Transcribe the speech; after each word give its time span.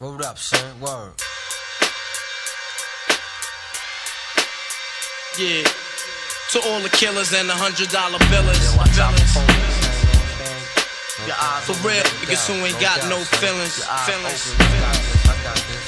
Word 0.00 0.22
up, 0.22 0.38
son. 0.38 0.80
Word. 0.80 1.12
Yeah. 5.38 5.60
To 6.52 6.58
all 6.64 6.80
the 6.80 6.88
killers 6.88 7.34
and 7.34 7.46
the 7.46 7.52
hundred 7.52 7.90
dollar 7.90 8.16
billers. 8.32 8.56
Yo, 8.64 8.80
Billers. 8.80 9.12
for 9.28 9.44
police, 9.44 9.76
man, 9.84 9.92
you 9.92 10.08
know 10.08 10.16
what 10.16 10.24
I'm 10.24 10.40
saying? 10.40 11.28
Your 11.28 11.36
eyes 11.36 11.64
For 11.68 11.76
real, 11.84 12.00
niggas 12.24 12.48
who 12.48 12.64
ain't 12.64 12.80
got 12.80 12.96
no 13.12 13.20
feelings. 13.36 13.84
Feelings. 14.08 14.56
open, 14.56 14.72
I 14.72 14.80
got 14.80 14.96
this, 14.96 15.28
I 15.28 15.36
got 15.44 15.56
this. 15.68 15.84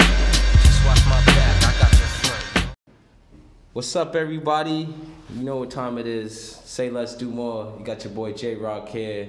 Just 0.60 0.84
watch 0.84 1.02
my 1.08 1.16
back, 1.32 1.56
I 1.64 1.72
got 1.80 1.92
your 1.96 2.12
front. 2.20 2.68
What's 3.72 3.96
up, 3.96 4.14
everybody? 4.14 4.92
You 5.32 5.42
know 5.42 5.56
what 5.56 5.70
time 5.70 5.96
it 5.96 6.06
is. 6.06 6.60
Say 6.66 6.90
let's 6.90 7.14
do 7.16 7.30
more. 7.30 7.74
You 7.78 7.84
got 7.86 8.04
your 8.04 8.12
boy 8.12 8.34
J 8.34 8.56
Rock 8.56 8.90
here. 8.90 9.26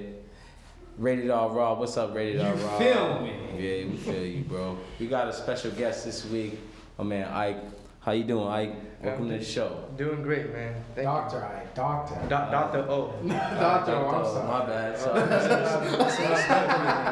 Rated 0.98 1.30
R 1.30 1.50
Raw. 1.50 1.74
What's 1.78 1.96
up, 1.96 2.14
Rated 2.14 2.40
R 2.40 2.54
Raw? 2.54 2.78
You 2.78 2.92
feel 2.92 3.20
me? 3.20 3.32
Yeah, 3.56 3.86
we 3.90 3.96
feel 3.96 4.24
you, 4.24 4.44
bro. 4.44 4.78
We 5.00 5.06
got 5.06 5.28
a 5.28 5.32
special 5.32 5.70
guest 5.72 6.04
this 6.04 6.24
week. 6.26 6.58
My 6.98 7.04
man 7.04 7.28
Ike. 7.32 7.56
How 8.00 8.12
you 8.12 8.24
doing, 8.24 8.46
Ike? 8.46 8.74
Welcome 9.02 9.28
to 9.30 9.38
the 9.38 9.44
show. 9.44 9.86
Doing 9.96 10.22
great, 10.22 10.52
man. 10.52 10.74
Thank 10.94 11.06
Doctor, 11.06 11.42
I 11.44 11.64
doctor. 11.74 12.14
you. 12.16 12.22
Do- 12.22 12.28
Doctor 12.28 12.78
O. 12.88 13.12
Doctor, 13.28 13.92
oh, 13.92 14.08
I'm 14.08 14.14
Oh, 14.24 14.34
sorry. 14.34 14.48
My 14.48 14.66
bad. 14.66 14.98
Sorry. 15.00 15.20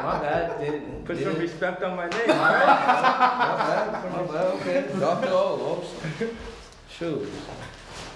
my 0.03 0.19
bad. 0.21 0.59
Did, 0.59 1.05
Put 1.05 1.17
did 1.17 1.23
some 1.25 1.37
respect 1.39 1.83
on 1.83 1.95
my 1.97 2.07
name. 2.09 2.27
My 2.27 2.35
bad. 2.35 4.11
My 4.11 4.23
bad. 4.23 4.45
Okay. 4.61 4.99
Doctor 4.99 5.29
O. 5.31 5.83
Oops. 6.21 6.33
Shoot. 6.97 7.27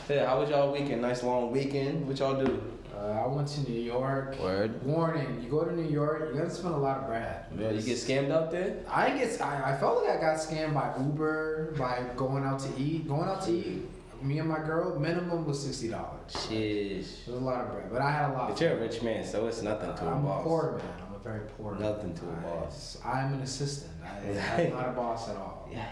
Yeah. 0.09 0.27
How 0.27 0.39
was 0.39 0.49
y'all 0.49 0.71
weekend? 0.71 1.01
Nice 1.01 1.23
long 1.23 1.51
weekend. 1.51 2.07
What 2.07 2.19
y'all 2.19 2.43
do? 2.43 2.61
Uh, 2.97 3.23
I 3.23 3.27
went 3.27 3.47
to 3.49 3.61
New 3.69 3.79
York. 3.79 4.39
Word. 4.39 4.83
Warning: 4.83 5.41
You 5.43 5.49
go 5.49 5.63
to 5.63 5.71
New 5.75 5.87
York, 5.87 6.29
you 6.33 6.39
gotta 6.39 6.49
spend 6.49 6.73
a 6.73 6.77
lot 6.77 6.97
of 7.01 7.07
bread. 7.07 7.45
Yeah, 7.57 7.69
you 7.69 7.81
get 7.81 7.97
scammed 7.97 8.31
out 8.31 8.49
there? 8.49 8.77
I 8.89 9.11
get. 9.11 9.39
I, 9.39 9.73
I 9.73 9.77
felt 9.77 10.03
like 10.03 10.17
I 10.17 10.19
got 10.19 10.37
scammed 10.37 10.73
by 10.73 10.93
Uber 10.99 11.75
by 11.77 12.01
going 12.15 12.43
out 12.43 12.59
to 12.61 12.69
eat. 12.81 13.07
Going 13.07 13.29
out 13.29 13.43
to 13.43 13.51
eat. 13.51 13.83
Me 14.23 14.39
and 14.39 14.49
my 14.49 14.57
girl, 14.57 14.99
minimum 14.99 15.45
was 15.45 15.63
sixty 15.63 15.89
dollars. 15.89 16.31
Sheesh. 16.31 17.27
It 17.27 17.31
was 17.31 17.41
a 17.41 17.45
lot 17.45 17.65
of 17.65 17.71
bread, 17.71 17.91
but 17.91 18.01
I 18.01 18.09
had 18.11 18.31
a 18.31 18.33
lot. 18.33 18.49
But 18.49 18.59
you're 18.61 18.71
a 18.71 18.77
rich 18.79 19.03
man, 19.03 19.23
so 19.23 19.45
it's 19.45 19.61
nothing 19.61 19.93
to 19.95 20.05
a 20.07 20.11
I'm 20.15 20.23
boss. 20.23 20.39
I'm 20.39 20.41
a 20.41 20.43
poor 20.43 20.77
man. 20.81 21.07
I'm 21.07 21.15
a 21.15 21.19
very 21.19 21.41
poor 21.55 21.73
man. 21.73 21.81
Nothing 21.83 22.15
to 22.15 22.25
a 22.25 22.31
I- 22.31 22.41
boss. 22.63 22.97
I'm 23.05 23.33
an 23.35 23.41
assistant. 23.41 23.91
I, 24.03 24.61
I'm 24.63 24.69
not 24.73 24.89
a 24.89 24.91
boss 24.93 25.29
at 25.29 25.35
all. 25.35 25.69
Yeah. 25.71 25.85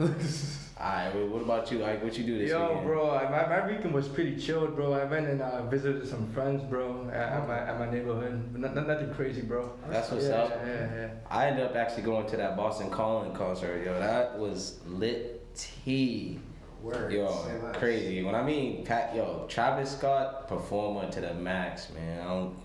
Alright, 0.80 1.14
well, 1.14 1.26
what 1.26 1.42
about 1.42 1.70
you? 1.70 1.78
Like, 1.78 2.02
what 2.02 2.16
you 2.16 2.24
do 2.24 2.38
this 2.38 2.48
Yo, 2.48 2.68
weekend? 2.68 2.86
bro, 2.86 3.28
my, 3.30 3.46
my 3.46 3.66
weekend 3.66 3.92
was 3.92 4.08
pretty 4.08 4.34
chilled, 4.36 4.74
bro. 4.74 4.94
I 4.94 5.04
went 5.04 5.26
and 5.28 5.42
uh, 5.42 5.66
visited 5.66 6.08
some 6.08 6.32
friends, 6.32 6.62
bro, 6.62 7.10
at, 7.12 7.32
at 7.32 7.46
my 7.46 7.58
at 7.58 7.78
my 7.78 7.90
neighborhood. 7.90 8.48
But 8.50 8.74
not, 8.74 8.86
nothing 8.86 9.12
crazy, 9.12 9.42
bro. 9.42 9.72
That's 9.90 10.10
what's 10.10 10.28
yeah, 10.28 10.36
up. 10.36 10.62
Yeah, 10.64 10.94
yeah. 10.94 11.10
I 11.28 11.48
ended 11.48 11.66
up 11.66 11.76
actually 11.76 12.04
going 12.04 12.26
to 12.28 12.36
that 12.38 12.56
Boston 12.56 12.88
Calling 12.88 13.34
concert. 13.34 13.84
Yo, 13.84 13.98
that 13.98 14.38
was 14.38 14.80
lit 14.86 15.54
tea. 15.54 16.38
Word. 16.82 17.12
Yo, 17.12 17.30
Say 17.30 17.78
crazy. 17.78 18.22
When 18.22 18.34
I 18.34 18.42
mean, 18.42 18.86
Pat, 18.86 19.14
yo, 19.14 19.44
Travis 19.48 19.90
Scott 19.90 20.48
performer 20.48 21.10
to 21.10 21.20
the 21.20 21.34
max, 21.34 21.90
man. 21.92 22.22
I 22.22 22.24
don't, 22.24 22.56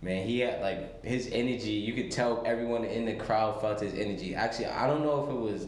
man, 0.00 0.26
he 0.26 0.38
had 0.38 0.62
like 0.62 1.04
his 1.04 1.28
energy. 1.30 1.72
You 1.72 1.92
could 1.92 2.10
tell 2.10 2.42
everyone 2.46 2.84
in 2.84 3.04
the 3.04 3.16
crowd 3.16 3.60
felt 3.60 3.80
his 3.80 3.92
energy. 3.92 4.34
Actually, 4.34 4.66
I 4.68 4.86
don't 4.86 5.02
know 5.02 5.24
if 5.24 5.28
it 5.28 5.38
was 5.38 5.66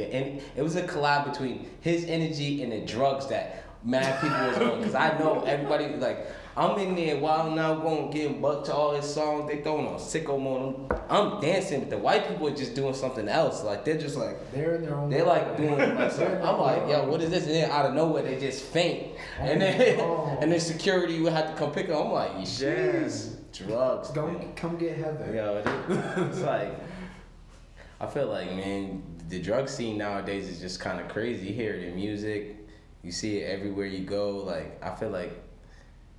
the 0.00 0.14
en- 0.14 0.40
it 0.56 0.62
was 0.62 0.76
a 0.76 0.82
collab 0.82 1.30
between 1.30 1.68
his 1.80 2.04
energy 2.04 2.62
and 2.62 2.72
the 2.72 2.80
drugs 2.80 3.26
that 3.28 3.64
mad 3.84 4.20
people 4.20 4.36
was 4.46 4.56
on. 4.58 4.82
Cause 4.84 4.94
I 4.94 5.18
know 5.18 5.42
everybody 5.46 5.86
like 5.96 6.26
I'm 6.56 6.78
in 6.80 6.96
there 6.96 7.16
while 7.18 7.48
now 7.50 7.76
going 7.76 8.10
getting 8.10 8.40
bucked 8.42 8.66
to 8.66 8.74
all 8.74 8.94
his 8.94 9.14
songs. 9.14 9.48
They 9.48 9.62
throwing 9.62 9.86
on 9.86 9.94
sicko 9.94 10.38
mode. 10.42 10.90
I'm, 11.08 11.34
I'm 11.34 11.40
dancing, 11.40 11.80
but 11.80 11.90
the 11.90 11.96
white 11.98 12.28
people 12.28 12.48
are 12.48 12.54
just 12.56 12.74
doing 12.74 12.92
something 12.92 13.28
else. 13.28 13.62
Like 13.62 13.84
they're 13.84 13.96
just 13.96 14.16
like. 14.16 14.36
They're 14.52 14.74
in 14.74 14.82
their 14.82 14.94
own. 14.96 15.08
They 15.10 15.22
like 15.22 15.56
doing 15.56 15.78
like 15.78 15.96
They're 15.96 16.10
something. 16.10 16.26
in 16.26 16.32
their 16.40 16.46
I'm 16.46 16.60
like, 16.60 16.88
yo, 16.88 17.08
what 17.08 17.22
is 17.22 17.30
this? 17.30 17.44
And 17.46 17.54
then 17.54 17.70
out 17.70 17.86
of 17.86 17.94
nowhere 17.94 18.22
they 18.24 18.38
just 18.38 18.64
faint. 18.64 19.16
And 19.38 19.60
then 19.62 20.00
Oh. 20.00 20.36
and 20.42 20.50
then 20.52 20.60
security 20.74 21.20
would 21.22 21.32
have 21.32 21.50
to 21.50 21.56
come 21.56 21.70
pick 21.72 21.86
them. 21.86 21.96
I'm 21.98 22.10
like, 22.12 22.32
jeez, 22.38 23.36
drugs. 23.52 24.10
Go 24.10 24.26
man. 24.26 24.52
come 24.54 24.76
get 24.76 24.98
Heather. 24.98 25.32
Yo, 25.34 25.62
it's 26.28 26.40
like 26.40 26.74
I 28.00 28.06
feel 28.06 28.26
like 28.26 28.50
man, 28.56 29.02
the 29.30 29.40
drug 29.40 29.68
scene 29.68 29.96
nowadays 29.96 30.48
is 30.48 30.60
just 30.60 30.80
kind 30.80 31.00
of 31.00 31.08
crazy. 31.08 31.46
You 31.48 31.54
hear 31.54 31.72
it 31.74 31.84
in 31.84 31.94
music, 31.94 32.56
you 33.02 33.12
see 33.12 33.38
it 33.38 33.46
everywhere 33.50 33.86
you 33.86 34.04
go. 34.04 34.38
Like 34.38 34.82
I 34.84 34.94
feel 34.94 35.10
like 35.10 35.32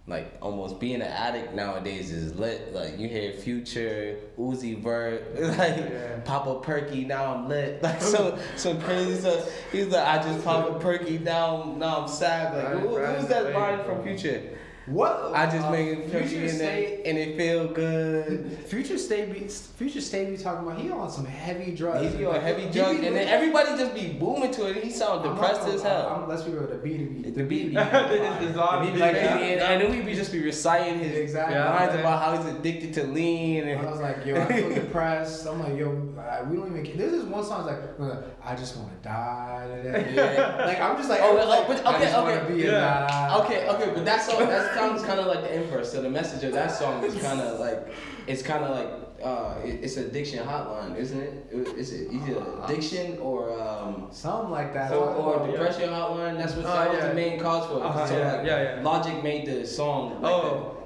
like 0.08 0.36
almost 0.42 0.80
being 0.80 0.96
an 0.96 1.02
addict 1.04 1.54
nowadays 1.54 2.12
is 2.12 2.34
lit. 2.40 2.74
Like 2.74 2.98
you 2.98 3.08
hear 3.08 3.34
Future, 3.34 4.18
Uzi 4.40 4.82
Vert, 4.82 5.36
like 5.42 5.78
Yeah. 5.78 6.20
Papa 6.24 6.60
Perky. 6.62 7.04
Now 7.06 7.36
I'm 7.36 7.48
lit. 7.50 7.84
Like 7.84 8.02
so 8.02 8.40
some 8.56 8.82
crazy 8.82 9.20
stuff. 9.20 9.50
He's 9.72 9.88
like 9.88 10.08
I 10.08 10.24
just 10.24 10.44
pop 10.44 10.70
a 10.70 10.80
Perky. 10.80 11.18
Now 11.20 11.76
now 11.78 12.02
I'm 12.02 12.08
sad. 12.08 12.56
Like 12.56 12.74
Right, 12.74 12.82
who, 12.82 12.98
right, 12.98 13.20
who's 13.20 13.28
that 13.30 13.54
line 13.54 13.84
from. 13.86 14.04
Future? 14.04 14.58
What? 14.88 15.32
I 15.36 15.46
just 15.46 15.68
uh, 15.68 15.72
make 15.72 15.88
it 15.90 16.10
Future 16.10 16.42
and, 16.42 16.50
State. 16.50 16.84
it, 16.86 17.06
and 17.06 17.18
it 17.18 17.38
feel 17.38 17.68
good. 17.68 18.58
Future 18.66 18.98
State 18.98 19.32
be 19.32 19.48
Future 19.48 20.02
State 20.02 20.36
be 20.36 20.38
talking 20.42 20.68
about 20.68 20.80
he 20.82 20.90
on 20.90 21.10
some 21.12 21.26
heavy 21.26 21.76
drugs. 21.76 22.02
He's 22.16 22.26
on 22.26 22.42
heavy 22.42 22.64
drugs, 22.70 23.00
be 23.00 23.06
and 23.08 23.16
then 23.16 23.28
everybody 23.28 23.78
just 23.78 23.94
be 23.94 24.08
booming 24.14 24.52
to 24.52 24.70
it. 24.70 24.84
He 24.84 24.90
sound 24.90 25.24
I'm 25.26 25.36
depressed 25.36 25.62
not- 25.62 25.76
as 25.76 25.84
hell. 25.84 26.22
I'm, 26.24 26.28
let's 26.28 26.42
be 26.44 26.52
real, 26.52 26.66
the 26.68 26.76
beat 26.78 26.98
be 27.24 27.30
The 27.30 27.44
beat 27.44 27.70
be 27.72 27.76
It's- 27.78 28.44
it's 28.44 28.58
all- 28.58 28.80
And 28.80 28.92
be 28.94 29.00
like, 29.00 29.14
Yeah. 29.16 29.38
and, 29.38 29.62
and 29.62 29.82
then 29.82 29.92
we 29.92 30.02
be 30.02 30.16
just 30.16 30.32
be 30.32 30.42
reciting 30.44 30.98
his 31.00 31.16
Exactly. 31.16 31.56
Yeah. 31.56 31.70
lines 31.70 31.92
man. 31.92 32.00
about 32.00 32.24
how 32.24 32.42
he's 32.44 32.56
addicted 32.56 32.94
to 32.96 33.04
lean 33.04 33.68
and 33.68 33.88
I 33.88 33.92
was 33.92 34.02
like, 34.02 34.26
yo, 34.26 34.42
I 34.42 34.46
feel 34.48 34.70
depressed. 34.74 35.46
I'm 35.48 35.60
like, 35.60 35.78
yo, 35.78 36.12
I, 36.20 36.42
we 36.44 36.58
don't 36.58 36.76
even. 36.76 36.98
This 36.98 37.14
is 37.14 37.24
one 37.26 37.44
song. 37.44 37.68
It's 37.70 38.00
like, 38.00 38.12
uh, 38.12 38.22
I 38.44 38.56
just 38.56 38.76
want 38.78 38.90
to 38.92 39.08
die 39.08 39.68
today. 39.84 40.14
Yeah. 40.16 40.66
Like 40.66 40.82
I'm 40.82 40.98
just 40.98 41.10
like, 41.10 41.20
Oh, 41.22 41.38
I'm 41.38 41.48
like, 41.48 41.68
but 41.68 41.86
I 41.86 41.96
okay, 41.96 42.04
just 42.06 42.18
okay. 42.18 42.54
be 42.56 42.64
Yeah. 42.64 43.38
Okay, 43.44 43.68
okay, 43.70 43.92
but 43.94 44.06
that 44.06 44.22
song 44.24 44.40
that 44.74 44.80
sounds 44.80 45.04
kind 45.04 45.20
of 45.20 45.28
like 45.28 45.42
the 45.42 45.54
inverse. 45.62 45.92
So 45.92 46.02
the 46.02 46.10
message 46.10 46.44
of 46.44 46.54
that 46.54 46.72
song 46.72 47.04
is 47.04 47.14
kind 47.22 47.40
of 47.42 47.60
like 47.60 47.94
it's 48.28 48.42
kind 48.42 48.64
of 48.64 48.72
like 48.72 48.90
uh, 49.24 49.60
it, 49.64 49.84
it's 49.84 49.98
addiction 49.98 50.46
hotline, 50.46 50.96
isn't 50.98 51.20
it? 51.20 51.48
Is 51.78 51.94
it 51.94 52.12
either 52.12 52.44
addiction 52.64 53.18
or 53.20 53.60
um, 53.62 54.08
Something 54.12 54.50
like 54.52 54.74
that. 54.74 54.92
or, 54.92 55.06
Talk 55.08 55.18
or 55.20 55.36
about- 55.36 55.52
depression 55.52 55.90
hotline? 55.90 56.38
That's 56.38 56.56
what 56.56 56.66
Oh, 56.66 56.70
that 56.70 56.94
was 56.96 57.04
the 57.06 57.14
main 57.14 57.40
cause 57.40 57.68
for 57.68 57.78
it. 57.78 57.84
Uh-huh, 57.84 58.06
so 58.08 58.18
yeah, 58.18 58.34
like, 58.34 58.46
yeah, 58.48 58.76
yeah. 58.78 58.82
Logic 58.84 59.24
made 59.24 59.46
the 59.48 59.66
song. 59.66 60.22
Like 60.22 60.34
Oh. 60.34 60.76
the, 60.78 60.81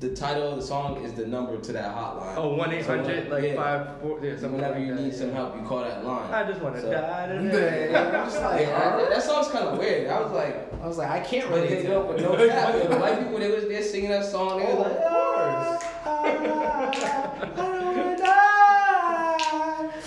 the 0.00 0.08
the 0.08 0.14
title 0.16 0.50
of 0.52 0.56
the 0.56 0.62
song 0.62 1.02
is 1.04 1.12
the 1.14 1.26
number 1.26 1.58
to 1.58 1.72
that 1.72 1.94
hotline. 1.94 2.34
Oh, 2.36 2.54
one 2.54 2.72
eight 2.72 2.86
hundred 2.86 3.28
So, 3.28 3.34
like 3.34 3.44
yeah. 3.44 3.54
five 3.56 4.00
four 4.00 4.20
yeah 4.22 4.34
So 4.36 4.42
something 4.42 4.52
whenever 4.60 4.78
like 4.78 4.86
you 4.88 4.94
that, 4.94 5.02
need 5.02 5.12
yeah. 5.12 5.18
some 5.18 5.32
help, 5.32 5.56
you 5.56 5.62
call 5.62 5.80
that 5.80 6.04
line. 6.04 6.32
I 6.32 6.44
just 6.48 6.60
want 6.60 6.76
to 6.76 6.80
So- 6.82 6.90
die 6.90 7.26
today. 7.26 7.88
Yeah, 7.90 8.04
I'm 8.06 8.12
just 8.30 8.40
like, 8.42 8.60
Yeah, 8.60 8.96
that, 8.96 9.10
that 9.10 9.22
song's 9.22 9.48
kind 9.48 9.64
of 9.68 9.78
weird. 9.78 10.08
I 10.08 10.20
was 10.20 10.32
like, 10.32 10.72
I 10.82 10.86
was 10.86 10.98
like, 10.98 11.10
I 11.10 11.20
can't 11.20 11.48
but 11.50 11.56
relate 11.56 11.68
they 11.70 11.82
to 11.82 11.88
no, 11.88 12.02
it. 12.10 12.16
but 12.16 12.20
no 12.38 12.48
cap. 12.48 12.74
yo, 12.82 12.88
The 12.88 12.96
white 12.96 13.18
people 13.18 13.38
they 13.38 13.50
was 13.50 13.64
there 13.64 13.82
singing 13.82 14.10
that 14.10 14.24
song. 14.24 14.58
They 14.60 14.64
was 14.66 14.74
Oh, 14.74 14.80
like, 14.82 14.92
of 14.92 14.98
ah, 15.04 15.78
course. 15.78 15.84
Ah, 16.04 16.10
ah, 16.14 17.52
I 17.52 17.56
don't 17.56 17.96
wanna 17.96 18.16
die. 18.16 18.34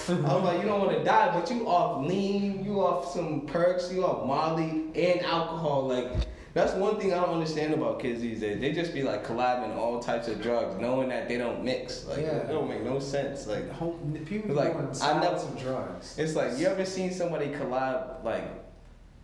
I 0.09 0.33
was 0.35 0.43
like, 0.43 0.61
you 0.61 0.67
don't 0.67 0.79
want 0.81 0.97
to 0.97 1.03
die, 1.03 1.31
but 1.39 1.49
you 1.51 1.67
off 1.67 2.05
lean, 2.05 2.63
you 2.65 2.81
off 2.81 3.13
some 3.13 3.41
perks, 3.45 3.91
you 3.91 4.03
off 4.05 4.25
Molly 4.25 4.85
and 4.95 5.21
alcohol. 5.21 5.87
Like 5.87 6.11
that's 6.53 6.73
one 6.73 6.99
thing 6.99 7.13
I 7.13 7.17
don't 7.21 7.29
understand 7.33 7.73
about 7.73 7.99
kids 7.99 8.21
these 8.21 8.41
days. 8.41 8.59
They 8.59 8.71
just 8.73 8.93
be 8.93 9.03
like 9.03 9.25
collabing 9.25 9.75
all 9.75 9.99
types 9.99 10.27
of 10.27 10.41
drugs, 10.41 10.79
knowing 10.81 11.09
that 11.09 11.27
they 11.27 11.37
don't 11.37 11.63
mix. 11.63 12.05
Like 12.05 12.19
Yeah. 12.21 12.37
it 12.37 12.47
don't 12.49 12.69
make 12.69 12.83
no 12.83 12.99
sense. 12.99 13.47
Like 13.47 13.69
people 14.25 14.55
Like, 14.55 14.75
I 15.01 15.19
never- 15.19 15.37
some 15.39 15.55
drugs. 15.55 16.15
it's 16.17 16.35
like 16.35 16.57
you 16.57 16.67
ever 16.67 16.85
seen 16.85 17.11
somebody 17.11 17.47
collab 17.47 18.23
like 18.23 18.43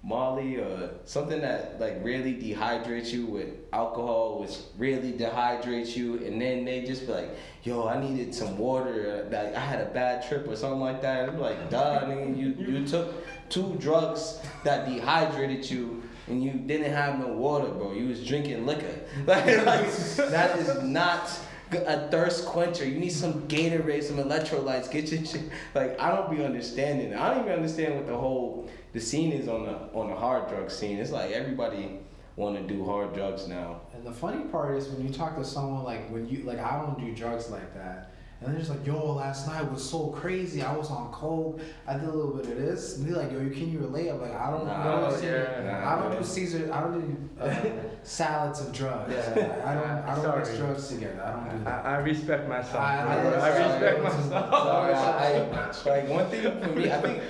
Molly 0.03 0.55
or 0.57 0.91
something 1.03 1.41
that 1.41 1.81
like 1.81 1.99
really 2.01 2.33
dehydrates 2.35 3.11
you 3.11 3.25
with 3.25 3.47
alcohol, 3.73 4.39
which 4.39 4.55
really 4.77 5.11
dehydrates 5.11 5.97
you, 5.97 6.13
and 6.25 6.39
then 6.41 6.63
they 6.63 6.81
just 6.85 7.07
be 7.07 7.11
like, 7.11 7.29
"Yo, 7.63 7.85
I 7.87 7.99
needed 7.99 8.33
some 8.33 8.57
water. 8.57 9.27
Like 9.29 9.53
I 9.53 9.59
had 9.59 9.81
a 9.81 9.89
bad 9.89 10.25
trip 10.25 10.47
or 10.47 10.55
something 10.55 10.79
like 10.79 11.01
that." 11.01 11.27
I'm 11.27 11.39
like, 11.41 11.69
"Duh, 11.69 12.05
nigga, 12.05 12.37
you 12.37 12.49
you 12.57 12.87
took 12.87 13.15
two 13.49 13.75
drugs 13.79 14.39
that 14.63 14.87
dehydrated 14.87 15.69
you." 15.69 16.03
And 16.27 16.43
you 16.43 16.51
didn't 16.51 16.91
have 16.91 17.19
no 17.19 17.27
water, 17.27 17.69
bro. 17.69 17.93
You 17.93 18.07
was 18.09 18.25
drinking 18.25 18.65
liquor. 18.65 18.93
Like, 19.25 19.45
like, 19.65 19.89
that 20.29 20.59
is 20.59 20.83
not 20.83 21.29
a 21.71 22.07
thirst 22.09 22.45
quencher. 22.45 22.85
You 22.85 22.99
need 22.99 23.11
some 23.11 23.47
Gatorade, 23.47 24.03
some 24.03 24.17
electrolytes. 24.17 24.89
Get 24.89 25.11
your 25.11 25.25
shit. 25.25 25.49
Like 25.73 25.99
I 25.99 26.15
don't 26.15 26.29
be 26.31 26.43
understanding. 26.43 27.13
I 27.13 27.33
don't 27.33 27.43
even 27.43 27.53
understand 27.53 27.95
what 27.95 28.07
the 28.07 28.17
whole 28.17 28.69
the 28.93 28.99
scene 28.99 29.31
is 29.31 29.47
on 29.47 29.65
the 29.65 29.73
on 29.93 30.09
the 30.09 30.15
hard 30.15 30.47
drug 30.47 30.71
scene. 30.71 30.97
It's 30.97 31.11
like 31.11 31.31
everybody 31.31 31.99
want 32.35 32.55
to 32.55 32.73
do 32.73 32.85
hard 32.85 33.13
drugs 33.13 33.47
now. 33.47 33.81
And 33.93 34.05
the 34.05 34.11
funny 34.11 34.45
part 34.45 34.77
is 34.77 34.87
when 34.87 35.05
you 35.05 35.13
talk 35.13 35.35
to 35.37 35.43
someone 35.43 35.83
like 35.83 36.09
when 36.09 36.27
you 36.29 36.43
like 36.43 36.59
I 36.59 36.81
don't 36.81 36.99
do 36.99 37.13
drugs 37.13 37.49
like 37.49 37.73
that. 37.73 38.13
And 38.39 38.51
they're 38.51 38.59
just 38.59 38.69
like, 38.69 38.85
yo, 38.85 39.13
last 39.13 39.47
night 39.47 39.69
was 39.71 39.87
so 39.87 40.09
crazy. 40.09 40.61
I 40.61 40.71
was 40.77 40.91
on 40.91 41.11
coke. 41.11 41.59
I 41.87 41.93
did 41.97 42.03
a 42.07 42.11
little 42.11 42.35
bit 42.35 42.45
of 42.51 42.55
this. 42.57 42.97
And 42.97 43.07
they're 43.07 43.17
like, 43.23 43.31
yo, 43.31 43.39
you 43.39 43.49
can 43.49 43.71
you 43.71 43.79
relate? 43.79 44.09
I'm 44.09 44.21
like, 44.21 44.35
I 44.35 44.51
don't 44.51 44.67
Nah, 44.67 45.09
know. 45.09 45.19
yeah, 45.23 45.63
nah, 45.63 45.91
I 45.95 45.99
don't 45.99 46.11
nah. 46.13 46.19
do 46.19 46.23
Caesar. 46.23 46.69
I 46.71 46.81
don't 46.81 47.01
do 47.01 47.41
uh, 47.41 47.55
salads 48.03 48.61
of 48.61 48.71
drugs. 48.71 49.11
Yeah. 49.11 49.61
I 49.65 49.73
don't. 49.73 49.87
I 50.07 50.15
don't 50.21 50.37
mix 50.37 50.55
drugs 50.55 50.87
together. 50.87 51.19
I 51.23 51.31
don't 51.31 51.57
do 51.57 51.63
that. 51.63 51.83
I 51.85 51.97
respect 51.97 52.47
myself. 52.47 52.75
I- 52.75 52.97
I- 52.97 53.15
I, 53.49 53.57
respect 53.57 53.81
Sorry. 53.81 54.03
myself. 54.03 54.29
Sorry, 54.51 54.93
I. 54.93 55.99
Like 56.01 56.09
one 56.09 56.29
thing 56.29 56.61
for 56.61 56.69
me, 56.79 56.91
I 56.91 57.01
think. 57.01 57.23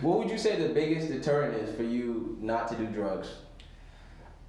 What 0.00 0.18
would 0.18 0.30
you 0.30 0.38
say 0.38 0.56
the 0.66 0.72
biggest 0.72 1.08
deterrent 1.08 1.54
is 1.56 1.74
for 1.76 1.82
you 1.82 2.38
not 2.40 2.68
to 2.68 2.74
do 2.74 2.86
drugs? 2.86 3.28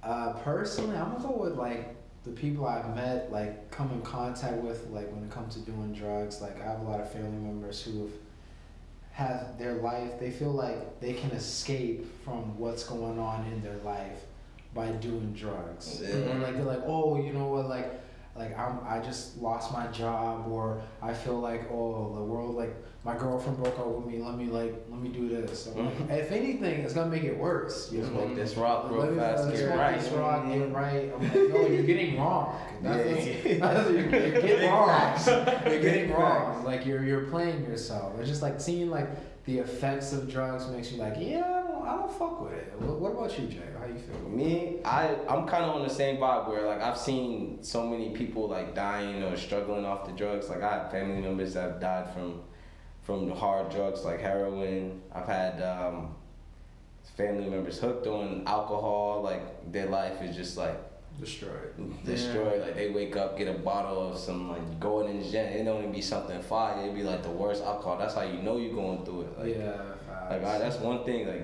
Uh, 0.02 0.32
personally, 0.44 0.96
I'm 0.96 1.12
gonna 1.12 1.24
go 1.28 1.36
with 1.42 1.56
like 1.58 1.95
the 2.26 2.32
people 2.32 2.66
I've 2.66 2.94
met, 2.94 3.32
like 3.32 3.70
come 3.70 3.90
in 3.92 4.02
contact 4.02 4.56
with, 4.56 4.88
like 4.90 5.10
when 5.12 5.24
it 5.24 5.30
comes 5.30 5.54
to 5.54 5.60
doing 5.60 5.94
drugs. 5.94 6.42
Like 6.42 6.60
I 6.60 6.64
have 6.64 6.80
a 6.80 6.84
lot 6.84 7.00
of 7.00 7.10
family 7.10 7.38
members 7.38 7.80
who 7.82 8.02
have 8.02 8.12
had 9.12 9.58
their 9.58 9.74
life. 9.74 10.20
They 10.20 10.30
feel 10.30 10.52
like 10.52 11.00
they 11.00 11.14
can 11.14 11.30
escape 11.30 12.06
from 12.24 12.58
what's 12.58 12.84
going 12.84 13.18
on 13.18 13.46
in 13.52 13.62
their 13.62 13.78
life 13.78 14.20
by 14.74 14.88
doing 14.90 15.32
drugs. 15.32 16.02
Yeah. 16.02 16.16
And 16.16 16.42
like 16.42 16.54
they're 16.54 16.64
like, 16.64 16.82
oh, 16.84 17.22
you 17.24 17.32
know 17.32 17.46
what, 17.46 17.68
like. 17.68 18.02
Like 18.38 18.54
I'm, 18.58 18.80
I 18.86 18.98
just 18.98 19.38
lost 19.38 19.72
my 19.72 19.86
job, 19.86 20.46
or 20.46 20.82
I 21.00 21.14
feel 21.14 21.40
like, 21.40 21.70
oh, 21.70 22.14
the 22.14 22.22
world, 22.22 22.54
like 22.54 22.76
my 23.06 23.16
girlfriend 23.16 23.56
broke 23.62 23.78
up 23.78 23.86
with 23.86 24.04
me. 24.04 24.18
Let 24.18 24.36
me 24.36 24.46
like, 24.46 24.74
let 24.90 25.00
me 25.00 25.10
do 25.10 25.28
this. 25.28 25.68
I'm 25.68 25.86
like, 25.86 25.94
mm-hmm. 25.94 26.10
if 26.10 26.32
anything, 26.32 26.80
it's 26.80 26.92
gonna 26.92 27.08
make 27.08 27.22
it 27.22 27.38
worse. 27.38 27.92
You 27.92 28.00
know? 28.00 28.08
Smoke 28.08 28.24
mm-hmm. 28.24 28.34
this 28.34 28.56
rock 28.56 28.90
real 28.90 29.00
Let 29.00 29.12
me- 29.12 29.18
fast, 29.18 29.44
let 29.44 29.52
me 29.52 29.58
get 29.58 29.66
smoke 29.66 29.78
right. 29.78 30.00
this 30.00 30.12
rock, 30.12 30.46
get 30.46 30.58
mm-hmm. 30.58 30.72
right. 30.72 31.12
I'm 31.14 31.22
like, 31.22 31.34
no, 31.34 31.66
you're 31.68 31.82
getting 31.84 32.18
wrong. 32.18 32.60
That's, 32.82 33.26
Yeah. 33.26 33.58
that's, 33.58 33.90
you're, 33.90 34.00
you're 34.00 34.10
getting 34.10 34.70
wrong. 34.70 35.18
You're 35.66 35.80
getting 35.80 36.12
wrong. 36.12 36.64
Like 36.64 36.84
you're 36.84 37.04
you're 37.04 37.26
playing 37.26 37.62
yourself. 37.62 38.18
It's 38.18 38.28
just 38.28 38.42
like 38.42 38.60
seeing 38.60 38.90
like 38.90 39.08
the 39.44 39.60
effects 39.60 40.12
of 40.12 40.28
drugs 40.28 40.66
makes 40.68 40.90
you 40.90 40.98
like, 40.98 41.14
yeah, 41.16 41.38
I 41.38 41.62
don't, 41.62 41.86
I 41.86 41.96
don't 41.96 42.12
fuck 42.12 42.42
with 42.42 42.52
it. 42.52 42.74
What, 42.80 43.00
what 43.00 43.12
about 43.12 43.38
you, 43.38 43.46
Jay? 43.46 43.62
How 43.78 43.86
you 43.86 44.00
feel? 44.00 44.28
Me, 44.28 44.78
I 44.84 45.14
I'm 45.28 45.46
kind 45.46 45.64
of 45.64 45.76
on 45.76 45.84
the 45.84 45.94
same 45.94 46.16
vibe 46.16 46.48
where 46.48 46.66
like 46.66 46.82
I've 46.82 46.98
seen 46.98 47.62
so 47.62 47.86
many 47.86 48.10
people 48.10 48.48
like 48.48 48.74
dying 48.74 49.22
or 49.22 49.36
struggling 49.36 49.86
off 49.86 50.06
the 50.06 50.12
drugs. 50.12 50.48
Like 50.48 50.62
I 50.62 50.72
have 50.72 50.90
family 50.90 51.20
members 51.20 51.54
that 51.54 51.70
have 51.70 51.80
died 51.80 52.12
from 52.12 52.42
from 53.06 53.28
the 53.28 53.34
hard 53.34 53.70
drugs 53.70 54.04
like 54.04 54.20
heroin. 54.20 55.00
I've 55.14 55.28
had 55.28 55.62
um, 55.62 56.16
family 57.16 57.48
members 57.48 57.78
hooked 57.78 58.08
on 58.08 58.42
alcohol. 58.46 59.22
Like 59.22 59.72
their 59.72 59.86
life 59.86 60.20
is 60.22 60.34
just 60.36 60.56
like 60.56 60.76
Destroyed. 61.20 62.04
destroyed. 62.04 62.60
Like 62.60 62.74
they 62.74 62.90
wake 62.90 63.16
up, 63.16 63.38
get 63.38 63.48
a 63.48 63.54
bottle 63.58 64.10
of 64.12 64.18
some 64.18 64.50
like 64.50 64.80
going 64.80 65.08
in 65.08 65.22
gin. 65.22 65.46
It 65.46 65.64
don't 65.64 65.78
even 65.78 65.92
be 65.92 66.02
something 66.02 66.42
fire. 66.42 66.82
It'd 66.82 66.94
be 66.94 67.04
like 67.04 67.22
the 67.22 67.30
worst 67.30 67.62
alcohol. 67.62 67.96
That's 67.96 68.14
how 68.14 68.22
you 68.22 68.42
know 68.42 68.58
you're 68.58 68.74
going 68.74 69.02
through 69.04 69.22
it. 69.22 69.38
Like, 69.38 69.56
yeah. 69.56 69.82
like. 70.28 70.44
I, 70.44 70.58
that's 70.58 70.76
one 70.76 71.04
thing. 71.04 71.26
Like 71.26 71.42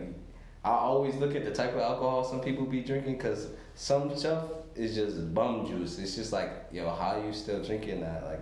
I 0.64 0.70
always 0.72 1.14
look 1.14 1.34
at 1.34 1.44
the 1.44 1.52
type 1.52 1.72
of 1.74 1.80
alcohol 1.80 2.22
some 2.22 2.40
people 2.40 2.66
be 2.66 2.82
drinking 2.82 3.16
because 3.16 3.48
some 3.74 4.14
stuff 4.16 4.44
is 4.74 4.94
just 4.94 5.32
bum 5.32 5.66
juice. 5.66 5.98
It's 5.98 6.16
just 6.16 6.32
like 6.32 6.50
yo, 6.70 6.90
how 6.90 7.22
you 7.24 7.32
still 7.32 7.62
drinking 7.64 8.00
that? 8.00 8.24
Like 8.24 8.40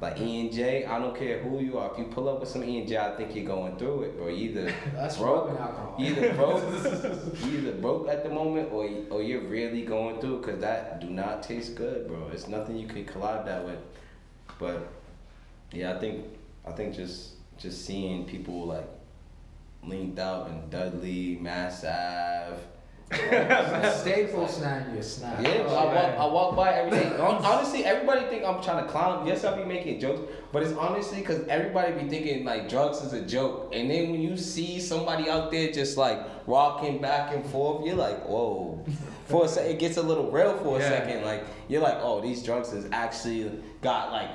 like 0.00 0.18
E 0.20 0.40
and 0.40 0.52
J. 0.52 0.84
I 0.84 0.98
don't 0.98 1.16
care 1.16 1.38
who 1.42 1.60
you 1.60 1.78
are. 1.78 1.92
If 1.92 1.98
you 1.98 2.04
pull 2.06 2.28
up 2.28 2.40
with 2.40 2.48
some 2.48 2.64
E 2.64 2.78
and 2.78 2.88
J, 2.88 2.96
I 2.98 3.14
think 3.16 3.34
you're 3.36 3.44
going 3.44 3.76
through 3.76 4.02
it, 4.02 4.18
or 4.20 4.30
either 4.30 4.72
That's 4.94 5.16
broke, 5.18 5.46
rubbing 5.48 5.60
alcohol. 5.62 5.94
you 5.98 6.06
either 6.06 6.34
broke, 6.34 6.62
either 7.44 7.72
broke 7.72 8.08
at 8.08 8.24
the 8.24 8.30
moment, 8.30 8.72
or 8.72 8.88
or 9.10 9.22
you're 9.22 9.42
really 9.42 9.82
going 9.82 10.20
through. 10.20 10.40
Cause 10.42 10.58
that 10.60 11.00
do 11.00 11.08
not 11.10 11.42
taste 11.42 11.74
good, 11.76 12.08
bro. 12.08 12.28
It's 12.32 12.48
nothing 12.48 12.76
you 12.76 12.88
can 12.88 13.04
collide 13.04 13.46
that 13.46 13.64
with. 13.64 13.78
But 14.58 14.88
yeah, 15.72 15.94
I 15.94 15.98
think 16.00 16.26
I 16.66 16.72
think 16.72 16.94
just 16.94 17.34
just 17.58 17.84
seeing 17.84 18.24
people 18.24 18.66
like 18.66 18.88
linked 19.84 20.18
out 20.18 20.48
and 20.48 20.70
Dudley, 20.70 21.38
Mass 21.40 21.84
Ave. 21.84 22.60
Staples 23.10 24.56
snap 24.56 24.86
you 24.94 25.02
snap. 25.02 25.40
Yeah, 25.40 25.62
but 25.64 25.74
I 25.76 25.84
walk, 25.84 26.18
I 26.18 26.26
walk 26.26 26.56
by 26.56 26.72
every 26.72 26.98
day. 26.98 27.16
Honestly, 27.18 27.84
everybody 27.84 28.26
think 28.26 28.44
I'm 28.44 28.62
trying 28.62 28.84
to 28.84 28.90
clown. 28.90 29.26
Yes, 29.26 29.44
I 29.44 29.56
be 29.56 29.64
making 29.64 30.00
jokes, 30.00 30.20
but 30.52 30.62
it's 30.62 30.72
honestly 30.74 31.18
because 31.18 31.46
everybody 31.48 31.92
be 31.92 32.08
thinking 32.08 32.44
like 32.44 32.68
drugs 32.68 33.02
is 33.02 33.12
a 33.12 33.22
joke, 33.22 33.70
and 33.74 33.90
then 33.90 34.10
when 34.12 34.20
you 34.22 34.36
see 34.36 34.80
somebody 34.80 35.28
out 35.28 35.50
there 35.50 35.70
just 35.70 35.96
like 35.96 36.18
rocking 36.46 37.00
back 37.00 37.34
and 37.34 37.44
forth, 37.46 37.84
you're 37.86 37.96
like, 37.96 38.26
whoa. 38.26 38.84
For 39.26 39.44
a 39.44 39.48
sec, 39.48 39.66
it 39.66 39.78
gets 39.78 39.96
a 39.96 40.02
little 40.02 40.30
real 40.30 40.56
for 40.58 40.76
a 40.78 40.80
Yeah. 40.80 40.88
second. 40.88 41.24
Like 41.24 41.44
you're 41.68 41.82
like, 41.82 41.98
oh, 42.00 42.20
these 42.20 42.42
drugs 42.42 42.72
is 42.72 42.86
actually 42.92 43.50
got 43.80 44.12
like 44.12 44.30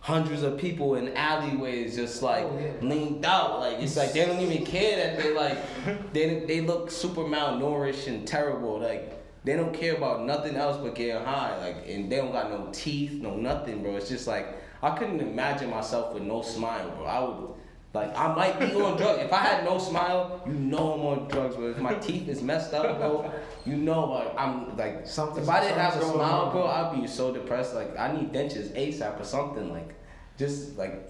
hundreds 0.00 0.42
of 0.42 0.56
people 0.58 0.94
in 0.94 1.14
alleyways 1.16 1.94
just 1.96 2.22
like 2.22 2.44
Oh, 2.44 2.58
yeah. 2.58 2.72
linked 2.88 3.24
out. 3.24 3.60
Like 3.60 3.78
it's 3.80 3.96
like 3.96 4.12
they 4.12 4.24
don't 4.24 4.40
even 4.40 4.64
care 4.64 4.96
that 4.96 5.22
they 5.22 5.34
like 5.34 5.58
they 6.12 6.40
they 6.46 6.60
look 6.62 6.90
super 6.90 7.22
malnourished 7.22 8.06
and 8.06 8.26
terrible. 8.26 8.78
Like 8.80 9.16
they 9.44 9.56
don't 9.56 9.72
care 9.74 9.96
about 9.96 10.24
nothing 10.24 10.56
else 10.56 10.76
but 10.82 10.94
getting 10.94 11.22
high. 11.24 11.56
Like 11.58 11.88
and 11.88 12.10
they 12.10 12.16
don't 12.16 12.32
got 12.32 12.50
no 12.50 12.68
teeth, 12.72 13.20
no 13.22 13.36
nothing, 13.36 13.82
bro. 13.82 13.96
It's 13.96 14.08
just 14.08 14.26
like 14.26 14.46
I 14.82 14.96
couldn't 14.96 15.20
imagine 15.20 15.68
myself 15.70 16.14
with 16.14 16.22
no 16.22 16.40
smile, 16.42 16.90
bro. 16.96 17.04
I 17.04 17.20
would 17.20 17.50
like 17.92 18.16
I 18.16 18.34
might 18.34 18.60
be 18.60 18.66
on 18.74 18.96
drugs. 18.96 19.20
If 19.22 19.32
I 19.32 19.38
had 19.38 19.64
no 19.64 19.78
smile, 19.78 20.42
you 20.46 20.52
know 20.52 20.92
I'm 20.94 21.00
on 21.00 21.28
drugs, 21.28 21.56
bro. 21.56 21.70
If 21.70 21.78
my 21.78 21.94
teeth 21.94 22.28
is 22.28 22.40
messed 22.42 22.72
up, 22.72 22.98
bro, 22.98 23.30
you 23.66 23.76
know 23.76 24.04
like 24.06 24.32
I'm 24.38 24.76
like 24.76 25.06
Something- 25.06 25.42
if 25.42 25.48
I 25.48 25.60
didn't 25.60 25.78
have 25.78 25.96
a 25.96 26.04
smile, 26.04 26.50
bro, 26.52 26.66
I'd 26.66 27.00
be 27.00 27.06
so 27.08 27.32
depressed. 27.32 27.74
Like 27.74 27.98
I 27.98 28.12
need 28.12 28.32
dentures 28.32 28.68
ASAP 28.76 29.20
or 29.20 29.24
something. 29.24 29.72
Like 29.72 29.94
just 30.38 30.78
like 30.78 31.02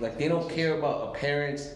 like 0.00 0.18
they 0.18 0.28
don't 0.28 0.48
care 0.48 0.78
about 0.78 1.14
appearance, 1.14 1.74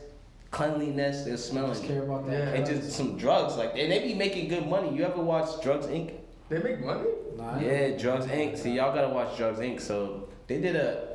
cleanliness, 0.50 1.24
they're 1.24 1.36
smelling. 1.36 1.72
Just 1.72 1.84
care 1.84 2.02
about 2.02 2.26
that. 2.26 2.32
Yeah. 2.32 2.54
And 2.54 2.66
just 2.66 2.92
some 2.92 3.16
drugs, 3.18 3.56
like 3.56 3.72
and 3.76 3.92
they 3.92 4.00
be 4.00 4.14
making 4.14 4.48
good 4.48 4.66
money. 4.66 4.94
You 4.96 5.04
ever 5.04 5.20
watch 5.22 5.62
Drugs 5.62 5.86
Inc? 5.86 6.12
They 6.48 6.58
make 6.62 6.82
money? 6.82 7.04
Nah, 7.36 7.58
Yeah, 7.60 7.90
Drugs 7.98 8.24
Inc. 8.26 8.56
See, 8.56 8.72
y'all 8.72 8.94
gotta 8.94 9.10
watch 9.12 9.36
Drugs 9.36 9.58
Inc. 9.60 9.80
So 9.80 10.28
they 10.46 10.58
did 10.60 10.74
a 10.74 11.07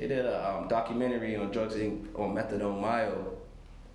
they 0.00 0.08
did 0.08 0.24
a 0.24 0.50
um, 0.50 0.66
documentary 0.66 1.36
on 1.36 1.50
Drugs 1.50 1.74
Inc. 1.74 2.18
on 2.18 2.34
Methadone 2.34 2.80
Mile, 2.80 3.34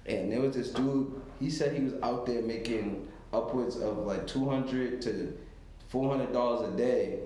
and 0.06 0.32
there 0.32 0.40
was 0.40 0.56
this 0.56 0.70
dude. 0.70 1.20
He 1.40 1.50
said 1.50 1.76
he 1.76 1.84
was 1.84 1.94
out 2.04 2.28
there 2.28 2.44
making 2.44 3.08
upwards 3.34 3.78
of 3.78 3.98
like 4.06 4.28
two 4.28 4.48
hundred 4.48 5.02
to 5.02 5.36
four 5.88 6.08
hundred 6.12 6.32
dollars 6.32 6.72
a 6.72 6.78
day 6.78 7.22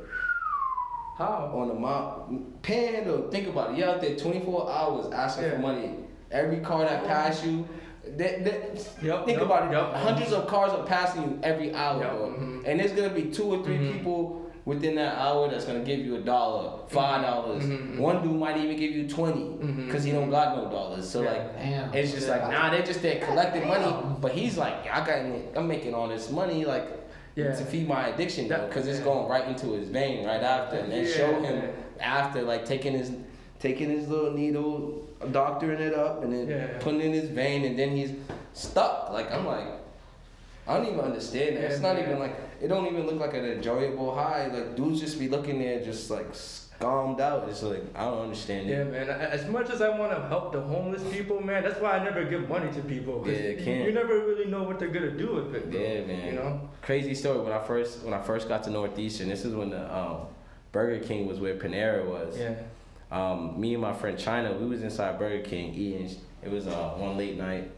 How? 1.18 1.52
on 1.54 1.68
the 1.68 1.74
mount. 1.74 2.62
Panhandle, 2.62 3.30
think 3.30 3.50
about 3.50 3.72
it. 3.72 3.78
You're 3.80 3.90
out 3.90 4.00
there 4.02 4.16
24 4.16 4.72
hours 4.72 5.12
asking 5.14 5.44
Yeah. 5.46 5.52
for 5.52 5.60
money. 5.60 5.96
Every 6.32 6.60
car 6.60 6.86
that 6.86 7.06
pass 7.06 7.44
you, 7.46 7.68
they, 8.06 8.42
they, 8.44 8.80
Yup, 9.06 9.26
think 9.26 9.40
yup, 9.40 9.46
about 9.46 9.68
it. 9.68 9.74
yup. 9.74 9.94
Hundreds 9.96 10.32
of 10.32 10.48
cars 10.48 10.72
are 10.72 10.86
passing 10.86 11.22
you 11.24 11.40
every 11.44 11.74
hour, 11.76 12.00
bro. 12.00 12.34
mhm. 12.40 12.64
And 12.66 12.80
there's 12.80 12.94
gonna 12.94 13.10
be 13.14 13.24
two 13.24 13.44
or 13.54 13.64
3 13.64 13.78
Mhm. 13.78 13.94
people 13.94 14.49
within 14.70 14.94
that 14.96 15.18
hour 15.18 15.50
that's 15.50 15.66
gonna 15.66 15.80
give 15.92 16.00
you 16.00 16.16
a 16.18 16.20
dollar, 16.20 16.80
five 16.88 17.24
dollars. 17.24 17.64
Mhm, 17.64 17.96
mhm. 17.96 18.00
One 18.00 18.22
dude 18.24 18.40
might 18.40 18.58
even 18.58 18.78
give 18.78 18.92
you 18.92 19.08
20 19.08 19.42
Mhm, 19.42 19.86
because 19.88 20.04
he 20.04 20.12
don't 20.12 20.30
got 20.30 20.56
no 20.56 20.70
dollars. 20.70 21.10
So 21.10 21.24
Yeah. 21.24 21.32
like. 21.32 21.54
Damn. 21.58 21.94
It's 21.94 22.12
just 22.14 22.28
like 22.30 22.44
nah, 22.50 22.70
they're 22.70 22.84
just 22.92 23.02
there 23.02 23.20
collecting 23.20 23.68
money, 23.68 23.92
but 24.22 24.32
he's 24.32 24.58
like, 24.58 24.78
I 24.94 25.00
got, 25.06 25.18
I'm 25.58 25.68
making 25.68 25.94
all 25.96 26.08
this 26.08 26.30
money 26.32 26.66
like 26.66 26.88
Yeah. 27.36 27.52
to 27.60 27.64
feed 27.66 27.88
my 27.88 28.08
addiction, 28.10 28.48
That- 28.48 28.68
because 28.70 28.86
it's 28.88 29.00
going 29.00 29.28
right 29.28 29.48
into 29.48 29.68
his 29.78 29.88
vein 29.90 30.26
right 30.26 30.44
after, 30.44 30.78
and 30.78 30.92
then 30.92 31.04
Yeah. 31.06 31.12
show 31.20 31.32
him 31.42 31.58
after 32.00 32.42
like 32.44 32.64
taking 32.66 32.94
his 32.94 33.12
taking 33.60 33.90
his 33.90 34.08
little 34.08 34.32
needle, 34.32 35.02
doctoring 35.32 35.82
it 35.82 35.94
up, 35.94 36.24
and 36.24 36.32
then 36.32 36.48
Yeah. 36.48 36.68
putting 36.80 37.02
it 37.02 37.06
in 37.08 37.14
his 37.14 37.30
vein, 37.30 37.66
and 37.66 37.78
then 37.78 37.90
he's 37.98 38.12
stuck. 38.54 39.10
Like 39.12 39.34
I'm 39.34 39.46
like, 39.46 39.68
I 40.70 40.78
don't 40.78 40.88
even 40.88 41.00
understand 41.00 41.58
that. 41.58 41.62
Yeah, 41.64 41.68
it's 41.70 41.82
not 41.82 41.96
man. 41.96 42.06
even 42.06 42.20
like 42.20 42.36
it 42.62 42.68
don't 42.68 42.86
even 42.88 43.06
look 43.08 43.20
like 43.20 43.34
an 43.34 43.46
enjoyable 43.46 44.14
high. 44.14 44.48
Like 44.48 44.76
dudes 44.76 45.00
just 45.02 45.20
be 45.20 45.28
looking 45.28 45.60
there 45.60 45.84
just 45.84 46.10
like 46.12 46.28
scummed 46.34 47.20
out. 47.20 47.50
It's 47.50 47.64
like 47.64 47.84
I 47.96 48.06
don't 48.06 48.22
understand 48.22 48.70
Yeah, 48.70 48.82
it. 48.82 48.92
man. 48.92 49.10
As 49.10 49.48
much 49.48 49.70
as 49.70 49.82
I 49.82 49.90
want 49.90 50.12
to 50.16 50.28
help 50.28 50.54
the 50.54 50.62
homeless 50.62 51.04
people, 51.12 51.42
man, 51.42 51.64
that's 51.64 51.80
why 51.82 51.92
I 51.94 52.04
never 52.04 52.24
give 52.26 52.48
money 52.48 52.72
to 52.74 52.82
people. 52.82 53.24
Yeah, 53.28 53.50
you- 53.50 53.64
can't. 53.64 53.86
You 53.86 53.92
never 53.94 54.20
really 54.26 54.46
know 54.46 54.64
what 54.64 54.78
they're 54.80 54.90
gonna 54.90 55.12
do 55.12 55.36
with 55.36 55.56
it. 55.56 55.72
Bro. 55.72 55.80
Yeah, 55.80 56.06
man. 56.06 56.26
You 56.28 56.34
know. 56.40 56.70
Crazy 56.82 57.16
story. 57.16 57.40
When 57.42 57.52
I 57.54 57.62
first 57.64 58.04
when 58.04 58.14
I 58.14 58.22
first 58.22 58.48
got 58.48 58.64
to 58.64 58.70
Northeastern, 58.70 59.30
this 59.30 59.44
is 59.46 59.54
when 59.56 59.72
the 59.72 59.84
um, 59.98 60.28
Burger 60.72 61.04
King 61.04 61.28
was 61.28 61.40
where 61.40 61.56
Panera 61.56 62.06
was. 62.06 62.38
Yeah. 62.38 62.54
um, 63.12 63.60
me 63.60 63.74
and 63.74 63.82
my 63.82 63.94
friend 63.94 64.18
China, 64.20 64.54
we 64.54 64.68
was 64.68 64.84
inside 64.84 65.18
Burger 65.18 65.44
King 65.44 65.74
eating. 65.74 66.16
It 66.44 66.52
was 66.52 66.68
uh, 66.68 66.92
one 66.96 67.18
late 67.18 67.38
night, 67.38 67.72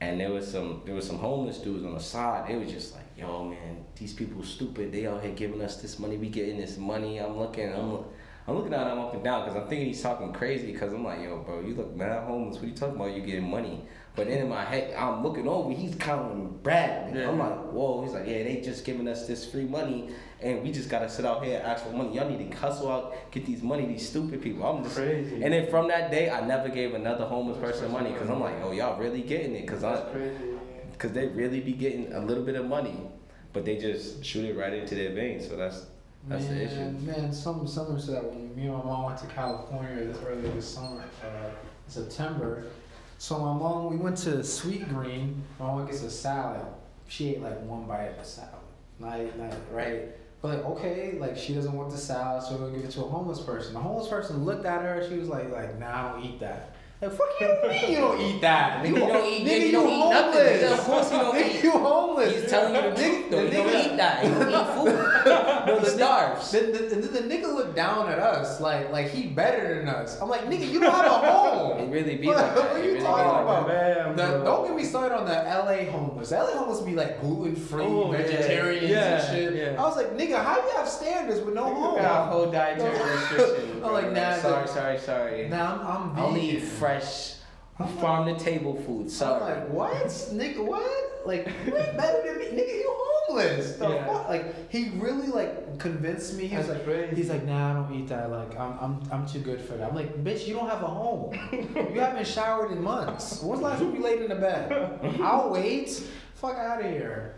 and 0.00 0.20
there 0.20 0.30
was 0.30 0.50
some 0.50 0.82
there 0.84 0.94
was 0.94 1.06
some 1.06 1.18
homeless 1.18 1.58
dudes 1.58 1.84
on 1.84 1.94
the 1.94 2.00
side. 2.00 2.48
They 2.48 2.56
was 2.56 2.70
just 2.70 2.94
like, 2.94 3.04
"Yo, 3.16 3.44
man, 3.44 3.84
these 3.96 4.12
people 4.12 4.42
stupid. 4.42 4.92
They 4.92 5.06
out 5.06 5.22
here 5.22 5.32
giving 5.32 5.60
us 5.60 5.80
this 5.80 5.98
money. 5.98 6.16
We 6.16 6.28
getting 6.28 6.58
this 6.58 6.78
money." 6.78 7.18
I'm 7.18 7.36
looking, 7.36 7.72
I'm, 7.72 8.04
I'm 8.46 8.56
looking 8.56 8.74
at 8.74 8.86
him 8.86 8.98
up 8.98 9.14
and 9.14 9.24
down 9.24 9.44
because 9.44 9.60
I'm 9.60 9.68
thinking 9.68 9.88
he's 9.88 10.02
talking 10.02 10.32
crazy. 10.32 10.72
Because 10.72 10.92
I'm 10.92 11.04
like, 11.04 11.22
"Yo, 11.22 11.38
bro, 11.38 11.60
you 11.60 11.74
look 11.74 11.96
mad 11.96 12.24
homeless. 12.24 12.56
What 12.56 12.64
are 12.64 12.68
you 12.68 12.74
talking 12.74 12.96
about? 12.96 13.12
You 13.14 13.22
getting 13.22 13.50
money?" 13.50 13.84
But 14.18 14.26
then 14.26 14.38
in 14.38 14.48
my 14.48 14.64
head, 14.64 14.94
I'm 14.98 15.22
looking 15.22 15.46
over. 15.46 15.70
He's 15.72 15.94
counting 15.94 16.58
bread. 16.64 17.14
Yeah. 17.14 17.30
I'm 17.30 17.38
like, 17.38 17.56
"Whoa!" 17.70 18.02
He's 18.02 18.12
like, 18.12 18.26
"Yeah, 18.26 18.42
they 18.42 18.60
just 18.60 18.84
giving 18.84 19.06
us 19.06 19.28
this 19.28 19.48
free 19.48 19.64
money." 19.64 20.10
And 20.42 20.60
we 20.64 20.72
just 20.72 20.90
gotta 20.90 21.08
sit 21.08 21.24
out 21.24 21.44
here 21.44 21.58
and 21.58 21.64
ask 21.64 21.84
for 21.84 21.92
money. 21.92 22.16
Y'all 22.16 22.28
need 22.28 22.50
to 22.50 22.56
hustle 22.56 22.90
out, 22.90 23.14
get 23.30 23.46
these 23.46 23.62
money, 23.62 23.86
these 23.86 24.08
stupid 24.08 24.42
people. 24.42 24.66
I'm 24.66 24.82
just 24.82 24.96
Crazy. 24.96 25.40
and 25.42 25.52
then 25.52 25.68
from 25.70 25.86
that 25.88 26.10
day, 26.10 26.30
I 26.30 26.44
never 26.44 26.68
gave 26.68 26.94
another 26.94 27.26
homeless 27.26 27.58
person 27.58 27.92
money 27.92 28.10
because 28.10 28.28
I'm 28.28 28.40
like, 28.40 28.56
oh, 28.62 28.72
y'all 28.72 28.98
really 28.98 29.22
getting 29.22 29.54
it? 29.54 29.62
Because 29.62 29.84
I, 29.84 30.00
crazy. 30.10 30.34
because 30.92 31.12
they 31.12 31.28
really 31.28 31.60
be 31.60 31.72
getting 31.72 32.12
a 32.12 32.20
little 32.20 32.44
bit 32.44 32.56
of 32.56 32.66
money, 32.66 33.00
but 33.52 33.64
they 33.64 33.78
just 33.78 34.24
shoot 34.24 34.44
it 34.44 34.56
right 34.58 34.72
into 34.72 34.96
their 34.96 35.12
veins. 35.12 35.46
So 35.46 35.56
that's 35.56 35.86
that's 36.26 36.44
man, 36.44 36.58
the 36.58 36.64
issue. 36.64 37.06
Man, 37.06 37.32
something 37.32 37.68
similar 37.68 38.00
to 38.00 38.10
that 38.10 38.24
when 38.24 38.54
me 38.56 38.66
and 38.66 38.78
my 38.78 38.82
mom 38.82 39.04
went 39.04 39.18
to 39.18 39.26
California 39.28 40.06
this 40.06 40.18
earlier 40.26 40.50
this 40.50 40.66
summer, 40.66 41.04
uh, 41.22 41.50
September. 41.86 42.64
So 43.18 43.38
my 43.38 43.52
mom, 43.52 43.90
we 43.90 43.96
went 43.96 44.16
to 44.18 44.30
Sweetgreen. 44.38 45.34
My 45.58 45.66
mom 45.66 45.86
gets 45.86 46.02
a 46.02 46.10
salad. 46.10 46.64
She 47.08 47.30
ate 47.30 47.42
like 47.42 47.60
one 47.62 47.84
bite 47.84 48.04
of 48.04 48.18
the 48.18 48.24
salad. 48.24 48.52
Not, 49.00 49.38
not 49.38 49.54
right. 49.72 50.02
But 50.40 50.48
like, 50.48 50.64
okay, 50.66 51.18
like 51.18 51.36
she 51.36 51.52
doesn't 51.52 51.72
want 51.72 51.90
the 51.90 51.98
salad, 51.98 52.44
so 52.44 52.52
we're 52.52 52.68
gonna 52.68 52.76
give 52.78 52.84
it 52.84 52.92
to 52.92 53.04
a 53.04 53.08
homeless 53.08 53.40
person. 53.40 53.74
The 53.74 53.80
homeless 53.80 54.08
person 54.08 54.44
looked 54.44 54.64
at 54.66 54.82
her. 54.82 55.04
She 55.08 55.18
was 55.18 55.28
like, 55.28 55.50
like, 55.50 55.78
nah, 55.80 56.10
I 56.10 56.12
don't 56.12 56.24
eat 56.24 56.38
that. 56.40 56.76
Like, 57.00 57.12
fuck 57.12 57.28
you, 57.40 57.46
what 57.46 57.62
do 57.70 57.76
you 57.76 57.80
mean 57.82 57.90
you 57.92 57.96
don't 57.98 58.20
eat 58.20 58.40
that? 58.40 58.82
Nigga, 58.84 58.88
you 58.88 58.94
don't 58.98 59.24
eat- 59.32 59.46
nigga, 59.46 59.60
you 59.60 59.66
you 59.66 59.72
don't 59.72 59.88
eat 59.88 60.10
nothing, 60.10 60.40
nigga. 60.42 60.72
Of 60.72 60.78
course 60.80 61.12
you 61.12 61.18
don't 61.18 61.34
Nigga, 61.36 61.54
eat. 61.54 61.62
You 61.62 61.70
homeless. 61.70 62.40
He's 62.40 62.50
telling 62.50 62.74
you 62.74 62.90
the 62.90 62.96
truth 62.96 63.30
though. 63.30 63.36
The 63.36 63.44
You 63.44 63.50
don't 63.52 63.66
nigga- 63.68 63.86
eat 63.92 63.96
that. 63.98 64.24
You 64.24 64.30
don't 64.34 64.50
eat 64.50 64.74
food. 64.74 65.14
No, 65.68 65.78
the 65.80 65.90
starves. 65.90 66.50
The, 66.50 66.60
the, 66.60 66.94
the, 66.96 67.08
the 67.08 67.20
nigga 67.20 67.54
looked 67.54 67.76
down 67.76 68.08
at 68.08 68.18
us 68.18 68.60
like 68.60 68.90
like 68.90 69.10
he 69.10 69.26
better 69.28 69.74
than 69.78 69.88
us. 69.88 70.18
I'm 70.20 70.28
like, 70.30 70.46
nigga, 70.46 70.68
you 70.72 70.80
don't 70.80 70.90
have 70.92 71.04
a 71.04 71.30
home. 71.32 71.78
It 71.78 71.90
really 71.92 72.16
be 72.16 72.26
What- 72.28 72.36
like. 72.36 72.56
What 72.56 72.66
are 72.72 72.78
you 72.78 72.84
really 72.84 72.94
be 72.98 73.04
talking 73.04 73.26
like 73.28 73.42
about? 73.42 73.68
Man, 73.68 74.16
The- 74.16 74.44
don't 74.44 74.66
get 74.66 74.74
me 74.76 74.82
started 74.84 75.14
on 75.16 75.26
the 75.26 75.34
LA 75.34 75.90
homeless. 75.92 76.32
LA 76.32 76.46
homeless 76.56 76.80
be 76.80 76.94
like 76.94 77.20
gluten 77.20 77.54
free, 77.54 77.84
Oh, 77.84 78.10
vegetarians 78.10 78.90
Yeah, 78.90 79.18
and 79.22 79.36
shit. 79.36 79.54
yeah. 79.54 79.80
I 79.80 79.82
was 79.86 79.96
like, 79.96 80.16
nigga, 80.16 80.42
how 80.42 80.56
you 80.56 80.70
have 80.76 80.88
standards 80.88 81.42
with 81.42 81.54
no 81.54 81.68
You 81.68 81.74
got 82.02 82.04
a 82.04 82.24
home? 82.24 82.28
whole 82.32 82.50
dietary 82.50 82.98
restriction. 82.98 83.84
I'm 83.84 83.92
like, 83.92 84.10
nah, 84.12 84.36
sorry, 84.38 84.66
the- 84.66 84.72
sorry, 84.72 84.98
sorry. 84.98 85.48
Now 85.48 85.80
I'm, 85.86 86.10
I'm 86.10 86.18
I 86.18 86.22
only 86.26 86.40
eat 86.50 86.60
vegan. 86.62 86.78
Fresh 86.88 87.34
I'm 87.80 87.86
farm 87.98 88.26
to 88.26 88.36
table 88.44 88.74
food. 88.74 89.08
So 89.08 89.34
I'm 89.34 89.38
Sorry. 89.40 89.54
like, 89.60 89.68
what, 89.70 90.06
nigga? 90.32 90.64
What? 90.64 91.22
Like, 91.24 91.46
you 91.64 91.76
ain't 91.76 91.96
better 91.96 92.26
than 92.26 92.38
me, 92.40 92.46
nigga. 92.62 92.74
You 92.74 92.92
homeless? 92.96 93.76
The 93.76 93.88
Yeah. 93.88 94.06
fuck? 94.06 94.28
Like, 94.28 94.68
he 94.68 94.88
really 94.96 95.28
like 95.28 95.78
convinced 95.78 96.34
me. 96.36 96.48
He 96.48 96.56
was 96.56 96.66
That's 96.66 96.78
like, 96.78 96.86
crazy. 96.86 97.14
he's 97.14 97.30
like, 97.30 97.44
nah, 97.44 97.70
I 97.70 97.74
don't 97.74 97.94
eat 97.94 98.08
that. 98.08 98.32
Like, 98.32 98.58
I'm, 98.58 98.76
I'm, 98.80 99.02
I'm 99.12 99.26
too 99.28 99.38
good 99.38 99.60
for 99.60 99.74
that. 99.76 99.90
I'm 99.90 99.94
like, 99.94 100.24
bitch, 100.24 100.48
you 100.48 100.54
don't 100.54 100.68
have 100.68 100.82
a 100.82 100.88
home. 100.88 101.32
you 101.52 102.00
haven't 102.00 102.26
showered 102.26 102.72
in 102.72 102.82
months. 102.82 103.42
When's 103.42 103.60
the 103.60 103.68
last 103.68 103.78
time 103.78 103.94
you 103.94 104.02
laid 104.02 104.22
in 104.22 104.28
the 104.30 104.34
bed? 104.34 104.98
I'll 105.22 105.50
wait. 105.50 106.02
Fuck 106.34 106.56
out 106.56 106.84
of 106.84 106.90
here. 106.90 107.36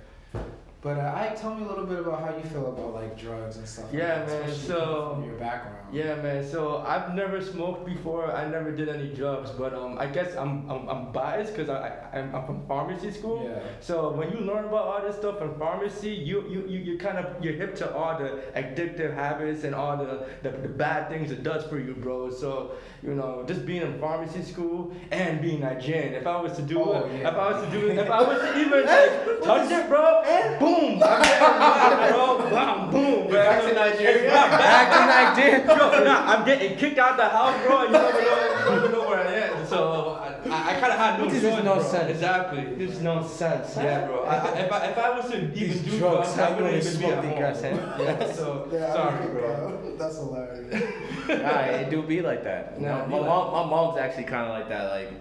But 0.83 0.97
uh, 0.99 1.13
Ike, 1.15 1.39
tell 1.39 1.55
me 1.55 1.63
a 1.67 1.69
little 1.69 1.85
bit 1.85 1.99
about 1.99 2.23
how 2.23 2.35
you 2.35 2.43
feel 2.45 2.69
about 2.69 2.95
like 2.95 3.19
drugs 3.19 3.59
and 3.59 3.69
stuff. 3.69 3.85
like 3.87 3.95
Yeah, 4.01 4.25
that, 4.25 4.47
man, 4.47 4.55
so- 4.57 5.15
from 5.17 5.25
your 5.25 5.35
background. 5.35 5.77
Yeah, 5.93 6.15
man. 6.23 6.49
So 6.49 6.79
I've 6.87 7.15
never 7.15 7.43
smoked 7.43 7.85
before. 7.85 8.33
I 8.33 8.49
never 8.49 8.71
did 8.71 8.89
any 8.89 9.09
drugs, 9.13 9.51
but 9.51 9.75
um, 9.75 9.99
I 9.99 10.07
guess 10.07 10.37
I'm 10.37 10.71
I'm, 10.71 10.89
I'm 10.89 11.13
biased 11.13 11.53
because 11.55 11.69
I, 11.69 11.89
I 12.13 12.19
I'm, 12.21 12.35
I'm 12.35 12.47
from 12.47 12.65
pharmacy 12.69 13.11
school. 13.11 13.51
Yeah. 13.51 13.59
So 13.81 14.13
when 14.13 14.31
you 14.31 14.39
learn 14.39 14.67
about 14.67 14.87
all 14.87 15.03
this 15.03 15.17
stuff 15.17 15.43
in 15.43 15.53
pharmacy, 15.59 16.11
you 16.13 16.49
you 16.49 16.65
you 16.69 16.79
you 16.79 16.99
kind 16.99 17.19
of 17.19 17.45
you're 17.45 17.55
hip 17.55 17.75
to 17.77 17.93
all 17.93 18.17
the 18.17 18.41
addictive 18.55 19.13
habits 19.15 19.65
and 19.65 19.75
all 19.75 19.97
the, 19.97 20.27
the 20.45 20.51
the 20.51 20.69
bad 20.69 21.09
things 21.11 21.31
it 21.33 21.43
does 21.43 21.65
for 21.67 21.79
you, 21.81 21.95
bro. 21.95 22.31
So 22.31 22.77
you 23.03 23.15
know, 23.15 23.45
just 23.47 23.65
being 23.65 23.83
in 23.83 23.99
pharmacy 23.99 24.43
school 24.43 24.93
and 25.11 25.41
being 25.41 25.61
Nigerian, 25.61 26.13
if 26.15 26.27
I 26.27 26.41
was 26.41 26.55
to 26.57 26.63
do 26.63 26.83
Oh, 26.83 27.05
it, 27.05 27.21
yeah. 27.21 27.29
if 27.31 27.35
I 27.35 27.53
was 27.53 27.65
to 27.65 27.71
do 27.71 27.87
it, 27.89 27.97
if 27.99 28.11
I 28.11 28.23
was 28.29 28.39
to 28.41 28.61
even 28.61 28.85
like 28.87 29.43
touch 29.43 29.71
it, 29.71 29.89
bro, 29.89 30.23
boom, 30.59 31.03
I'm 31.03 31.23
getting 31.23 32.15
bro, 32.15 32.39
bam, 32.51 32.91
boom, 32.91 33.29
bro. 33.29 33.33
Back 33.33 33.63
to 33.63 33.73
Nigeria. 33.75 34.31
Back 34.31 34.93
to 34.93 35.01
Nigeria. 35.41 35.65
Bro, 35.65 36.05
nah, 36.05 36.27
I'm 36.33 36.45
getting 36.45 36.77
kicked 36.77 36.99
out 36.99 37.17
the 37.17 37.29
house, 37.29 37.57
bro. 37.65 37.79
and 37.87 37.93
You 37.93 37.99
never 38.01 38.21
know, 38.21 38.65
you 38.75 38.81
never 38.81 38.89
know 38.93 39.09
where 39.09 39.21
I 39.27 39.33
am. 39.33 39.67
So 39.67 40.19
I, 40.21 40.35
I, 40.51 40.77
I 40.77 40.81
kind 40.81 40.90
of 40.90 40.90
had 41.01 41.19
no 41.21 41.25
This 41.29 41.43
is 41.43 41.55
choice, 41.55 41.65
no 41.65 41.75
bro. 41.75 42.01
Exactly. 42.09 42.65
This 42.75 42.91
is 42.93 43.01
no 43.03 43.27
sense. 43.27 43.77
Yeah, 43.77 44.07
bro. 44.07 44.23
I, 44.25 44.37
I, 44.37 44.59
if, 44.59 44.73
I, 44.73 44.87
if 44.87 44.99
I 44.99 45.11
was 45.17 45.31
to 45.31 45.37
even 45.37 45.53
These 45.53 45.81
do 45.83 45.99
drugs, 45.99 46.35
drugs, 46.35 46.39
I 46.39 46.51
wouldn't 46.55 46.75
even 46.75 46.99
be 47.01 47.07
at 47.07 47.11
smoke 47.11 47.23
the 47.23 47.29
home. 47.29 47.39
grass, 47.39 47.63
eh? 47.63 47.71
Yeah, 48.01 48.33
so 48.33 48.69
sorry, 48.71 49.27
bro. 49.29 49.97
That's 49.99 50.17
hilarious. 50.17 50.85
Nah, 51.29 51.61
it 51.61 51.91
do 51.91 52.03
be 52.03 52.21
like 52.23 52.43
that. 52.45 52.81
Nah, 52.81 52.89
No, 52.89 53.03
it 53.03 53.05
be 53.07 53.11
my 53.13 53.19
like 53.19 53.27
mom, 53.27 53.53
my 53.53 53.71
mom's 53.71 53.99
actually 53.99 54.25
kind 54.25 54.47
of 54.47 54.59
like 54.59 54.69
that. 54.69 54.91
Like, 54.91 55.13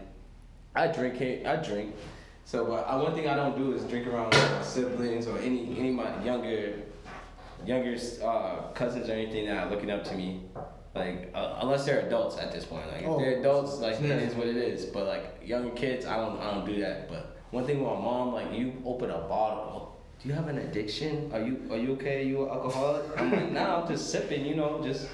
I 0.75 0.87
drink 0.87 1.21
I 1.45 1.55
drink. 1.57 1.95
So, 2.45 2.65
but 2.65 2.87
I, 2.87 2.95
one 2.95 3.13
thing 3.13 3.27
I 3.27 3.35
don't 3.35 3.55
do 3.57 3.73
is 3.73 3.83
drink 3.83 4.07
around 4.07 4.33
like, 4.33 4.51
my 4.51 4.61
siblings 4.63 5.27
or 5.27 5.37
any 5.39 5.77
any 5.77 5.89
of 5.89 5.95
my 5.95 6.23
younger, 6.23 6.73
younger 7.65 7.95
uh, 8.23 8.71
cousins 8.73 9.07
or 9.09 9.13
anything 9.13 9.45
that 9.45 9.67
are 9.67 9.69
looking 9.69 9.91
up 9.91 10.03
to 10.05 10.15
me. 10.15 10.41
Like, 10.95 11.31
uh, 11.35 11.59
unless 11.61 11.85
they're 11.85 11.99
adults 12.07 12.37
at 12.37 12.51
this 12.51 12.65
point. 12.65 12.87
Like, 12.91 13.01
if 13.03 13.07
Oh. 13.07 13.19
they're 13.19 13.39
adults, 13.39 13.79
like 13.79 13.99
Yeah. 14.01 14.15
it 14.15 14.23
is 14.23 14.35
what 14.35 14.47
it 14.47 14.57
is. 14.57 14.85
But 14.85 15.05
like 15.07 15.23
younger 15.45 15.69
kids, 15.71 16.05
I 16.05 16.15
don't, 16.17 16.39
I 16.39 16.53
don't 16.53 16.65
do 16.65 16.79
that. 16.81 17.07
But 17.07 17.37
one 17.51 17.65
thing 17.65 17.79
with 17.79 17.87
my 17.93 17.99
mom, 17.99 18.33
like, 18.33 18.51
you 18.53 18.73
open 18.85 19.09
a 19.11 19.19
bottle. 19.19 19.95
Do 20.21 20.27
you 20.27 20.35
have 20.35 20.47
an 20.49 20.57
addiction? 20.57 21.29
Are 21.33 21.39
you 21.39 21.61
are 21.71 21.77
you 21.77 21.93
okay? 21.93 22.21
Are 22.21 22.25
you 22.27 22.43
an 22.43 22.49
alcoholic? 22.49 23.03
I'm 23.17 23.31
like, 23.31 23.51
nah, 23.57 23.81
I'm 23.81 23.87
just 23.87 24.09
sipping, 24.11 24.45
you 24.45 24.55
know, 24.55 24.81
just 24.83 25.07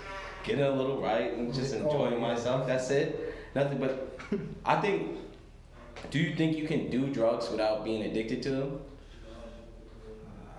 getting 0.43 0.63
a 0.63 0.71
little 0.71 0.99
right 1.01 1.33
and 1.33 1.53
just 1.53 1.75
Oh, 1.75 1.79
enjoying 1.79 2.13
yeah. 2.13 2.27
myself. 2.29 2.65
That's 2.65 2.89
it. 2.89 3.33
Nothing 3.53 3.77
but 3.79 4.17
I 4.65 4.81
think 4.81 5.17
do 6.09 6.19
you 6.19 6.35
think 6.35 6.57
you 6.57 6.67
can 6.67 6.89
do 6.89 7.07
drugs 7.07 7.49
without 7.51 7.83
being 7.83 8.03
addicted 8.03 8.41
to 8.43 8.49
them? 8.51 8.79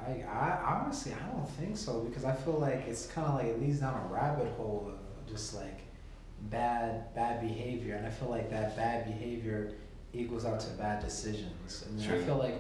I, 0.06 0.22
I 0.22 0.80
honestly 0.82 1.12
I 1.12 1.32
don't 1.34 1.48
think 1.50 1.76
so 1.76 2.00
because 2.00 2.24
I 2.24 2.32
feel 2.32 2.58
like 2.60 2.84
it's 2.86 3.06
kind 3.06 3.26
of 3.26 3.34
like 3.34 3.46
it 3.46 3.60
leads 3.60 3.80
down 3.80 3.94
a 4.08 4.12
rabbit 4.12 4.48
hole 4.56 4.86
of 4.92 4.95
just 5.28 5.54
like 5.54 5.80
bad 6.50 7.14
bad 7.14 7.40
behavior 7.40 7.94
and 7.96 8.06
I 8.06 8.10
feel 8.10 8.28
like 8.28 8.50
that 8.50 8.76
bad 8.76 9.06
behavior 9.06 9.72
equals 10.12 10.44
out 10.44 10.60
to 10.60 10.70
bad 10.72 11.02
decisions 11.02 11.84
and 11.88 12.00
I 12.12 12.18
feel 12.24 12.36
like 12.36 12.54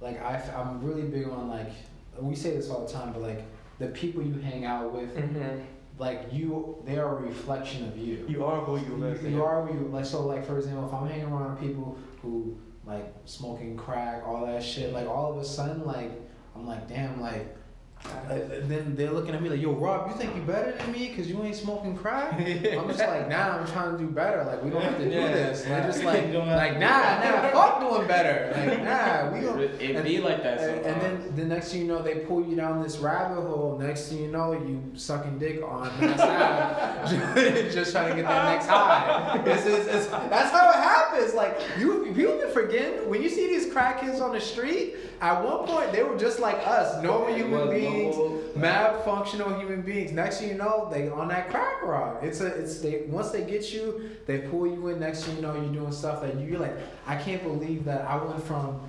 like 0.00 0.20
I, 0.22 0.34
i'm 0.56 0.82
really 0.84 1.02
big 1.02 1.28
on 1.28 1.48
like 1.48 1.70
we 2.18 2.34
say 2.34 2.56
this 2.56 2.68
all 2.70 2.84
the 2.86 2.92
time 2.92 3.12
but 3.12 3.22
like 3.22 3.44
the 3.78 3.86
people 3.88 4.22
you 4.22 4.34
hang 4.40 4.64
out 4.64 4.92
with 4.92 5.14
Mm-hmm. 5.16 5.60
like 5.98 6.26
you 6.32 6.76
they 6.84 6.98
are 6.98 7.18
a 7.18 7.20
reflection 7.22 7.86
of 7.88 7.96
you 7.96 8.24
You 8.28 8.44
are 8.44 8.60
who 8.64 8.78
you 8.78 8.96
live. 8.96 9.22
you, 9.22 9.30
you 9.30 9.44
are 9.44 9.64
who 9.64 9.74
you 9.78 9.88
like 9.88 10.04
so 10.06 10.26
like 10.26 10.46
for 10.46 10.58
example 10.58 10.86
if 10.86 10.92
I'm 10.94 11.08
hanging 11.08 11.26
around 11.32 11.58
people 11.58 11.98
who 12.20 12.56
like 12.84 13.12
smoking 13.24 13.76
crack 13.76 14.22
all 14.26 14.44
that 14.46 14.62
shit 14.62 14.92
like 14.92 15.06
all 15.08 15.32
of 15.32 15.38
a 15.38 15.44
sudden 15.44 15.84
like 15.86 16.10
I'm 16.54 16.66
like 16.66 16.88
damn 16.88 17.20
like 17.20 17.56
uh, 18.04 18.34
then 18.64 18.94
they're 18.96 19.10
looking 19.12 19.34
at 19.34 19.40
me 19.42 19.48
like 19.48 19.60
yo 19.60 19.72
Rob 19.72 20.10
you 20.10 20.16
think 20.16 20.34
you 20.34 20.42
better 20.42 20.72
than 20.72 20.92
me 20.92 21.08
because 21.08 21.28
you 21.30 21.42
ain't 21.44 21.54
smoking 21.54 21.96
crack 21.96 22.32
I'm 22.40 22.88
just 22.88 22.98
like 22.98 23.28
nah 23.28 23.58
I'm 23.58 23.66
trying 23.66 23.92
to 23.92 23.98
do 23.98 24.08
better 24.08 24.44
like 24.44 24.62
we 24.62 24.70
don't 24.70 24.82
have 24.82 24.98
to 24.98 25.04
do 25.04 25.10
Yeah. 25.10 25.28
this 25.32 25.62
and 25.62 25.70
they're 25.72 25.84
just 25.90 26.02
like 26.10 26.26
You 26.26 26.32
don't 26.32 26.48
have 26.48 26.56
like 26.56 26.78
nah 26.78 27.20
nah 27.20 27.50
fuck 27.50 27.80
doing 27.80 28.08
better 28.08 28.52
like 28.56 28.82
nah 28.84 29.30
we 29.32 29.40
don't 29.40 29.60
It 29.80 30.02
be 30.04 30.18
like 30.18 30.42
that 30.42 30.58
and, 30.58 30.84
sometimes. 30.84 31.04
and 31.04 31.22
then 31.34 31.36
the 31.36 31.44
next 31.54 31.70
thing 31.72 31.82
you 31.82 31.86
know, 31.88 32.02
they 32.02 32.16
pull 32.16 32.44
you 32.46 32.54
down 32.56 32.82
this 32.82 32.98
rabbit 32.98 33.40
hole. 33.40 33.78
Next 33.80 34.08
thing 34.08 34.18
you 34.22 34.30
know, 34.30 34.52
you 34.52 34.82
sucking 34.94 35.38
dick 35.38 35.62
on 35.62 35.88
Ave, 35.88 37.70
just 37.72 37.92
trying 37.92 38.10
to 38.10 38.16
get 38.16 38.26
that 38.28 38.52
next 38.52 38.66
high. 38.66 39.42
It's, 39.46 39.64
it's, 39.66 39.86
it's, 39.86 40.06
that's 40.06 40.50
how 40.50 40.70
it 40.70 40.74
happens. 40.76 41.34
Like 41.34 41.58
you, 41.78 42.12
people 42.14 42.36
be 42.38 42.50
forgetting 42.52 43.08
when 43.08 43.22
you 43.22 43.28
see 43.28 43.46
these 43.48 43.66
crackheads 43.72 44.20
on 44.20 44.32
the 44.32 44.40
street. 44.40 44.96
At 45.20 45.44
one 45.44 45.66
point, 45.68 45.92
they 45.92 46.02
were 46.02 46.18
just 46.18 46.40
like 46.40 46.56
us, 46.66 47.00
normal 47.02 47.32
human 47.34 47.68
was 47.68 47.70
beings, 47.92 48.16
oh, 48.18 48.28
normal. 48.28 48.58
mad 48.58 49.04
functional 49.04 49.58
human 49.58 49.82
beings. 49.82 50.12
Next 50.12 50.40
thing 50.40 50.50
you 50.50 50.54
know, 50.54 50.88
they 50.92 51.08
on 51.08 51.28
that 51.28 51.50
crack 51.50 51.82
rock. 51.82 52.20
It's 52.22 52.40
a, 52.40 52.46
it's 52.46 52.80
they 52.80 53.02
once 53.08 53.30
they 53.30 53.44
get 53.44 53.72
you, 53.72 54.10
they 54.26 54.38
pull 54.38 54.66
you 54.66 54.88
in. 54.88 55.00
Next 55.00 55.24
thing 55.24 55.36
you 55.36 55.42
know, 55.42 55.54
you're 55.54 55.72
doing 55.72 55.92
stuff 55.92 56.22
that 56.22 56.38
you're 56.38 56.58
like, 56.58 56.76
I 57.06 57.16
can't 57.16 57.42
believe 57.42 57.84
that 57.84 58.06
I 58.06 58.22
went 58.22 58.42
from 58.42 58.80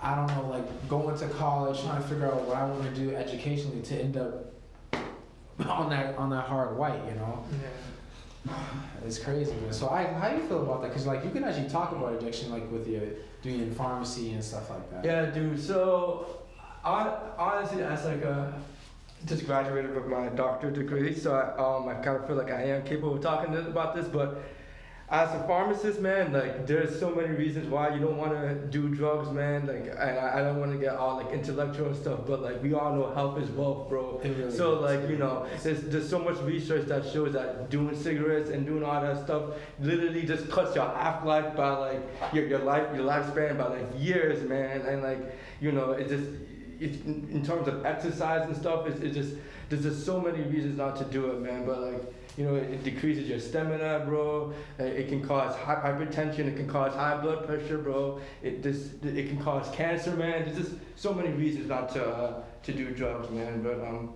I 0.00 0.14
don't 0.14 0.26
know, 0.28 0.50
like 0.50 0.88
going 0.88 1.16
to 1.18 1.28
college, 1.28 1.80
trying 1.82 2.02
to 2.02 2.08
figure 2.08 2.26
out 2.26 2.42
what 2.42 2.56
I 2.56 2.66
want 2.66 2.82
to 2.82 2.90
do 2.90 3.14
educationally 3.14 3.82
to 3.82 3.96
end 3.96 4.16
up 4.16 4.52
on 5.66 5.90
that 5.90 6.16
on 6.16 6.30
that 6.30 6.46
hard 6.46 6.76
white, 6.76 7.00
you 7.08 7.14
know. 7.14 7.44
Yeah. 7.52 8.54
It's 9.04 9.18
crazy, 9.18 9.52
man. 9.54 9.72
So, 9.72 9.88
I, 9.88 10.04
how 10.04 10.30
do 10.30 10.36
you 10.36 10.46
feel 10.46 10.62
about 10.62 10.82
that? 10.82 10.88
Because 10.88 11.06
like 11.06 11.24
you 11.24 11.30
can 11.30 11.44
actually 11.44 11.68
talk 11.68 11.92
about 11.92 12.14
addiction, 12.14 12.50
like 12.50 12.70
with 12.70 12.86
your 12.86 13.02
doing 13.42 13.74
pharmacy 13.74 14.32
and 14.32 14.42
stuff 14.42 14.70
like 14.70 14.90
that. 14.90 15.04
Yeah, 15.04 15.26
dude. 15.26 15.60
So, 15.60 16.45
honestly, 16.90 17.82
as 17.82 18.04
like 18.04 18.22
a 18.22 18.52
just 19.26 19.46
graduated 19.46 19.94
with 19.94 20.06
my 20.06 20.28
doctorate 20.28 20.74
degree, 20.74 21.14
so 21.14 21.34
I, 21.34 21.56
um, 21.58 21.88
I 21.88 21.94
kind 21.94 22.16
of 22.16 22.26
feel 22.26 22.36
like 22.36 22.50
I 22.50 22.62
am 22.64 22.84
capable 22.84 23.14
of 23.16 23.22
talking 23.22 23.52
to- 23.52 23.66
about 23.66 23.94
this. 23.96 24.06
But 24.06 24.38
as 25.08 25.28
a 25.30 25.44
pharmacist, 25.46 26.00
man, 26.00 26.32
like 26.32 26.66
there's 26.66 26.98
so 27.00 27.10
many 27.10 27.30
reasons 27.34 27.68
why 27.68 27.92
you 27.94 28.00
don't 28.00 28.16
want 28.18 28.32
to 28.32 28.54
do 28.70 28.88
drugs, 28.94 29.30
man. 29.30 29.66
Like, 29.66 29.86
and 29.98 30.18
I, 30.18 30.38
I 30.38 30.42
don't 30.42 30.60
want 30.60 30.72
to 30.72 30.78
get 30.78 30.94
all 30.96 31.16
like 31.16 31.30
intellectual 31.32 31.86
and 31.88 31.96
stuff, 31.96 32.20
but 32.26 32.40
like 32.42 32.62
we 32.62 32.74
all 32.74 32.94
know 32.94 33.12
health 33.14 33.38
is 33.40 33.48
wealth, 33.50 33.88
bro. 33.88 34.20
Really 34.22 34.50
So 34.52 34.76
is. 34.76 34.82
like 34.82 35.10
you 35.10 35.16
know, 35.16 35.46
there's 35.64 35.82
there's 35.82 36.08
so 36.08 36.18
much 36.20 36.38
research 36.42 36.86
that 36.86 37.04
shows 37.10 37.32
that 37.32 37.68
doing 37.70 37.96
cigarettes 38.00 38.50
and 38.50 38.64
doing 38.66 38.84
all 38.84 39.00
that 39.00 39.24
stuff 39.24 39.54
literally 39.80 40.24
just 40.24 40.48
cuts 40.50 40.76
your 40.76 40.84
half 40.88 41.24
life 41.24 41.56
by 41.56 41.70
like 41.70 42.02
your 42.32 42.46
your 42.46 42.60
life 42.60 42.94
your 42.94 43.04
lifespan 43.04 43.58
by 43.58 43.68
like 43.68 43.86
years, 43.96 44.46
man. 44.48 44.82
And 44.82 45.02
like 45.02 45.20
you 45.60 45.72
know, 45.72 45.92
it 45.92 46.08
just 46.08 46.28
it's 46.80 47.04
in, 47.04 47.44
terms 47.44 47.68
of 47.68 47.84
exercise 47.84 48.46
and 48.46 48.56
stuff, 48.56 48.86
it's, 48.86 49.00
it's 49.00 49.14
just 49.14 49.34
there's 49.68 49.82
just 49.82 50.04
so 50.06 50.20
many 50.20 50.42
reasons 50.42 50.76
not 50.78 50.96
to 50.96 51.04
do 51.04 51.30
it, 51.30 51.40
man. 51.40 51.66
But 51.66 51.80
like 51.80 52.02
you 52.36 52.44
know, 52.44 52.54
it, 52.54 52.70
it 52.70 52.84
decreases 52.84 53.28
your 53.28 53.40
stamina, 53.40 54.04
bro. 54.06 54.52
Uh, 54.78 54.84
It 54.84 55.08
can 55.08 55.26
cause 55.26 55.56
hy- 55.56 55.76
hypertension. 55.76 56.40
It 56.46 56.56
can 56.56 56.68
cause 56.68 56.94
high 56.94 57.16
blood 57.20 57.46
pressure, 57.46 57.78
bro. 57.78 58.20
It 58.42 58.62
just 58.62 59.04
it 59.04 59.28
can 59.28 59.42
cause 59.42 59.74
cancer, 59.74 60.10
man. 60.10 60.44
There's 60.44 60.56
just 60.56 60.72
so 60.96 61.14
many 61.14 61.30
reasons 61.30 61.68
not 61.68 61.88
to 61.94 62.04
uh, 62.04 62.42
to 62.64 62.72
do 62.72 62.90
drugs, 62.90 63.30
man. 63.30 63.62
But 63.62 63.80
um, 63.80 64.12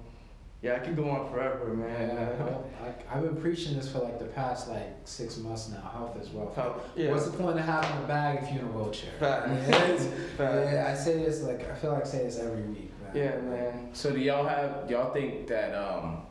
Yeah, 0.63 0.75
I 0.77 0.79
can 0.81 0.95
go 0.95 1.09
on 1.09 1.31
forever, 1.31 1.73
man. 1.73 2.09
Yeah, 2.11 2.59
I, 2.85 3.17
I've 3.17 3.23
been 3.23 3.37
preaching 3.41 3.77
this 3.77 3.91
for 3.91 4.01
like 4.01 4.19
the 4.19 4.27
past 4.27 4.69
like 4.69 4.95
six 5.05 5.39
months 5.39 5.71
now. 5.71 5.81
Health 5.91 6.21
is 6.21 6.29
wealth. 6.31 6.55
How- 6.55 6.81
yeah. 6.95 7.11
What's 7.13 7.25
the 7.27 7.37
point 7.37 7.59
of 7.59 7.65
having 7.65 8.05
a 8.05 8.07
bag 8.07 8.41
if 8.43 8.53
you're 8.53 8.63
in 8.63 8.69
a 8.69 8.73
wheelchair? 8.73 9.11
Facts. 9.19 9.49
Yeah, 9.69 9.85
it's- 9.89 10.09
yeah, 10.39 10.89
I 10.91 10.95
say 10.95 11.17
this 11.25 11.43
like 11.43 11.69
I 11.71 11.75
feel 11.77 11.93
like 11.93 12.03
I 12.05 12.07
say 12.07 12.25
this 12.25 12.39
every 12.39 12.63
week, 12.65 12.93
man. 13.03 13.11
Yeah, 13.17 13.41
man. 13.41 13.89
So 13.95 14.13
do 14.13 14.19
y'all 14.21 14.47
have 14.47 14.87
do 14.87 14.95
y'all 14.95 15.13
think 15.15 15.47
that 15.49 15.75
um 15.75 16.23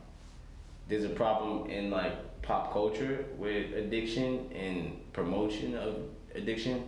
there's 0.88 1.06
a 1.06 1.10
problem 1.10 1.68
in 1.70 1.90
like 1.90 2.42
pop 2.44 2.72
culture 2.72 3.26
with 3.38 3.74
addiction 3.74 4.52
and 4.54 5.12
promotion 5.12 5.76
of 5.76 5.96
addiction? 6.36 6.84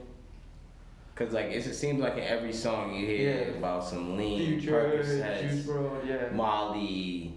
Cause 1.25 1.33
like 1.33 1.45
it's, 1.47 1.67
it 1.67 1.75
seems 1.75 2.01
like 2.01 2.13
in 2.13 2.23
every 2.23 2.53
song 2.53 2.95
you 2.95 3.05
hear 3.05 3.41
Yeah. 3.51 3.57
about 3.57 3.83
some 3.83 4.17
lean, 4.17 4.59
Future, 4.59 4.97
Juice 4.97 5.07
Percocets, 5.21 5.65
Bro, 5.65 6.01
yeah. 6.05 6.29
Molly, 6.33 7.33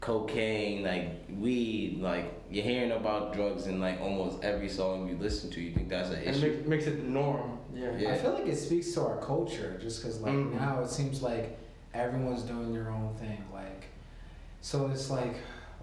cocaine, 0.00 0.82
like 0.82 1.26
weed, 1.38 1.98
like 2.00 2.32
you're 2.50 2.64
hearing 2.64 2.92
about 2.92 3.32
drugs 3.32 3.66
in 3.66 3.78
like 3.80 4.00
almost 4.00 4.42
every 4.42 4.68
song 4.68 5.08
you 5.08 5.16
listen 5.16 5.50
to. 5.50 5.60
You 5.60 5.72
think 5.72 5.88
that's 5.88 6.10
an 6.10 6.22
issue? 6.22 6.40
makes, 6.56 6.66
makes 6.68 6.86
it 6.86 7.02
the 7.02 7.08
norm. 7.08 7.58
Yeah. 7.74 7.96
Yeah. 7.96 8.12
I 8.12 8.18
feel 8.18 8.32
like 8.32 8.46
it 8.46 8.56
speaks 8.56 8.92
to 8.94 9.02
our 9.02 9.18
culture 9.20 9.78
just 9.80 10.02
because 10.02 10.20
like 10.20 10.32
Mhm. 10.32 10.54
now 10.58 10.80
it 10.80 10.88
seems 10.90 11.22
like 11.22 11.56
everyone's 11.94 12.42
doing 12.42 12.72
their 12.72 12.90
own 12.90 13.14
thing 13.14 13.44
like 13.52 13.84
so 14.60 14.88
it's 14.90 15.10
like 15.10 15.34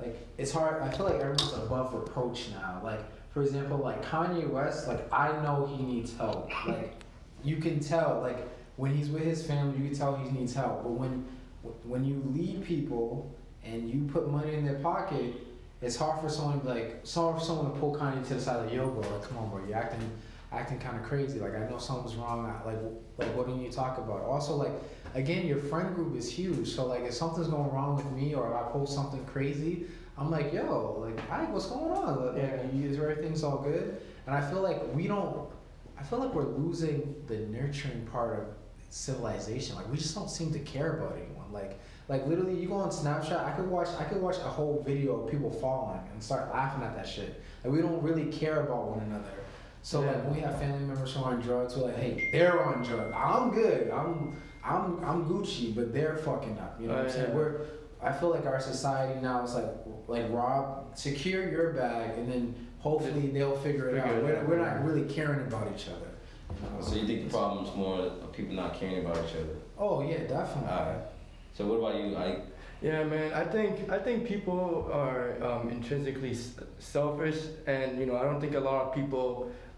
like 0.01 0.16
it's 0.38 0.51
hard 0.54 0.82
I 0.82 0.89
feel 0.89 1.06
like 1.06 1.16
everyone's 1.16 1.51
above 1.54 1.94
reproach 1.94 2.50
now 2.51 2.80
like 2.84 3.01
for 3.32 3.42
example 3.42 3.77
like 3.77 4.04
Kanye 4.06 4.50
West 4.50 4.88
like 4.88 5.12
I 5.13 5.32
know 5.44 5.66
he 5.66 5.84
needs 5.84 6.16
help 6.16 6.50
like 6.66 6.94
you 7.44 7.58
can 7.58 7.79
tell 7.79 8.20
like 8.22 8.48
when 8.77 8.94
he's 8.96 9.10
with 9.10 9.24
his 9.24 9.46
family 9.46 9.77
you 9.77 9.89
can 9.89 9.98
tell 9.98 10.15
he 10.15 10.29
needs 10.32 10.53
help 10.53 10.84
but 10.84 10.91
when 10.91 11.25
when 11.84 12.03
you 12.03 12.22
lead 12.34 12.63
people 12.63 13.34
and 13.63 13.89
you 13.89 14.08
put 14.12 14.29
money 14.29 14.53
in 14.53 14.65
their 14.65 14.79
pocket 14.79 15.34
it's 15.82 15.96
hard 15.96 16.20
for 16.22 16.29
someone 16.29 16.60
to 16.60 16.65
be 16.65 16.72
like 16.72 17.06
hard 17.08 17.38
for 17.38 17.44
someone 17.44 17.72
to 17.72 17.79
pull 17.79 17.96
Kanye 17.96 18.25
to 18.27 18.34
the 18.36 18.41
side 18.41 18.63
like 18.65 18.74
yo 18.74 18.88
bro 18.89 19.01
like 19.10 19.24
come 19.27 19.38
on 19.38 19.50
bro 19.50 19.62
you're 19.67 19.77
acting 19.77 20.10
acting 20.53 20.79
kind 20.79 20.96
of 20.98 21.03
crazy. 21.03 21.39
Like 21.39 21.56
I 21.56 21.70
know 21.70 21.77
something's 21.77 22.15
wrong. 22.15 22.46
I- 22.46 22.65
Like 22.65 22.79
like 23.17 23.36
what 23.36 23.48
do 23.48 23.62
you 23.62 23.70
talk 23.70 23.98
about? 23.98 24.22
Also 24.22 24.56
like 24.56 24.72
again, 25.13 25.46
your 25.46 25.58
friend 25.58 25.94
group 25.94 26.15
is 26.15 26.32
huge. 26.32 26.70
So 26.70 26.86
like 26.86 27.01
if 27.03 27.13
something's 27.13 27.50
going 27.50 27.70
wrong 27.70 27.98
with 27.98 28.10
me 28.13 28.34
or 28.34 28.50
if 28.50 28.56
I 28.56 28.72
post 28.72 28.94
something 28.96 29.25
crazy, 29.25 29.88
I'm 30.17 30.32
like 30.32 30.53
yo 30.53 31.00
like 31.06 31.20
hi 31.27 31.44
what's 31.51 31.65
going 31.65 31.91
on? 31.91 32.25
Like, 32.27 32.38
Yeah. 32.38 32.62
you, 32.74 32.89
is 32.89 32.98
everything's 32.98 33.44
all 33.44 33.58
good? 33.58 34.00
And 34.25 34.34
I 34.34 34.41
feel 34.50 34.62
like 34.62 34.82
we 34.96 35.06
don't. 35.08 35.50
I 36.00 36.04
feel 36.04 36.20
like 36.20 36.34
we're 36.34 36.46
losing 36.48 37.16
the 37.27 37.38
nurturing 37.38 38.06
part 38.12 38.39
of 38.39 38.46
civilization. 38.89 39.75
Like 39.75 39.89
we 39.92 39.98
just 39.98 40.16
don't 40.16 40.30
seem 40.30 40.51
to 40.54 40.60
care 40.60 40.98
about 40.98 41.13
anyone. 41.18 41.51
Like 41.51 41.80
like 42.08 42.25
literally, 42.27 42.56
you 42.56 42.68
go 42.68 42.75
on 42.75 42.89
Snapchat. 42.89 43.44
I 43.46 43.51
could 43.51 43.68
watch. 43.70 43.89
I 44.00 44.04
could 44.06 44.22
watch 44.22 44.38
a 44.38 44.50
whole 44.50 44.82
video 44.86 45.22
of 45.24 45.32
people 45.32 45.51
falling 45.51 46.00
and 46.12 46.22
start 46.24 46.50
laughing 46.54 46.84
at 46.84 46.96
that 46.96 47.08
shit. 47.08 47.42
Like 47.63 47.74
we 47.74 47.82
don't 47.82 48.01
really 48.01 48.25
care 48.32 48.62
about 48.62 48.89
one 48.89 49.00
another. 49.08 49.30
So 49.82 50.01
Yeah. 50.01 50.08
like 50.12 50.24
when 50.25 50.34
we 50.36 50.39
have 50.42 50.60
family 50.60 50.86
members 50.86 51.13
who 51.13 51.24
are 51.24 51.34
on 51.34 51.42
drugs, 51.42 51.75
we're 51.75 51.86
like, 51.86 51.98
hey, 51.98 52.30
they're 52.32 52.63
on 52.63 52.84
drugs. 52.84 53.13
I'm 53.16 53.51
good. 53.51 53.89
I'm 53.92 54.36
I'm 54.63 55.04
I'm 55.04 55.25
Gucci, 55.25 55.75
but 55.75 55.94
they're 55.94 56.18
fucking 56.18 56.58
up. 56.60 56.80
You 56.80 56.88
know 56.88 56.94
what 56.94 57.04
I'm 57.04 57.10
Oh, 57.10 57.12
saying? 57.13 57.34
We're 57.36 57.62
I 58.01 58.13
feel 58.13 58.30
like 58.30 58.46
our 58.46 58.60
society 58.60 59.20
now 59.22 59.44
is 59.44 59.56
like 59.56 59.66
like 60.08 60.32
Rob, 60.32 60.98
secure 60.98 61.50
your 61.50 61.74
bag, 61.74 62.18
and 62.18 62.32
then 62.32 62.67
hopefully 62.91 63.27
they'll 63.36 63.58
figure 63.58 63.89
it 63.89 63.96
Figure 63.96 64.08
out. 64.08 64.15
it 64.17 64.24
We're, 64.24 64.38
out, 64.38 64.48
we're 64.50 64.58
not 64.67 64.86
really 64.86 65.06
caring 65.13 65.41
about 65.48 65.67
each 65.75 65.88
other. 65.89 66.10
you 66.56 66.70
know? 66.70 66.82
So 66.86 66.96
you 66.96 67.06
think 67.08 67.24
the 67.25 67.29
problem's 67.38 67.75
more 67.75 68.00
of 68.00 68.32
people 68.34 68.56
not 68.56 68.74
caring 68.79 69.00
about 69.06 69.17
each 69.25 69.36
other? 69.36 69.56
Oh 69.77 70.01
yeah, 70.01 70.20
definitely. 70.36 70.72
Alright. 70.72 71.03
So 71.53 71.65
what 71.65 71.77
about 71.82 71.96
you? 72.01 72.08
Like, 72.12 72.39
Yeah, 72.82 73.03
man. 73.03 73.34
I 73.34 73.44
think 73.56 73.89
I 73.98 74.00
think 74.06 74.17
people 74.34 74.89
are 75.03 75.25
um, 75.48 75.70
intrinsically 75.77 76.32
s- 76.32 76.53
selfish, 76.79 77.39
and 77.65 78.00
you 78.00 78.06
know 78.08 78.15
I 78.22 78.24
don't 78.27 78.39
think 78.44 78.56
a 78.56 78.60
lot 78.72 78.79
of 78.86 78.89
people 79.00 79.27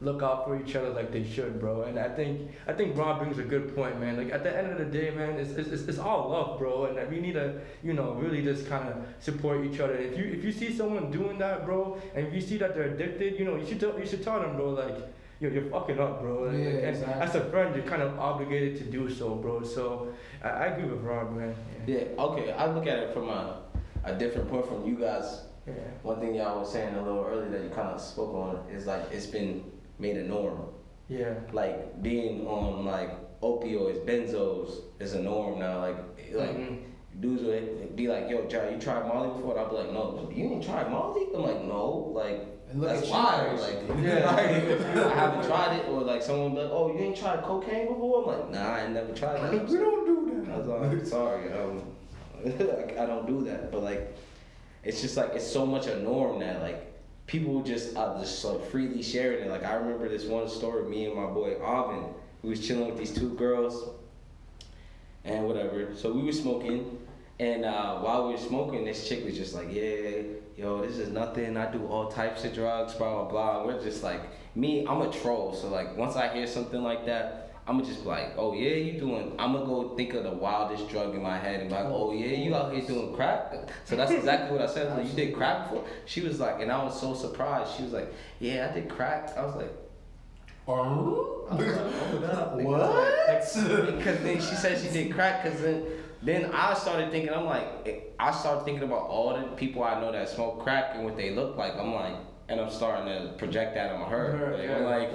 look 0.02 0.24
out 0.24 0.46
for 0.46 0.62
each 0.62 0.76
other 0.76 0.90
like 0.92 1.12
they 1.12 1.24
should, 1.24 1.60
bro. 1.60 1.84
And 1.84 2.00
I 2.00 2.10
think 2.10 2.52
I 2.68 2.74
think 2.74 2.98
Rob 2.98 3.20
brings 3.20 3.38
a 3.38 3.44
good 3.44 3.76
point, 3.76 4.00
man. 4.00 4.18
Like 4.18 4.32
at 4.32 4.44
the 4.44 4.56
end 4.56 4.72
of 4.72 4.78
the 4.78 4.86
day, 4.86 5.12
man, 5.12 5.38
it's 5.38 5.52
it's, 5.52 5.84
it's, 5.84 6.00
all 6.00 6.30
love, 6.30 6.58
bro, 6.58 6.86
and 6.86 7.10
we 7.12 7.20
need 7.20 7.34
to 7.34 7.60
you 7.84 7.94
know 7.94 8.14
really 8.14 8.42
just 8.42 8.68
kind 8.70 8.88
of 8.88 8.96
support 9.20 9.66
each 9.66 9.80
other. 9.80 9.96
If 9.96 10.18
you 10.18 10.26
if 10.26 10.44
you 10.44 10.52
see 10.52 10.76
someone 10.76 11.12
doing 11.12 11.38
that, 11.40 11.66
bro, 11.66 12.00
and 12.16 12.28
if 12.28 12.34
you 12.34 12.42
see 12.42 12.58
that 12.58 12.76
they're 12.76 12.94
addicted, 12.94 13.38
you 13.38 13.46
know 13.46 13.56
you 13.56 13.66
should 13.66 13.80
tell, 13.80 14.00
you 14.00 14.06
should 14.06 14.24
tell 14.24 14.40
them, 14.40 14.56
bro, 14.56 14.70
like. 14.72 14.98
Yo, 15.42 15.48
you're 15.48 15.70
fucking 15.70 15.98
up, 16.02 16.20
bro. 16.22 16.42
Like, 16.50 16.58
Yeah, 16.58 16.68
and 16.68 16.98
exactly. 16.98 17.22
as 17.22 17.36
a 17.36 17.50
friend, 17.50 17.74
you're 17.74 17.86
kind 17.86 18.02
of 18.02 18.20
obligated 18.20 18.76
to 18.80 18.84
do 18.84 19.10
so, 19.10 19.36
bro. 19.36 19.64
So 19.64 20.12
I, 20.44 20.50
I 20.50 20.66
agree 20.66 20.84
with 20.90 21.00
Rob, 21.00 21.32
man. 21.34 21.56
yeah, 21.88 22.04
okay. 22.18 22.52
I 22.52 22.66
look 22.70 22.86
at 22.88 23.00
it 23.00 23.14
from 23.14 23.30
a, 23.30 23.62
a 24.04 24.14
different 24.16 24.50
point 24.50 24.68
from 24.68 24.86
you 24.86 24.96
guys. 24.96 25.44
Yeah. 25.66 25.76
One 26.04 26.20
thing 26.20 26.36
y'all 26.36 26.60
was 26.60 26.70
saying 26.74 26.94
a 26.94 27.02
little 27.02 27.24
earlier 27.24 27.50
that 27.52 27.64
you 27.64 27.70
kind 27.70 27.88
of 27.88 28.02
spoke 28.02 28.34
on 28.34 28.66
is 28.70 28.86
like 28.86 29.04
it's 29.14 29.28
been 29.28 29.64
made 30.00 30.18
a 30.18 30.24
norm. 30.24 30.62
Yeah. 31.08 31.34
Like 31.52 32.02
being 32.02 32.48
on 32.48 32.86
like 32.86 33.12
opioids, 33.42 34.06
benzos 34.06 34.82
is 35.00 35.14
a 35.14 35.22
norm 35.22 35.60
now. 35.60 35.80
Like 35.80 35.98
like 36.34 36.58
Mhm. 36.58 36.78
dudes 37.20 37.44
would 37.44 37.96
be 37.96 38.08
like, 38.08 38.30
"Yo, 38.30 38.46
Jai, 38.46 38.70
you 38.70 38.80
tried 38.80 39.08
Molly 39.08 39.30
before?" 39.30 39.52
And 39.58 39.62
I'd 39.62 39.70
be 39.70 39.76
like, 39.78 39.92
"No, 39.94 40.30
you 40.34 40.46
ain't 40.46 40.64
tried 40.64 40.90
Molly." 40.92 41.28
I'm 41.36 41.42
like, 41.44 41.64
"No, 41.66 42.12
like." 42.14 42.42
And 42.70 42.82
look 42.82 42.90
That's 42.92 43.02
at 43.02 43.08
you, 43.08 43.14
wild. 43.14 43.60
crazy. 43.60 43.74
Like, 43.88 44.04
Yeah. 44.04 44.26
like, 44.96 45.06
I 45.06 45.16
haven't 45.16 45.46
tried 45.48 45.78
it, 45.80 45.90
or 45.90 46.02
like 46.02 46.22
someone 46.22 46.52
be 46.54 46.62
like, 46.62 46.70
"Oh, 46.72 46.94
you 46.94 47.00
ain't 47.00 47.18
tried 47.18 47.42
cocaine 47.44 47.88
before?" 47.88 48.22
I'm 48.22 48.28
like, 48.40 48.52
"Nah, 48.52 48.74
I 48.74 48.88
never 48.88 49.12
tried 49.14 49.38
that." 49.42 49.52
we 49.52 49.78
don't 49.78 50.06
do 50.06 50.52
I 50.54 50.58
was 50.58 50.68
that. 50.68 50.98
like, 50.98 51.06
sorry, 51.06 51.52
um, 51.54 51.82
I 52.46 53.06
don't 53.06 53.26
do 53.26 53.44
that. 53.46 53.72
But 53.72 53.82
like, 53.84 54.16
it's 54.84 55.02
just 55.02 55.18
like 55.18 55.32
it's 55.34 55.48
so 55.48 55.66
much 55.66 55.88
a 55.88 56.00
norm 56.00 56.40
that 56.42 56.62
like 56.62 56.89
people 57.30 57.62
just 57.62 57.96
are 57.96 58.20
just 58.20 58.44
like 58.44 58.66
freely 58.72 59.04
sharing 59.04 59.46
it. 59.46 59.50
Like 59.50 59.64
I 59.64 59.76
remember 59.76 60.10
this 60.10 60.26
one 60.26 60.50
story. 60.50 60.90
Me 60.90 61.06
and 61.06 61.16
my 61.16 61.28
boy 61.28 61.58
Alvin, 61.64 62.04
we 62.42 62.50
was 62.50 62.66
chilling 62.66 62.88
with 62.88 62.98
these 62.98 63.14
two 63.14 63.36
girls, 63.36 63.90
and 65.24 65.46
whatever. 65.46 65.96
So 65.96 66.12
we 66.12 66.24
were 66.24 66.32
smoking, 66.32 66.98
and 67.40 67.66
uh, 67.66 68.00
while 68.00 68.28
we 68.28 68.34
were 68.34 68.40
smoking, 68.40 68.84
this 68.84 69.08
chick 69.08 69.24
was 69.24 69.38
just 69.38 69.54
like, 69.54 69.68
yeah, 69.72 70.24
yo, 70.58 70.82
this 70.82 70.98
is 70.98 71.10
nothing. 71.10 71.56
I 71.56 71.72
do 71.72 71.86
all 71.86 72.12
types 72.12 72.44
of 72.46 72.54
drugs, 72.54 72.96
blah 72.96 73.14
blah 73.14 73.30
blah. 73.30 73.66
We're 73.66 73.82
just 73.82 74.04
like, 74.04 74.22
me, 74.56 74.88
I'm 74.88 75.02
a 75.02 75.12
troll. 75.12 75.54
So 75.54 75.70
like, 75.70 75.96
once 75.96 76.16
I 76.16 76.34
hear 76.34 76.48
something 76.48 76.82
like 76.82 77.06
that. 77.06 77.46
I'm 77.70 77.78
gonna 77.78 77.88
just 77.88 78.02
be 78.02 78.10
like, 78.10 78.34
oh 78.36 78.54
yeah, 78.54 78.72
you 78.72 79.00
doing? 79.00 79.36
I'm 79.38 79.54
gonna 79.54 79.64
go 79.66 79.96
think 79.96 80.16
of 80.16 80.24
the 80.24 80.32
wildest 80.32 80.90
drug 80.90 81.14
in 81.14 81.22
my 81.22 81.38
head 81.38 81.60
and 81.60 81.70
be 81.70 81.76
like, 81.76 81.86
oh 81.86 82.12
yeah, 82.12 82.36
you 82.36 82.56
out 82.56 82.74
here 82.74 82.82
doing 82.82 83.14
crack. 83.14 83.54
So 83.86 83.96
that's 83.96 84.12
exactly 84.12 84.58
what 84.58 84.68
I 84.68 84.74
said. 84.74 84.88
I 84.92 84.98
like, 84.98 85.06
you 85.08 85.14
did 85.14 85.36
crack 85.36 85.70
before? 85.70 85.86
She 86.08 86.22
was 86.22 86.40
like, 86.40 86.62
and 86.62 86.72
I 86.72 86.84
was 86.84 87.00
so 87.00 87.14
surprised. 87.14 87.76
She 87.78 87.84
was 87.84 87.94
like, 87.94 88.12
yeah, 88.40 88.70
I 88.72 88.74
did 88.74 88.90
crack. 88.90 89.38
I 89.38 89.46
was 89.46 89.56
like, 89.56 89.72
Oh? 90.68 91.48
I 91.52 91.56
was 91.56 91.68
like, 91.68 91.76
oh, 91.78 91.90
hold 92.10 92.24
up. 92.26 92.56
What? 92.56 93.28
Like, 93.28 93.98
because 93.98 94.20
then 94.22 94.38
she 94.38 94.56
said 94.56 94.80
she 94.80 94.90
did 94.90 95.14
crack. 95.14 95.44
Cause 95.44 95.62
then, 95.62 95.84
then 96.24 96.52
I 96.52 96.74
started 96.74 97.12
thinking. 97.12 97.32
I'm 97.32 97.46
like, 97.46 97.68
eh, 97.86 98.00
I 98.20 98.32
started 98.32 98.66
thinking 98.66 98.84
about 98.84 99.04
all 99.04 99.36
the 99.38 99.44
people 99.56 99.84
I 99.84 100.02
know 100.02 100.12
that 100.12 100.28
smoke 100.30 100.64
crack 100.64 100.92
and 100.96 101.06
what 101.06 101.16
they 101.18 101.32
look 101.36 101.56
like. 101.56 101.76
I'm 101.76 101.94
like, 101.94 102.16
and 102.50 102.60
I'm 102.60 102.72
starting 102.72 103.06
to 103.06 103.34
project 103.34 103.76
that 103.76 103.92
on 103.92 104.10
her. 104.10 104.32
Her, 104.38 104.58
Like, 104.58 104.64
yeah. 104.64 104.78
I'm 104.78 104.84
like, 104.86 105.10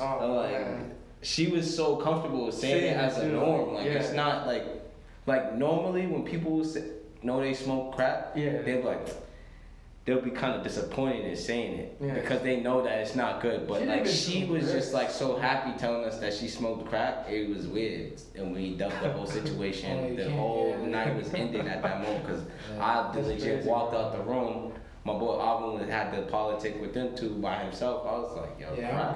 Oh, 0.00 0.18
I'm 0.20 0.30
like, 0.36 0.52
man. 0.52 0.90
She 1.24 1.46
was 1.48 1.74
so 1.74 1.96
comfortable 1.96 2.46
with 2.46 2.54
saying 2.54 2.82
Saying 2.82 2.94
it 2.94 2.96
as 2.96 3.18
a 3.18 3.28
norm. 3.28 3.74
Like 3.74 3.86
Yeah. 3.86 3.92
it's 3.94 4.12
not 4.12 4.46
like, 4.46 4.64
like 5.26 5.54
normally 5.56 6.06
when 6.06 6.22
people 6.24 6.62
say, 6.64 6.84
know 7.22 7.40
they 7.40 7.54
smoke 7.54 7.96
crap, 7.96 8.32
Yeah. 8.36 8.60
they're 8.62 8.82
like, 8.84 9.08
they'll 10.04 10.20
be 10.20 10.30
kind 10.30 10.54
of 10.54 10.62
disappointed 10.62 11.24
in 11.24 11.34
saying 11.34 11.78
it 11.78 11.96
Yeah. 11.98 12.12
because 12.14 12.42
they 12.42 12.60
know 12.60 12.82
that 12.82 12.98
it's 12.98 13.14
not 13.16 13.40
good. 13.40 13.66
But 13.66 13.80
She 13.80 13.86
like 13.86 14.06
she 14.06 14.44
was 14.44 14.70
just 14.70 14.92
like 14.92 15.10
so 15.10 15.36
happy 15.36 15.72
telling 15.78 16.04
us 16.04 16.18
that 16.18 16.34
she 16.34 16.46
smoked 16.46 16.86
crack. 16.90 17.26
It 17.30 17.48
was 17.48 17.66
weird, 17.66 18.20
and 18.36 18.54
we 18.54 18.74
dumped 18.76 19.00
the 19.02 19.10
whole 19.10 19.22
Oh, 19.26 19.30
situation. 19.30 20.08
you 20.08 20.16
the 20.24 20.30
whole 20.30 20.76
yeah. 20.78 20.86
night 20.88 21.16
was 21.16 21.32
ending 21.32 21.66
at 21.66 21.82
that 21.82 22.02
moment 22.02 22.22
because. 22.26 22.42
I 22.78 23.10
That's 23.14 23.26
legit 23.28 23.54
crazy, 23.54 23.68
walked 23.68 23.94
out 23.94 24.12
the 24.12 24.22
room. 24.24 24.72
My 25.06 25.12
boy 25.18 25.38
Alvin 25.40 25.88
had 25.88 26.14
the 26.14 26.22
politic 26.30 26.80
with 26.82 26.92
them 26.92 27.14
two 27.16 27.30
by 27.36 27.56
himself. 27.62 28.06
I 28.06 28.12
was 28.18 28.36
like, 28.36 28.58
yo, 28.60 28.74
Yeah, 28.76 29.14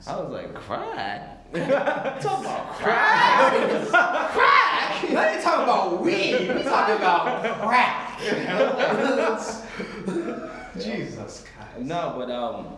this. 0.00 0.08
I 0.08 0.20
was 0.20 0.30
like, 0.32 0.54
crack? 0.54 1.52
Talk 2.20 2.40
about 2.40 2.72
crack? 2.74 3.90
crack? 4.30 5.10
Now 5.10 5.32
you 5.34 5.42
talking 5.42 5.64
about 5.64 6.00
weed. 6.00 6.54
We 6.54 6.62
talking 6.62 6.96
about 6.96 7.42
crack. 7.60 8.20
Jesus 10.78 11.44
Christ. 11.44 11.80
No, 11.80 12.14
but 12.16 12.30
um, 12.30 12.76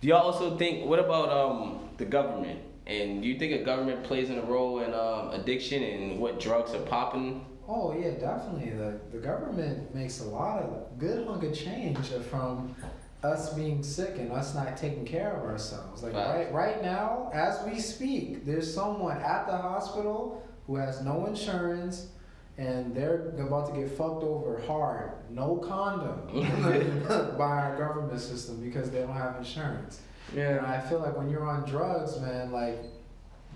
do 0.00 0.08
y'all 0.08 0.22
also 0.22 0.56
think? 0.56 0.86
What 0.86 0.98
about 0.98 1.30
um 1.30 1.88
the 1.96 2.04
government? 2.04 2.60
And 2.86 3.22
do 3.22 3.28
you 3.28 3.38
think 3.38 3.52
a 3.52 3.64
government 3.64 4.04
plays 4.04 4.30
in 4.30 4.38
a 4.38 4.42
role 4.42 4.80
in 4.80 4.92
um, 4.92 5.30
addiction 5.30 5.82
and 5.82 6.18
what 6.18 6.40
drugs 6.40 6.74
are 6.74 6.80
popping? 6.80 7.46
Oh 7.68 7.94
yeah, 7.96 8.10
definitely. 8.10 8.70
The 8.70 9.00
the 9.12 9.18
government 9.18 9.94
makes 9.94 10.20
a 10.20 10.24
lot 10.24 10.62
of 10.62 10.98
good 10.98 11.26
hunk 11.26 11.44
of 11.44 11.54
change 11.54 11.98
from 12.30 12.74
us 13.22 13.52
being 13.54 13.82
sick 13.82 14.16
and 14.18 14.32
us 14.32 14.54
not 14.54 14.76
taking 14.76 15.04
care 15.04 15.32
of 15.36 15.44
ourselves. 15.48 16.02
Like 16.02 16.12
Facts. 16.12 16.52
right 16.52 16.52
right 16.52 16.82
now, 16.82 17.30
as 17.34 17.62
we 17.66 17.78
speak, 17.78 18.46
there's 18.46 18.72
someone 18.72 19.18
at 19.18 19.46
the 19.46 19.56
hospital 19.56 20.46
who 20.66 20.76
has 20.76 21.02
no 21.02 21.26
insurance, 21.26 22.08
and 22.56 22.94
they're 22.94 23.30
about 23.38 23.72
to 23.74 23.80
get 23.80 23.90
fucked 23.90 24.22
over 24.22 24.60
hard, 24.66 25.12
no 25.30 25.56
condom, 25.56 26.20
by 27.38 27.44
our 27.44 27.76
government 27.76 28.20
system 28.20 28.60
because 28.62 28.90
they 28.90 29.00
don't 29.00 29.12
have 29.14 29.36
insurance. 29.36 30.00
And 30.30 30.38
Yeah. 30.38 30.64
I 30.66 30.80
feel 30.88 31.00
like 31.00 31.16
when 31.16 31.28
you're 31.28 31.44
on 31.46 31.68
drugs, 31.68 32.18
man, 32.20 32.52
like 32.52 32.78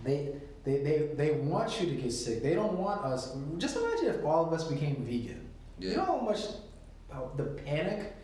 they 0.05 0.35
they, 0.65 0.79
they, 0.83 1.11
they 1.15 1.31
want 1.33 1.79
you 1.81 1.87
to 1.91 1.95
get 1.95 2.11
sick. 2.11 2.43
They 2.43 2.55
don't 2.55 2.79
want 2.79 3.03
us. 3.05 3.37
Just 3.59 3.77
imagine 3.77 4.07
if 4.07 4.25
all 4.25 4.47
of 4.47 4.53
us 4.55 4.65
became 4.65 4.97
vegan. 5.05 5.47
Yeah. 5.79 5.91
You 5.91 5.97
know 5.99 6.05
how 6.07 6.21
much 6.21 6.41
how 7.13 7.31
the 7.37 7.45
panic 7.45 8.15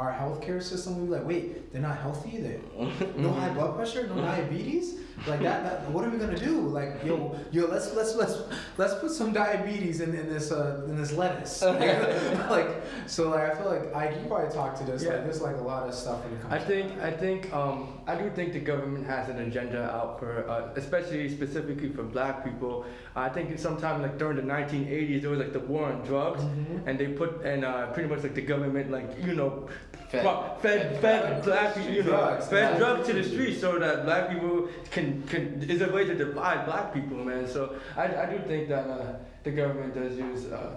our 0.00 0.12
healthcare 0.12 0.62
system 0.62 0.98
would 0.98 1.06
be 1.06 1.12
like. 1.12 1.26
Wait, 1.26 1.72
they're 1.72 1.82
not 1.82 1.98
healthy. 1.98 2.38
They 2.38 2.60
no 2.78 2.86
mm-hmm. 2.88 3.38
high 3.38 3.50
blood 3.50 3.76
pressure, 3.76 4.06
no 4.06 4.14
mm-hmm. 4.14 4.22
diabetes. 4.22 5.00
Like 5.26 5.42
that, 5.42 5.64
that. 5.64 5.90
What 5.90 6.04
are 6.04 6.10
we 6.10 6.18
gonna 6.18 6.38
do? 6.38 6.60
Like 6.60 7.04
yo, 7.04 7.36
yo, 7.52 7.66
let's 7.66 7.92
let's 7.94 8.14
let's 8.16 8.38
let's 8.78 8.94
put 8.94 9.10
some 9.10 9.32
diabetes 9.32 10.00
in, 10.00 10.14
in 10.14 10.28
this 10.32 10.50
uh 10.50 10.82
in 10.88 10.96
this 10.96 11.12
lettuce. 11.12 11.62
like 12.50 12.68
so, 13.06 13.30
like 13.30 13.52
I 13.52 13.54
feel 13.56 13.66
like 13.70 13.94
I 13.94 14.10
you 14.10 14.26
probably 14.28 14.52
talk 14.54 14.76
to 14.78 14.84
this. 14.84 15.02
Yeah. 15.02 15.10
Like 15.10 15.24
there's 15.24 15.40
like 15.42 15.56
a 15.56 15.60
lot 15.62 15.88
of 15.88 15.94
stuff 15.94 16.24
when 16.24 16.34
it 16.34 16.40
comes. 16.40 16.52
I 16.54 16.58
to 16.58 16.64
think 16.64 17.00
I 17.02 17.10
think 17.10 17.52
um, 17.52 18.00
I 18.06 18.14
do 18.16 18.30
think 18.30 18.52
the 18.52 18.60
government 18.60 19.06
has 19.06 19.28
an 19.28 19.38
agenda 19.40 19.90
out 19.90 20.18
for 20.20 20.48
uh, 20.48 20.70
especially 20.76 21.28
specifically 21.28 21.90
for 21.90 22.02
black 22.02 22.44
people. 22.44 22.86
I 23.14 23.28
think 23.28 23.58
sometime 23.58 24.00
like 24.02 24.16
during 24.18 24.36
the 24.36 24.42
1980s 24.42 25.20
there 25.22 25.30
was 25.30 25.38
like 25.40 25.52
the 25.52 25.60
war 25.60 25.84
on 25.86 26.02
drugs, 26.02 26.40
Mhm. 26.42 26.86
and 26.86 26.98
they 26.98 27.08
put 27.08 27.42
and 27.44 27.64
uh, 27.64 27.88
pretty 27.92 28.08
much 28.08 28.22
like 28.22 28.34
the 28.34 28.42
government 28.42 28.90
like 28.90 29.08
you 29.24 29.34
know 29.34 29.68
Fed. 30.10 30.22
pro- 30.24 30.56
fed 30.60 31.00
fed 31.00 31.42
black 31.44 31.74
people 31.76 31.92
you 31.92 32.02
know 32.02 32.10
Drugs. 32.10 32.48
fed 32.48 32.78
drugs 32.78 33.06
to 33.06 33.12
the 33.12 33.22
streets 33.22 33.60
so 33.60 33.78
that 33.78 34.04
black 34.04 34.28
people 34.30 34.68
can 34.90 35.09
can 35.26 35.62
is 35.68 35.80
a 35.82 35.90
way 35.90 36.04
to 36.04 36.14
divide 36.14 36.64
black 36.66 36.92
people 36.94 37.18
man. 37.24 37.46
So 37.46 37.74
I, 37.96 38.04
I 38.22 38.26
do 38.26 38.38
think 38.46 38.68
that 38.68 38.86
uh, 38.88 39.12
the 39.44 39.50
government 39.50 39.94
does 39.94 40.16
use. 40.16 40.46
Uh, 40.46 40.76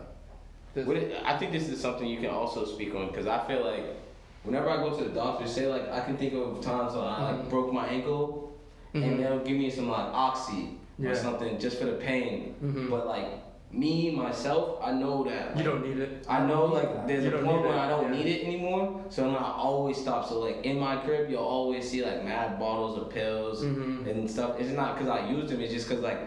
it, 0.76 1.22
I 1.24 1.38
think 1.38 1.52
this 1.52 1.70
is 1.70 1.80
something 1.80 2.08
you 2.08 2.20
can 2.20 2.30
also 2.32 2.66
speak 2.66 2.96
on 2.96 3.08
because 3.08 3.28
I 3.28 3.46
feel 3.48 3.64
like 3.64 3.86
whenever 4.44 4.70
I 4.70 4.78
go 4.78 4.98
to 4.98 5.04
the 5.04 5.12
doctor, 5.12 5.48
say 5.48 5.68
like 5.68 5.90
I 5.92 6.02
can 6.02 6.18
think 6.18 6.34
of 6.34 6.62
times 6.62 6.94
when 6.94 7.04
I 7.06 7.32
like 7.32 7.42
Mhm. 7.46 7.50
broke 7.50 7.72
my 7.74 7.88
ankle 7.88 8.54
Mhm. 8.94 9.04
and 9.04 9.20
they'll 9.20 9.40
give 9.40 9.58
me 9.58 9.70
some 9.70 9.90
like 9.90 10.08
oxy 10.14 10.78
Yeah. 11.00 11.10
or 11.12 11.16
something 11.16 11.58
just 11.60 11.78
for 11.80 11.86
the 11.86 11.94
pain. 11.94 12.56
Mhm. 12.64 12.90
But 12.90 13.08
like 13.08 13.28
me 13.74 14.12
myself, 14.12 14.78
I 14.84 14.92
know 14.92 15.24
that 15.24 15.58
you 15.58 15.64
don't 15.64 15.84
need 15.88 15.98
it. 16.00 16.26
I 16.30 16.46
know 16.46 16.66
like 16.66 17.08
there's 17.08 17.24
You 17.26 17.32
a 17.32 17.42
point 17.42 17.46
need 17.48 17.62
where 17.70 17.74
it, 17.74 17.80
I 17.80 17.90
don't 17.90 18.14
yeah. 18.14 18.18
need 18.24 18.28
it 18.28 18.46
anymore, 18.46 19.04
so 19.10 19.24
then 19.24 19.36
I 19.36 19.52
always 19.58 19.98
stop. 19.98 20.28
So 20.30 20.40
like 20.42 20.64
in 20.64 20.80
my 20.80 20.98
crib, 20.98 21.30
you'll 21.30 21.44
always 21.44 21.90
see 21.90 22.06
like 22.06 22.24
mad 22.24 22.60
bottles 22.60 22.98
of 23.00 23.10
pills 23.10 23.64
Mhm. 23.64 24.08
and 24.10 24.30
stuff. 24.30 24.60
It's 24.60 24.70
not 24.72 24.96
because 24.98 25.10
I 25.10 25.28
used 25.30 25.50
them; 25.50 25.60
it's 25.62 25.74
just 25.74 25.88
because 25.90 26.04
like 26.04 26.20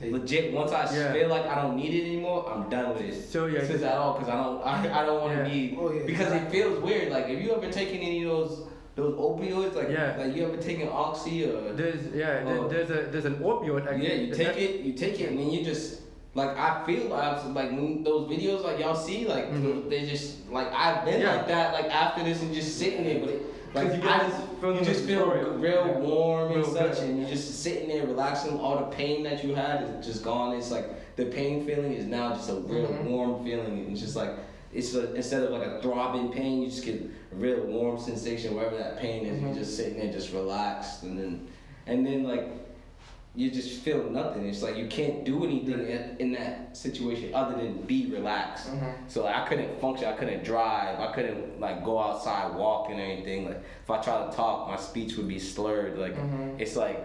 legit. 0.00 0.52
Once 0.54 0.72
I 0.72 0.82
Yeah. 0.96 1.12
feel 1.12 1.28
like 1.28 1.46
I 1.46 1.56
don't 1.62 1.76
need 1.76 1.92
it 1.94 2.06
anymore, 2.06 2.50
I'm 2.50 2.68
done 2.70 2.88
with 2.94 3.02
it. 3.02 3.14
So 3.14 3.46
yeah, 3.46 3.60
This 3.60 3.70
is 3.70 3.82
at 3.82 3.96
all 3.96 4.14
because 4.14 4.28
I 4.30 4.36
don't 4.42 4.60
I, 4.66 5.02
I 5.02 5.06
don't 5.06 5.20
want 5.20 5.34
to 5.36 5.42
Yeah. 5.44 5.48
be 5.54 5.76
Oh, 5.78 5.92
yeah, 5.92 6.02
because 6.06 6.32
it 6.32 6.50
feels 6.50 6.80
weird. 6.82 7.12
Like 7.12 7.28
if 7.28 7.42
you 7.42 7.54
ever 7.54 7.70
taken 7.70 7.98
any 7.98 8.24
of 8.24 8.30
those 8.30 8.62
those 8.96 9.14
opioids, 9.18 9.74
like 9.74 9.90
Yeah. 9.90 10.16
like 10.18 10.34
you 10.36 10.44
ever 10.46 10.56
taken 10.56 10.88
oxy 10.88 11.44
or 11.44 11.72
There's 11.74 12.06
yeah, 12.14 12.44
there- 12.44 12.58
Oh. 12.60 12.68
there's 12.68 12.90
a 12.90 13.00
there's 13.12 13.24
an 13.26 13.36
opioid. 13.36 13.86
I 13.92 13.96
yeah, 13.96 14.14
you 14.14 14.32
take 14.34 14.46
that- 14.54 14.58
it, 14.58 14.80
you 14.80 14.92
take 14.94 15.20
it, 15.20 15.30
and 15.30 15.38
then 15.38 15.50
you 15.50 15.62
just 15.64 16.00
like 16.34 16.56
I 16.58 16.84
feel 16.84 17.04
like 17.08 17.44
like 17.54 17.70
those 18.04 18.28
videos 18.28 18.64
like 18.64 18.78
y'all 18.80 18.94
see 18.96 19.26
like 19.26 19.50
Mhm. 19.52 19.88
they 19.88 20.04
just 20.04 20.48
like 20.50 20.72
I've 20.72 21.04
been 21.04 21.20
Yeah. 21.20 21.36
like 21.36 21.48
that 21.48 21.72
like 21.74 21.94
after 21.94 22.24
this 22.24 22.42
and 22.42 22.52
just 22.52 22.78
sitting 22.78 23.04
there, 23.04 23.20
but 23.20 23.28
it, 23.30 23.42
like 23.74 23.86
you 23.94 24.08
I 24.08 24.18
just 24.18 24.36
feeling 24.60 24.78
you 24.78 24.84
just 24.84 25.04
feel 25.04 25.26
real 25.30 25.86
Yeah. 25.86 25.98
warm 25.98 26.46
and 26.52 26.56
Real 26.56 26.64
such, 26.74 26.94
good. 27.00 27.08
and 27.08 27.20
you're 27.20 27.28
just 27.28 27.62
sitting 27.62 27.88
there 27.88 28.06
relaxing. 28.06 28.58
All 28.58 28.76
the 28.78 28.86
pain 28.96 29.22
that 29.24 29.44
you 29.44 29.54
had 29.54 29.82
is 30.00 30.06
just 30.06 30.24
gone. 30.24 30.56
It's 30.56 30.70
like 30.70 31.16
the 31.16 31.26
pain 31.26 31.64
feeling 31.64 31.92
is 31.92 32.04
now 32.06 32.34
just 32.34 32.50
a 32.50 32.54
real 32.54 32.86
Mhm. 32.88 33.04
warm 33.10 33.44
feeling. 33.44 33.88
It's 33.90 34.00
just 34.00 34.16
like 34.16 34.30
it's 34.72 34.92
a, 34.96 35.14
instead 35.14 35.44
of 35.44 35.50
like 35.52 35.62
a 35.64 35.80
throbbing 35.80 36.30
pain, 36.32 36.60
you 36.62 36.66
just 36.68 36.84
get 36.84 36.96
a 37.00 37.36
real 37.36 37.60
warm 37.60 37.96
sensation 37.96 38.56
wherever 38.56 38.76
that 38.76 38.98
pain 38.98 39.24
is. 39.24 39.38
Mhm. 39.38 39.42
You're 39.46 39.54
just 39.54 39.76
sitting 39.76 39.98
there, 40.00 40.12
just 40.12 40.32
relaxed, 40.32 41.04
and 41.04 41.16
then 41.16 41.46
and 41.86 42.04
then 42.04 42.24
like 42.24 42.48
you 43.36 43.50
just 43.50 43.80
feel 43.80 44.08
nothing. 44.10 44.46
It's 44.48 44.62
like 44.62 44.76
you 44.76 44.86
can't 44.86 45.24
do 45.24 45.44
anything 45.44 45.80
in, 45.88 46.16
in 46.18 46.32
that 46.32 46.76
situation 46.76 47.34
other 47.34 47.56
than 47.56 47.78
be 47.82 48.06
relaxed. 48.06 48.70
Mhm. 48.70 48.94
So 49.08 49.24
like, 49.24 49.34
I 49.34 49.48
couldn't 49.48 49.80
function. 49.80 50.06
I 50.08 50.12
couldn't 50.12 50.44
drive. 50.44 51.00
I 51.00 51.12
couldn't 51.12 51.60
like 51.60 51.84
go 51.84 51.98
outside 51.98 52.54
walking 52.54 53.00
or 53.00 53.02
anything. 53.02 53.46
Like 53.46 53.60
if 53.82 53.90
I 53.90 54.00
try 54.00 54.24
to 54.26 54.36
talk, 54.36 54.68
my 54.68 54.76
speech 54.76 55.16
would 55.16 55.26
be 55.28 55.40
slurred. 55.40 55.98
Like 55.98 56.14
Mhm. 56.16 56.60
it's 56.60 56.76
like 56.76 57.00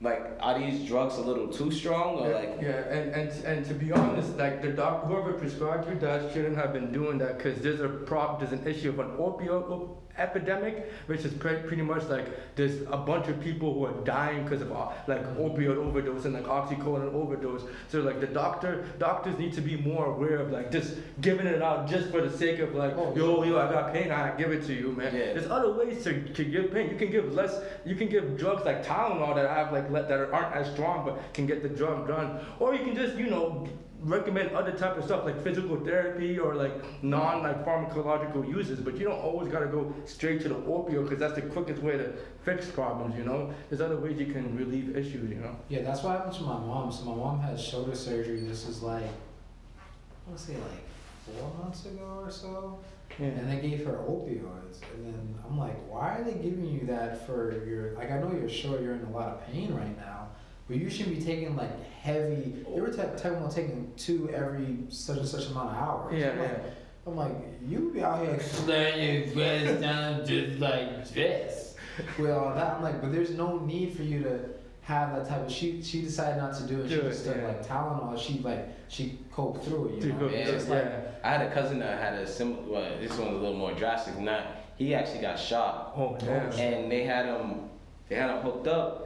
like 0.00 0.36
are 0.40 0.58
these 0.58 0.84
drugs 0.88 1.16
a 1.18 1.20
little 1.20 1.46
too 1.46 1.70
strong 1.70 2.16
or 2.18 2.28
yeah, 2.28 2.34
like 2.34 2.58
yeah, 2.60 2.70
and, 2.96 3.14
and 3.14 3.44
and 3.44 3.64
to 3.66 3.74
be 3.74 3.92
honest, 3.92 4.36
like 4.36 4.60
the 4.60 4.72
doc, 4.72 5.04
whoever 5.06 5.32
prescribed 5.34 5.88
you 5.88 5.96
that 6.00 6.32
shouldn't 6.32 6.56
have 6.56 6.72
been 6.72 6.90
doing 6.90 7.18
that 7.18 7.38
because 7.38 7.60
there's 7.62 7.78
a 7.80 7.88
prop, 7.88 8.40
there's 8.40 8.50
an 8.50 8.66
issue 8.66 8.88
of 8.88 8.98
an 8.98 9.10
opioid 9.18 9.70
op- 9.70 10.01
epidemic, 10.18 10.90
which 11.06 11.24
is 11.24 11.32
pre- 11.32 11.56
pretty 11.56 11.82
much 11.82 12.04
like 12.04 12.26
there's 12.56 12.82
a 12.90 12.96
bunch 12.96 13.28
of 13.28 13.40
people 13.40 13.72
who 13.74 13.86
are 13.86 14.04
dying 14.04 14.44
because 14.44 14.60
of 14.60 14.70
uh, 14.72 14.88
like 15.06 15.24
opioid 15.36 15.76
overdose 15.76 16.24
and 16.24 16.34
like 16.34 16.44
oxycodone 16.44 17.12
overdose. 17.14 17.62
So 17.88 18.00
like 18.00 18.20
the 18.20 18.26
doctor, 18.26 18.84
doctors 18.98 19.38
need 19.38 19.52
to 19.54 19.60
be 19.60 19.76
more 19.76 20.06
aware 20.06 20.36
of 20.36 20.50
like 20.50 20.70
just 20.70 20.94
giving 21.20 21.46
it 21.46 21.62
out 21.62 21.88
just 21.88 22.10
for 22.10 22.20
the 22.20 22.36
sake 22.36 22.58
of 22.58 22.74
like, 22.74 22.94
Oh, 22.96 23.14
yo, 23.16 23.42
yo, 23.42 23.58
I 23.58 23.70
got 23.72 23.92
pain, 23.92 24.10
I 24.10 24.36
give 24.36 24.52
it 24.52 24.64
to 24.66 24.74
you, 24.74 24.92
man. 24.92 25.14
Yeah. 25.14 25.32
There's 25.32 25.50
other 25.50 25.72
ways 25.72 26.04
to, 26.04 26.22
to 26.34 26.44
give 26.44 26.72
pain. 26.72 26.90
You 26.90 26.96
can 26.96 27.10
give 27.10 27.32
less. 27.32 27.60
You 27.84 27.94
can 27.94 28.08
give 28.08 28.36
drugs 28.38 28.64
like 28.64 28.84
Tylenol 28.84 29.34
that 29.34 29.48
have 29.48 29.72
like 29.72 29.90
le- 29.90 30.06
that 30.06 30.30
aren't 30.30 30.54
as 30.54 30.72
strong 30.72 31.04
but 31.04 31.32
can 31.34 31.46
get 31.46 31.62
the 31.62 31.68
job 31.70 32.06
done. 32.08 32.40
Or 32.58 32.74
you 32.74 32.84
can 32.84 32.94
just 32.94 33.16
you 33.16 33.30
know 33.30 33.66
recommend 34.04 34.50
other 34.50 34.72
type 34.72 34.96
of 34.96 35.04
stuff 35.04 35.24
like 35.24 35.42
physical 35.42 35.78
therapy 35.80 36.38
or 36.38 36.54
like 36.54 36.72
non 37.02 37.42
like 37.42 37.64
pharmacological 37.64 38.48
uses. 38.48 38.80
But 38.80 38.96
you 38.96 39.04
don't 39.04 39.20
always 39.20 39.50
gotta 39.50 39.66
go 39.66 39.94
straight 40.04 40.40
to 40.42 40.48
the 40.48 40.56
opioid 40.56 41.04
because 41.04 41.18
that's 41.18 41.34
the 41.34 41.42
quickest 41.42 41.82
way 41.82 41.96
to 41.96 42.12
fix 42.44 42.66
problems. 42.66 43.16
You 43.16 43.24
know, 43.24 43.52
there's 43.68 43.80
other 43.80 43.96
ways 43.96 44.18
you 44.18 44.32
can 44.32 44.56
relieve 44.56 44.96
issues. 44.96 45.30
You 45.30 45.36
know. 45.36 45.56
Yeah, 45.68 45.82
that's 45.82 46.02
what 46.02 46.16
happened 46.16 46.34
to 46.34 46.42
my 46.42 46.58
mom. 46.58 46.92
So 46.92 47.04
my 47.04 47.14
mom 47.14 47.40
had 47.40 47.58
shoulder 47.58 47.94
surgery. 47.94 48.40
This 48.40 48.66
is 48.66 48.82
like, 48.82 49.04
I 49.04 50.28
want 50.28 50.38
to 50.38 50.44
say 50.44 50.54
like 50.54 50.84
four 51.24 51.52
months 51.62 51.86
ago 51.86 52.22
or 52.24 52.30
so. 52.30 52.78
And 53.18 53.50
they 53.50 53.68
gave 53.68 53.84
her 53.84 53.92
opioids. 53.92 54.80
And 54.94 55.06
then 55.06 55.34
I'm 55.46 55.58
like, 55.58 55.76
why 55.88 56.16
are 56.16 56.24
they 56.24 56.32
giving 56.32 56.66
you 56.66 56.86
that 56.86 57.26
for 57.26 57.62
your, 57.66 57.92
like, 57.92 58.10
I 58.10 58.18
know 58.18 58.32
you're 58.32 58.48
sure 58.48 58.80
you're 58.80 58.94
in 58.94 59.04
a 59.04 59.10
lot 59.10 59.28
of 59.28 59.46
pain 59.46 59.74
right 59.74 59.96
now, 59.98 60.28
but 60.72 60.80
you 60.80 60.88
shouldn't 60.90 61.18
be 61.18 61.24
taking 61.24 61.54
like 61.56 61.70
heavy, 62.00 62.64
they 62.74 62.80
were 62.80 62.88
ta- 62.90 63.14
talking 63.16 63.36
about 63.38 63.52
taking 63.54 63.92
two 63.96 64.30
every 64.30 64.78
such 64.88 65.18
and 65.18 65.28
such 65.28 65.48
amount 65.50 65.70
of 65.70 65.76
hours. 65.76 66.14
Yeah, 66.18 66.30
I'm 66.30 66.38
like, 66.38 66.48
yeah. 66.50 66.70
I'm 67.06 67.16
like, 67.16 67.32
you 67.66 67.90
be 67.92 68.02
out 68.02 68.24
here 68.24 68.40
slowing 68.40 69.24
your 69.24 69.34
breath 69.34 69.80
down 69.80 70.26
just 70.26 70.58
like 70.60 71.08
this. 71.12 71.74
With 72.18 72.30
all 72.30 72.54
that, 72.54 72.74
I'm 72.76 72.82
like, 72.82 73.00
but 73.02 73.12
there's 73.12 73.30
no 73.30 73.58
need 73.58 73.94
for 73.96 74.02
you 74.02 74.22
to 74.22 74.40
have 74.82 75.14
that 75.14 75.28
type 75.28 75.46
of. 75.46 75.52
She 75.52 75.82
she 75.82 76.00
decided 76.02 76.38
not 76.38 76.54
to 76.56 76.62
do 76.66 76.80
it. 76.80 76.88
She 76.88 76.94
Do 76.96 77.00
it, 77.02 77.10
just 77.10 77.24
took 77.26 77.36
yeah. 77.36 77.48
like 77.48 77.66
Tylenol. 77.66 78.18
She 78.18 78.38
like 78.38 78.68
she 78.88 79.18
coped 79.30 79.64
through 79.64 79.88
it. 79.98 80.04
You 80.04 80.12
know, 80.14 80.18
go- 80.20 80.28
Yeah, 80.28 80.38
It's 80.38 80.50
just 80.52 80.68
yeah. 80.68 80.74
like 80.74 81.24
I 81.24 81.28
had 81.36 81.42
a 81.46 81.52
cousin 81.52 81.78
that 81.80 82.00
had 82.02 82.14
a 82.14 82.26
similar. 82.26 82.62
Well, 82.62 82.98
this 83.00 83.10
one's 83.18 83.32
a 83.32 83.38
little 83.40 83.56
more 83.58 83.74
drastic. 83.74 84.14
than 84.14 84.24
that. 84.24 84.64
he 84.76 84.94
actually 84.94 85.20
got 85.20 85.38
shot, 85.38 85.92
Oh 85.96 86.16
damn. 86.18 86.50
and 86.52 86.90
they 86.90 87.02
had 87.04 87.26
him. 87.26 87.68
They 88.08 88.16
had 88.16 88.30
him 88.30 88.38
hooked 88.42 88.66
up 88.68 89.01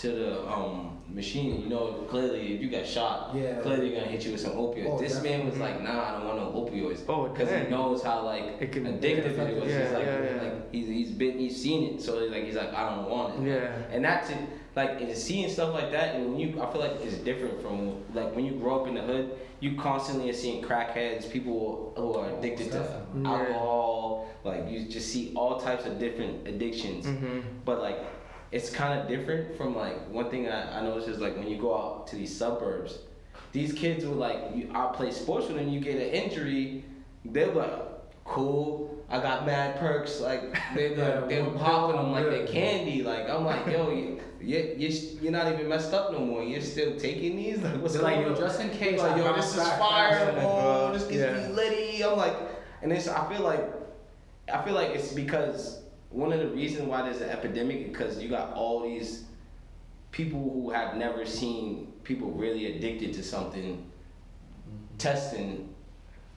to 0.00 0.08
the 0.12 0.48
um 0.48 0.96
machine. 1.08 1.62
You 1.62 1.68
know, 1.68 2.06
clearly 2.08 2.54
if 2.54 2.62
you 2.62 2.70
got 2.70 2.86
shot, 2.86 3.34
Yeah. 3.34 3.60
clearly 3.60 3.90
they're 3.90 4.00
gonna 4.00 4.12
hit 4.12 4.24
you 4.24 4.32
with 4.32 4.40
some 4.40 4.52
opioids. 4.52 4.86
Oh, 4.88 4.98
this 4.98 5.20
man 5.22 5.44
was 5.46 5.58
like, 5.58 5.82
nah, 5.82 6.08
I 6.08 6.10
don't 6.12 6.24
want 6.28 6.38
no 6.38 6.60
opioids. 6.62 7.00
Oh, 7.08 7.28
because 7.28 7.50
he 7.50 7.68
knows 7.68 8.02
how 8.02 8.24
like 8.24 8.44
It 8.60 8.70
can- 8.72 8.84
addictive 8.84 9.02
it 9.02 9.38
it 9.38 9.60
was. 9.60 9.72
affect- 9.72 9.86
he's 9.88 9.92
like, 9.92 10.06
yeah, 10.06 10.22
yeah, 10.22 10.34
yeah. 10.36 10.42
like 10.42 10.72
he's 10.72 10.86
he's 10.88 11.10
been 11.10 11.38
he's 11.38 11.60
seen 11.60 11.94
it, 11.94 12.00
so 12.00 12.18
like 12.18 12.44
he's 12.44 12.54
like, 12.54 12.72
I 12.72 12.94
don't 12.94 13.10
want 13.10 13.28
it. 13.46 13.48
Yeah. 13.50 13.72
And 13.92 14.04
that's 14.04 14.30
it. 14.30 14.38
Like 14.76 15.00
and 15.00 15.16
seeing 15.16 15.50
stuff 15.50 15.74
like 15.74 15.90
that, 15.90 16.14
and 16.14 16.30
when 16.30 16.38
you, 16.38 16.62
I 16.62 16.70
feel 16.70 16.80
like 16.80 16.92
it's 17.02 17.16
different 17.16 17.60
from 17.60 18.02
like 18.14 18.34
when 18.36 18.44
you 18.44 18.52
grow 18.52 18.80
up 18.80 18.86
in 18.88 18.94
the 18.94 19.02
hood. 19.02 19.30
You 19.62 19.76
constantly 19.76 20.30
are 20.30 20.32
seeing 20.32 20.64
crackheads, 20.64 21.30
people 21.30 21.92
who 21.94 22.14
are 22.14 22.30
addicted 22.38 22.70
to 22.72 23.02
alcohol. 23.26 24.28
Like 24.44 24.70
you 24.70 24.86
just 24.88 25.08
see 25.12 25.32
all 25.36 25.60
types 25.60 25.84
of 25.84 25.98
different 25.98 26.48
addictions. 26.48 27.04
Mhm. 27.04 27.42
But 27.66 27.80
like, 27.82 27.98
it's 28.52 28.70
kind 28.70 28.98
of 29.00 29.08
different 29.08 29.56
from 29.56 29.76
like 29.76 30.08
one 30.10 30.30
thing 30.30 30.48
I, 30.48 30.78
I 30.78 30.82
noticed 30.82 31.08
is 31.08 31.18
like 31.18 31.36
when 31.36 31.48
you 31.48 31.56
go 31.60 31.74
out 31.76 32.06
to 32.08 32.16
these 32.16 32.36
suburbs, 32.36 32.98
these 33.52 33.72
kids 33.72 34.04
will 34.04 34.14
like 34.16 34.38
you 34.54 34.70
I 34.74 34.86
play 34.92 35.10
sports 35.12 35.46
with 35.48 35.56
them. 35.56 35.68
You 35.68 35.80
get 35.80 35.96
an 35.96 36.10
injury, 36.24 36.84
they're 37.24 37.52
like, 37.52 37.72
cool. 38.24 38.88
I 39.12 39.20
got 39.20 39.44
mad 39.44 39.78
perks. 39.80 40.20
Like 40.20 40.56
they're 40.74 40.92
Yeah, 40.96 41.18
like, 41.20 41.28
they're 41.28 41.44
well, 41.44 41.54
popping 41.58 41.96
them 41.96 42.12
like 42.12 42.24
yeah. 42.26 42.30
they 42.30 42.46
candy. 42.46 43.02
Like 43.02 43.28
I'm 43.28 43.44
like, 43.44 43.66
yo, 43.66 43.90
you, 43.90 44.20
you, 44.40 44.74
you 44.78 45.18
you're 45.20 45.32
not 45.32 45.52
even 45.52 45.68
messed 45.68 45.92
up 45.92 46.12
no 46.12 46.20
more. 46.20 46.42
You're 46.42 46.60
still 46.60 46.96
taking 46.96 47.36
these. 47.36 47.58
Like 47.58 47.80
what's 47.82 47.94
They're 47.94 48.02
like, 48.02 48.20
yo, 48.20 48.30
on? 48.30 48.36
just 48.36 48.60
in 48.60 48.70
case 48.70 49.00
Like 49.00 49.16
yo, 49.16 49.32
this 49.34 49.50
is 49.50 49.56
back 49.56 49.78
fire. 49.80 50.34
Oh, 50.38 50.88
bro. 50.88 50.92
this 50.92 51.02
gets 51.04 51.16
Yeah. 51.16 51.48
me 51.48 51.54
litty. 51.54 52.04
I'm 52.04 52.16
like, 52.16 52.36
and 52.82 52.92
it's 52.92 53.08
I 53.08 53.28
feel 53.32 53.42
like 53.42 53.64
I 54.52 54.62
feel 54.64 54.74
like 54.74 54.90
it's 54.90 55.12
because 55.12 55.79
one 56.10 56.32
of 56.32 56.40
the 56.40 56.48
reasons 56.48 56.88
why 56.88 57.02
there's 57.02 57.20
an 57.20 57.30
epidemic 57.30 57.90
because 57.90 58.20
you 58.20 58.28
got 58.28 58.52
all 58.52 58.82
these 58.82 59.24
people 60.10 60.40
who 60.40 60.70
have 60.70 60.96
never 60.96 61.24
seen 61.24 61.92
people 62.02 62.30
really 62.32 62.76
addicted 62.76 63.14
to 63.14 63.22
something 63.22 63.84
testing 64.98 65.70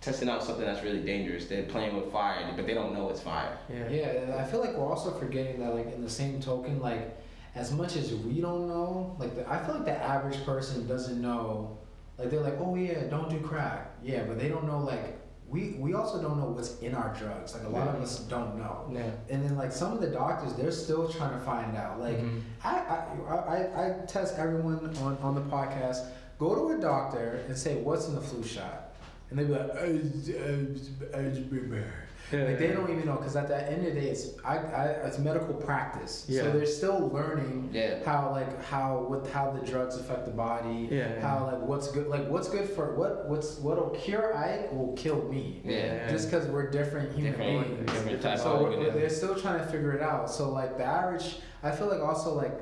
testing 0.04 0.28
out 0.28 0.44
something 0.44 0.66
that's 0.66 0.84
really 0.84 1.00
dangerous. 1.00 1.46
They're 1.46 1.64
playing 1.64 1.96
with 1.96 2.12
fire, 2.12 2.52
but 2.58 2.68
they 2.68 2.74
don't 2.74 2.94
know 2.94 3.10
it's 3.10 3.22
fire. 3.22 3.58
Yeah. 3.70 3.88
Yeah, 3.88 4.36
I 4.38 4.44
feel 4.44 4.60
like 4.60 4.76
we're 4.76 4.90
also 4.90 5.12
forgetting 5.12 5.62
that, 5.62 5.74
like, 5.74 5.94
in 5.94 6.04
the 6.04 6.10
same 6.10 6.42
token, 6.42 6.82
like, 6.82 7.18
as 7.56 7.72
much 7.72 7.96
as 7.96 8.14
we 8.14 8.42
don't 8.42 8.68
know, 8.68 9.16
like, 9.18 9.34
the, 9.34 9.50
I 9.50 9.64
feel 9.64 9.76
like 9.76 9.86
the 9.86 9.96
average 9.98 10.44
person 10.46 10.86
doesn't 10.88 11.22
know. 11.22 11.78
Like, 12.18 12.30
they're 12.30 12.42
like, 12.42 12.60
oh 12.60 12.76
yeah, 12.76 13.06
don't 13.10 13.30
do 13.30 13.40
crack. 13.40 13.92
Yeah, 14.04 14.24
but 14.24 14.38
they 14.38 14.50
don't 14.50 14.68
know, 14.68 14.80
like, 14.80 15.18
we 15.54 15.76
we 15.80 15.94
also 15.94 16.20
don't 16.22 16.38
know 16.40 16.48
what's 16.48 16.80
in 16.80 16.96
our 16.96 17.14
drugs. 17.18 17.54
Like, 17.54 17.64
a 17.66 17.70
lot 17.70 17.88
of 17.88 18.02
us 18.02 18.20
don't 18.36 18.58
know. 18.58 18.90
Yeah. 18.92 19.12
And 19.30 19.44
then, 19.46 19.56
like, 19.56 19.72
some 19.72 19.92
of 19.94 20.02
the 20.02 20.08
doctors, 20.08 20.54
they're 20.56 20.72
still 20.72 21.08
trying 21.08 21.34
to 21.40 21.46
find 21.46 21.78
out. 21.78 22.00
Like, 22.00 22.18
Mhm. 22.18 22.42
I, 22.64 22.76
I, 22.96 23.36
I, 23.56 23.58
I 23.86 24.06
test 24.08 24.38
everyone 24.40 24.80
on, 25.04 25.18
on 25.22 25.36
the 25.36 25.42
podcast. 25.56 26.08
Go 26.40 26.56
to 26.56 26.78
a 26.78 26.82
doctor 26.82 27.44
and 27.48 27.56
say, 27.56 27.76
"What's 27.82 28.08
in 28.08 28.16
the 28.16 28.22
flu 28.22 28.44
shot?" 28.44 28.96
And 29.30 29.38
they 29.40 29.44
be 29.46 29.52
like, 29.54 29.70
"Uh, 29.70 29.76
uh, 29.76 31.18
uh, 31.18 31.18
uh, 31.18 31.84
Yeah, 32.32 32.44
like 32.46 32.58
they 32.58 32.70
yeah. 32.70 32.74
don't 32.76 32.90
even 32.90 33.06
know 33.06 33.16
because 33.18 33.36
at 33.36 33.48
the 33.48 33.70
end 33.72 33.86
of 33.86 33.94
the 33.94 34.00
day, 34.02 34.08
it's 34.08 34.30
I, 34.46 34.58
I 34.58 34.86
it's 35.06 35.20
medical 35.20 35.54
practice. 35.54 36.26
Yeah. 36.28 36.44
So 36.44 36.52
they're 36.52 36.66
still 36.66 37.10
learning 37.10 37.70
Yeah. 37.74 38.04
how 38.06 38.32
like 38.32 38.64
how 38.66 39.06
what 39.08 39.28
how 39.28 39.52
the 39.52 39.66
drugs 39.66 39.98
affect 39.98 40.26
the 40.26 40.32
body. 40.32 40.88
Yeah, 40.90 41.14
yeah. 41.16 41.22
How 41.22 41.46
like 41.46 41.62
what's 41.62 41.92
good 41.92 42.08
like 42.08 42.28
what's 42.30 42.50
good 42.50 42.70
for 42.70 42.96
what 42.96 43.28
what's 43.30 43.58
what'll 43.60 43.90
cure 43.92 44.36
Ike 44.36 44.72
will 44.72 44.94
kill 44.94 45.22
me. 45.30 45.62
Yeah. 45.66 46.10
Just 46.10 46.32
because 46.32 46.48
we're 46.48 46.70
different 46.72 47.14
human 47.14 47.34
Different, 47.34 47.76
beings. 47.78 47.92
different 47.92 48.22
type 48.22 48.40
So 48.40 48.54
of 48.54 48.62
we're, 48.62 48.78
we're- 48.80 48.92
they're 48.92 49.10
still 49.10 49.36
trying 49.36 49.60
to 49.60 49.66
figure 49.66 49.92
it 49.92 50.02
out. 50.02 50.30
So 50.32 50.50
like 50.50 50.78
the 50.78 50.86
average, 50.86 51.38
I 51.62 51.72
feel 51.72 51.88
like 51.88 52.00
also 52.02 52.34
like 52.34 52.54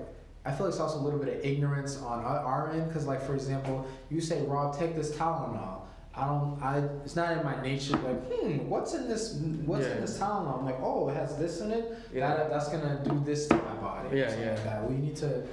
I 0.44 0.52
feel 0.52 0.66
like 0.66 0.74
it's 0.74 0.82
also 0.82 0.98
a 0.98 1.04
little 1.04 1.20
bit 1.20 1.38
of 1.38 1.46
ignorance 1.46 2.02
on 2.02 2.26
our, 2.26 2.40
our 2.40 2.72
end 2.72 2.88
because 2.88 3.06
like 3.06 3.22
for 3.22 3.36
example, 3.36 3.86
you 4.10 4.20
say 4.22 4.42
Rob, 4.42 4.78
take 4.78 4.96
this 4.96 5.16
Tylenol. 5.16 5.81
I 6.14 6.26
don't. 6.28 6.60
I. 6.62 6.78
It's 7.06 7.16
not 7.16 7.38
in 7.38 7.44
my 7.44 7.62
nature. 7.62 7.94
Like, 7.98 8.22
hmm, 8.32 8.68
what's 8.70 8.94
in 8.94 9.08
this? 9.08 9.36
What's 9.66 9.86
Yeah. 9.86 9.94
in 9.96 10.02
this 10.02 10.20
Tylenol? 10.20 10.60
I'm 10.60 10.66
like, 10.66 10.80
oh, 10.82 11.08
it 11.10 11.16
has 11.16 11.38
this 11.38 11.62
in 11.62 11.72
it. 11.72 11.98
Yeah. 12.14 12.36
That, 12.36 12.50
that's 12.50 12.68
gonna 12.70 13.02
do 13.08 13.22
this 13.26 13.48
to 13.48 13.56
my 13.56 13.74
body. 13.76 14.18
Yeah, 14.18 14.28
something 14.28 14.46
yeah. 14.46 14.54
Like 14.56 14.64
that. 14.66 14.90
We 14.90 14.96
need 14.98 15.16
to 15.18 15.44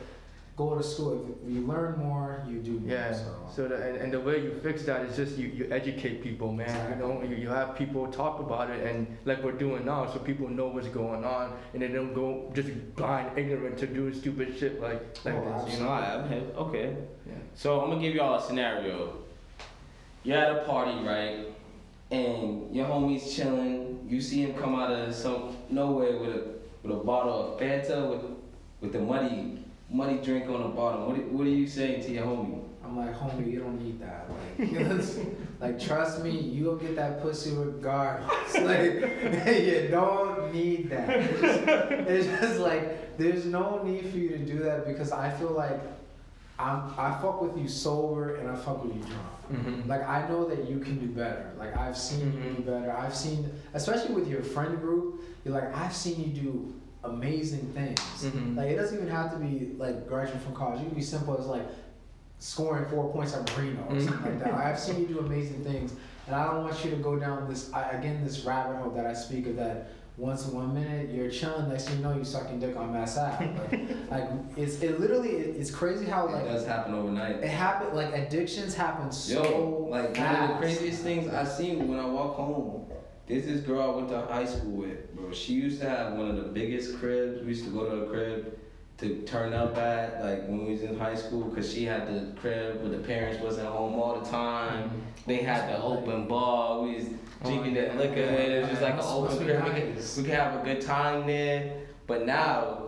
go 0.57 0.75
to 0.77 0.83
school. 0.83 1.37
If 1.47 1.53
you 1.55 1.61
learn 1.64 1.97
more, 2.01 2.42
you 2.49 2.59
do 2.59 2.81
more. 2.81 2.90
Yeah. 2.90 3.12
So. 3.12 3.35
So 3.55 3.68
the, 3.68 3.77
and, 3.77 3.97
and 3.99 4.12
the 4.12 4.18
way 4.18 4.42
you 4.42 4.51
fix 4.61 4.83
that 4.87 5.03
is 5.07 5.14
just 5.14 5.38
you, 5.38 5.47
you 5.47 5.68
educate 5.71 6.23
people, 6.25 6.53
man. 6.53 6.90
You 6.90 6.97
know, 6.97 7.23
you, 7.23 7.37
you 7.37 7.49
have 7.51 7.77
people 7.77 8.09
talk 8.11 8.40
about 8.40 8.68
it 8.68 8.85
and 8.85 9.16
like 9.25 9.44
we're 9.44 9.53
doing 9.53 9.85
now, 9.87 10.07
so 10.12 10.18
people 10.18 10.49
know 10.49 10.66
what's 10.66 10.88
going 10.88 11.25
on 11.25 11.53
and 11.73 11.81
they 11.83 11.87
don't 11.88 12.14
go 12.14 12.51
just 12.53 12.71
blind 12.97 13.38
ignorant 13.38 13.79
to 13.79 13.87
doing 13.87 14.12
stupid 14.12 14.59
shit 14.59 14.81
like 14.83 15.01
like 15.25 15.35
Oh, 15.37 15.62
this. 15.64 15.75
You 15.75 15.79
You 15.79 15.85
know, 15.85 15.90
know. 15.90 15.92
I, 15.92 16.14
I'm. 16.16 16.33
Okay. 16.66 16.97
Yeah. 17.29 17.35
So 17.55 17.81
I'm 17.81 17.90
gonna 17.90 18.03
give 18.03 18.16
y'all 18.16 18.35
a 18.35 18.42
scenario. 18.42 19.12
You're 20.25 20.39
at 20.39 20.51
a 20.57 20.65
party, 20.65 21.05
right? 21.05 21.47
And 22.11 22.75
your 22.75 22.87
homie's 22.87 23.35
chilling. 23.35 24.07
You 24.09 24.21
see 24.21 24.43
him 24.43 24.55
come 24.55 24.75
out 24.75 24.91
of 24.91 25.15
some 25.15 25.57
nowhere 25.71 26.19
with 26.19 26.31
a 26.31 26.45
with 26.83 26.93
a 26.93 27.01
bottle 27.05 27.55
of 27.55 27.61
Fanta 27.61 28.09
with 28.09 28.25
with 28.81 28.93
the 28.93 29.01
muddy 29.01 29.65
muddy 29.91 30.19
drink 30.19 30.49
on 30.49 30.63
the 30.63 30.69
bottom. 30.69 31.07
What 31.07 31.19
what 31.33 31.47
are 31.47 31.51
you 31.51 31.67
saying 31.67 32.03
to 32.05 32.13
your 32.13 32.25
homie? 32.25 32.63
I'm 32.89 32.97
like, 32.97 33.15
homie, 33.15 33.53
you 33.53 33.61
don't 33.61 33.83
need 33.83 34.01
that. 34.01 34.29
Like, 34.59 35.61
like 35.61 35.79
trust 35.79 36.23
me, 36.25 36.31
you 36.31 36.65
gonna 36.65 36.81
get 36.81 36.97
that 36.97 37.21
pussy 37.23 37.55
regardless. 37.55 38.55
Like, 38.59 38.93
you 39.47 39.89
don't 39.91 40.53
need 40.55 40.91
that. 40.91 41.11
It's 41.11 41.41
just, 41.41 41.69
it's 41.69 42.27
just 42.27 42.61
like, 42.61 43.19
there's 43.19 43.45
no 43.45 43.83
need 43.83 44.11
for 44.11 44.17
you 44.17 44.31
to 44.31 44.39
do 44.39 44.61
that 44.61 44.87
because 44.87 45.13
I 45.13 45.31
feel 45.31 45.51
like 45.51 45.79
I'm, 46.59 46.92
I 46.99 47.16
fuck 47.23 47.40
with 47.40 47.57
you 47.57 47.68
sober 47.68 48.37
and 48.37 48.49
I 48.51 48.57
fuck 48.57 48.83
with 48.85 48.94
you 48.97 49.03
drunk. 49.03 49.25
Mhm. 49.53 49.87
Like 49.88 50.07
I 50.09 50.29
know 50.29 50.44
that 50.49 50.68
you 50.68 50.81
can 50.81 50.99
do 50.99 51.07
better. 51.07 51.53
Like 51.59 51.77
I've 51.77 51.97
seen 51.97 52.33
you 52.33 52.38
Mhm. 52.38 52.57
do 52.57 52.62
better. 52.62 52.90
I've 52.92 53.14
seen, 53.14 53.49
especially 53.75 54.14
with 54.14 54.29
your 54.29 54.42
friend 54.42 54.79
group, 54.81 55.21
you're 55.44 55.55
like 55.55 55.75
I've 55.77 55.94
seen 55.94 56.21
you 56.21 56.42
do 56.42 56.75
amazing 57.05 57.73
things. 57.75 58.01
Mhm. 58.25 58.57
Like 58.57 58.71
it 58.71 58.77
doesn't 58.77 58.97
even 58.99 59.09
have 59.09 59.33
to 59.33 59.38
be 59.38 59.75
like 59.79 60.09
graduating 60.09 60.40
from 60.40 60.55
college. 60.55 60.81
It 60.81 60.87
can 60.87 60.94
be 60.97 61.03
simple 61.03 61.38
as 61.38 61.47
like 61.47 61.62
scoring 62.40 62.85
four 62.87 63.11
points 63.12 63.35
at 63.35 63.57
Marino 63.57 63.85
or 63.88 64.01
something 64.01 64.23
like 64.25 64.40
that. 64.44 64.55
I've 64.55 64.79
seen 64.79 65.01
you 65.01 65.07
do 65.07 65.21
amazing 65.21 65.62
things, 65.64 65.94
and 66.27 66.35
I 66.37 66.44
don't 66.47 66.62
want 66.64 66.85
you 66.85 66.90
to 66.90 66.97
go 66.97 67.16
down 67.18 67.49
this 67.49 67.73
I, 67.73 67.90
again 67.90 68.23
this 68.25 68.44
rabbit 68.44 68.77
hole 68.79 68.90
that 68.92 69.07
I 69.07 69.14
speak 69.14 69.47
of 69.47 69.57
that. 69.57 69.90
Once 70.19 70.49
in 70.49 70.55
one 70.57 70.75
minute 70.75 71.11
you're 71.11 71.31
chilling, 71.31 71.69
next 71.69 71.89
thing 71.89 71.99
you 71.99 72.03
know 72.03 72.13
you 72.13 72.25
sucking 72.25 72.59
dick 72.59 72.77
on 72.77 72.93
Mass 72.93 73.17
Ave. 73.17 73.47
Like, 73.71 74.11
like 74.11 74.31
it's 74.57 74.83
it 74.83 74.99
literally 74.99 75.31
it's 75.31 75.71
crazy 75.71 76.07
how 76.07 76.27
like 76.27 76.45
it 76.45 76.49
does 76.49 76.67
happen 76.67 76.93
overnight. 76.93 77.37
it 77.37 77.49
happened 77.49 77.95
like 77.95 78.13
addictions 78.13 78.75
happen 78.75 79.13
so 79.13 79.45
Yo, 79.45 79.87
like 79.89 80.19
one 80.19 80.35
of 80.35 80.49
the 80.49 80.55
craziest 80.57 81.05
things 81.05 81.33
I 81.33 81.45
seen 81.45 81.87
when 81.87 82.01
I 82.01 82.07
walk 82.07 82.35
home. 82.35 82.91
There's 83.29 83.45
this 83.45 83.61
girl 83.61 83.81
I 83.81 83.95
went 83.95 84.09
to 84.09 84.23
high 84.23 84.47
school 84.47 84.79
with, 84.79 85.15
bro. 85.15 85.33
She 85.33 85.53
used 85.53 85.81
to 85.83 85.89
have 85.89 86.15
one 86.15 86.29
of 86.31 86.37
the 86.37 86.51
biggest 86.51 86.99
cribs. 86.99 87.41
We 87.43 87.49
used 87.49 87.65
to 87.65 87.71
go 87.71 87.89
to 87.89 88.07
a 88.07 88.07
crib 88.09 88.59
to 88.99 89.23
turn 89.23 89.53
up 89.53 89.77
at, 89.77 90.25
like 90.25 90.49
when 90.49 90.65
we 90.65 90.73
was 90.73 90.83
in 90.83 90.99
high 90.99 91.15
school, 91.15 91.49
cause 91.51 91.73
she 91.73 91.85
had 91.85 92.09
the 92.09 92.33
crib 92.41 92.81
where 92.81 92.91
the 92.91 92.99
parents 92.99 93.41
wasn't 93.41 93.69
home 93.69 93.95
all 93.95 94.19
the 94.19 94.29
time. 94.29 94.85
Mm-hmm. 94.85 94.99
They 95.27 95.37
had 95.37 95.69
the 95.69 95.81
open 95.81 96.27
bar. 96.27 96.81
We 96.81 96.97
was 96.97 97.05
drinking 97.44 97.74
that 97.74 97.96
liquor. 97.96 98.20
and 98.20 98.53
It 98.53 98.61
was 98.62 98.70
just 98.70 98.83
like 98.83 98.90
an 98.92 98.96
Must- 98.96 99.09
open 99.14 99.24
must. 99.27 99.40
We 99.40 99.46
could, 99.46 99.94
nice. 99.94 100.16
we 100.16 100.22
could 100.24 100.33
have 100.35 100.61
a 100.61 100.64
good 100.64 100.81
time 100.81 101.27
there. 101.27 101.72
But 102.07 102.27
now, 102.27 102.85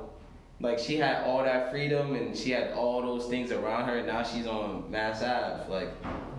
like 0.63 0.79
she 0.79 0.97
had 0.97 1.25
all 1.25 1.43
that 1.45 1.71
freedom 1.71 2.15
and 2.15 2.37
she 2.37 2.51
had 2.51 2.73
all 2.73 3.01
those 3.03 3.27
things 3.27 3.51
around 3.53 3.89
her. 3.89 4.03
Now 4.03 4.23
she's 4.23 4.47
on 4.47 4.91
Mass 4.91 5.23
Ave, 5.23 5.71
like 5.73 5.89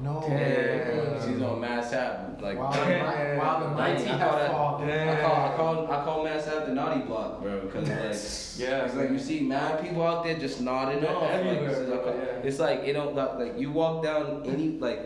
no. 0.04 0.24
yeah, 0.30 1.26
she's 1.26 1.41
on 1.41 1.60
Mass 1.60 1.91
Ave, 1.93 2.41
like. 2.41 2.58
Wow, 2.58 2.69
the, 2.71 2.80
Yeah. 2.91 3.34
mi- 3.34 3.39
wow, 3.39 3.60
the 3.63 3.69
mighty 3.76 4.04
I 4.10 4.17
call 4.19 4.38
that- 4.38 4.52
fallen. 4.52 4.89
I 4.89 5.21
call, 5.21 5.36
I 5.36 5.56
call, 5.56 5.91
I 5.91 6.04
call 6.04 6.24
Mass 6.24 6.47
Ave 6.47 6.65
the 6.67 6.74
naughty 6.74 7.02
block, 7.02 7.41
bro, 7.41 7.62
because 7.62 7.88
like, 7.89 8.67
Yeah. 8.69 8.86
it's 8.86 8.95
like 8.95 9.10
you 9.12 9.17
see 9.19 9.41
mad 9.41 9.82
people 9.82 10.04
out 10.06 10.24
there 10.24 10.38
just 10.38 10.62
nodding 10.62 11.02
Yeah, 11.04 11.10
off. 11.13 11.32
Like, 11.45 11.58
it's, 11.62 11.80
like, 11.89 12.02
yeah. 12.06 12.47
it's 12.47 12.60
like 12.60 12.86
you 12.86 12.93
know, 12.93 13.10
like, 13.10 13.36
like 13.39 13.60
you 13.60 13.71
walk 13.71 14.04
down 14.04 14.43
any 14.45 14.78
like, 14.80 15.00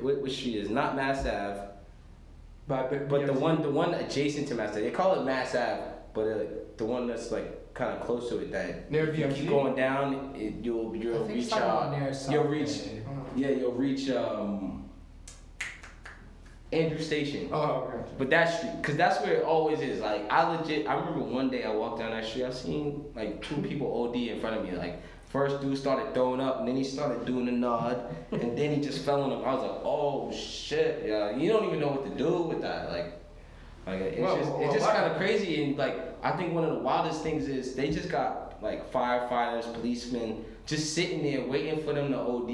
what, 0.00 0.18
what 0.20 0.30
street 0.30 0.56
is 0.56 0.68
not 0.70 0.96
Mass 0.96 1.20
Ave, 1.26 1.60
But, 2.68 3.08
but 3.08 3.26
the 3.26 3.32
one, 3.32 3.62
the 3.62 3.70
one 3.70 3.94
adjacent 3.94 4.46
to 4.48 4.54
Mass 4.54 4.72
Ave, 4.72 4.82
they 4.82 4.90
call 4.90 5.18
it 5.18 5.24
Mass 5.24 5.54
Ave, 5.54 5.80
but 6.12 6.20
uh, 6.20 6.44
the 6.76 6.84
one 6.84 7.06
that's 7.06 7.32
like 7.32 7.72
kind 7.72 7.96
of 7.96 8.04
close 8.04 8.28
to 8.28 8.38
it, 8.40 8.52
that 8.52 8.90
Near 8.90 9.08
if 9.08 9.18
you 9.18 9.24
BMC? 9.24 9.34
keep 9.34 9.48
going 9.48 9.74
down, 9.74 10.34
it, 10.36 10.54
you'll 10.62 10.94
you'll 10.94 11.24
reach 11.24 11.44
it's 11.44 11.52
uh, 11.52 12.30
you'll 12.30 12.44
reach 12.44 12.80
yeah 13.36 13.48
you'll 13.50 13.72
reach 13.72 14.10
um 14.10 14.84
Andrew 16.72 16.98
Station. 16.98 17.48
Oh, 17.50 17.88
okay. 17.88 18.10
But 18.18 18.28
that 18.30 18.58
street, 18.58 18.82
cause 18.82 18.96
that's 18.96 19.22
where 19.22 19.34
it 19.34 19.44
always 19.44 19.80
is. 19.80 20.00
Like 20.00 20.30
I 20.30 20.54
legit, 20.54 20.86
I 20.86 20.94
remember 20.94 21.20
one 21.20 21.48
day 21.48 21.64
I 21.64 21.70
walked 21.70 22.00
down 22.00 22.10
that 22.10 22.26
street. 22.26 22.44
I 22.44 22.50
seen 22.50 23.04
like 23.14 23.40
two 23.40 23.56
people 23.62 24.04
OD 24.04 24.16
in 24.16 24.40
front 24.40 24.56
of 24.58 24.64
me. 24.64 24.76
Like 24.76 25.00
first 25.30 25.60
dude 25.60 25.76
started 25.76 26.14
throwing 26.14 26.40
up, 26.40 26.58
and 26.60 26.68
then 26.68 26.76
he 26.76 26.84
started 26.84 27.24
doing 27.26 27.46
the 27.46 27.52
nod, 27.52 28.14
and 28.32 28.56
then 28.56 28.74
he 28.74 28.80
just 28.80 29.04
fell 29.04 29.22
on 29.22 29.30
him. 29.32 29.40
I 29.44 29.54
was 29.54 29.62
like, 29.62 29.80
oh 29.84 30.32
shit, 30.32 31.04
yeah. 31.06 31.36
You 31.36 31.50
don't 31.50 31.66
even 31.66 31.80
know 31.80 31.88
what 31.88 32.04
to 32.04 32.14
do 32.16 32.42
with 32.42 32.60
that. 32.62 32.90
Like, 32.90 33.12
like 33.86 34.00
it's 34.00 34.20
Well, 34.20 34.36
just 34.36 34.50
well, 34.50 34.62
it's 34.64 34.74
just 34.74 34.86
why- 34.86 34.94
kind 34.94 35.10
of 35.12 35.16
crazy. 35.18 35.64
And 35.64 35.76
like 35.76 35.96
I 36.22 36.32
think 36.32 36.52
one 36.54 36.64
of 36.64 36.70
the 36.74 36.80
wildest 36.80 37.22
things 37.22 37.48
is 37.48 37.74
they 37.74 37.90
just 37.90 38.08
got 38.08 38.58
like 38.62 38.90
firefighters, 38.92 39.72
policemen, 39.74 40.44
just 40.66 40.94
sitting 40.94 41.22
there 41.22 41.46
waiting 41.46 41.82
for 41.84 41.92
them 41.92 42.10
to 42.12 42.18
OD, 42.18 42.50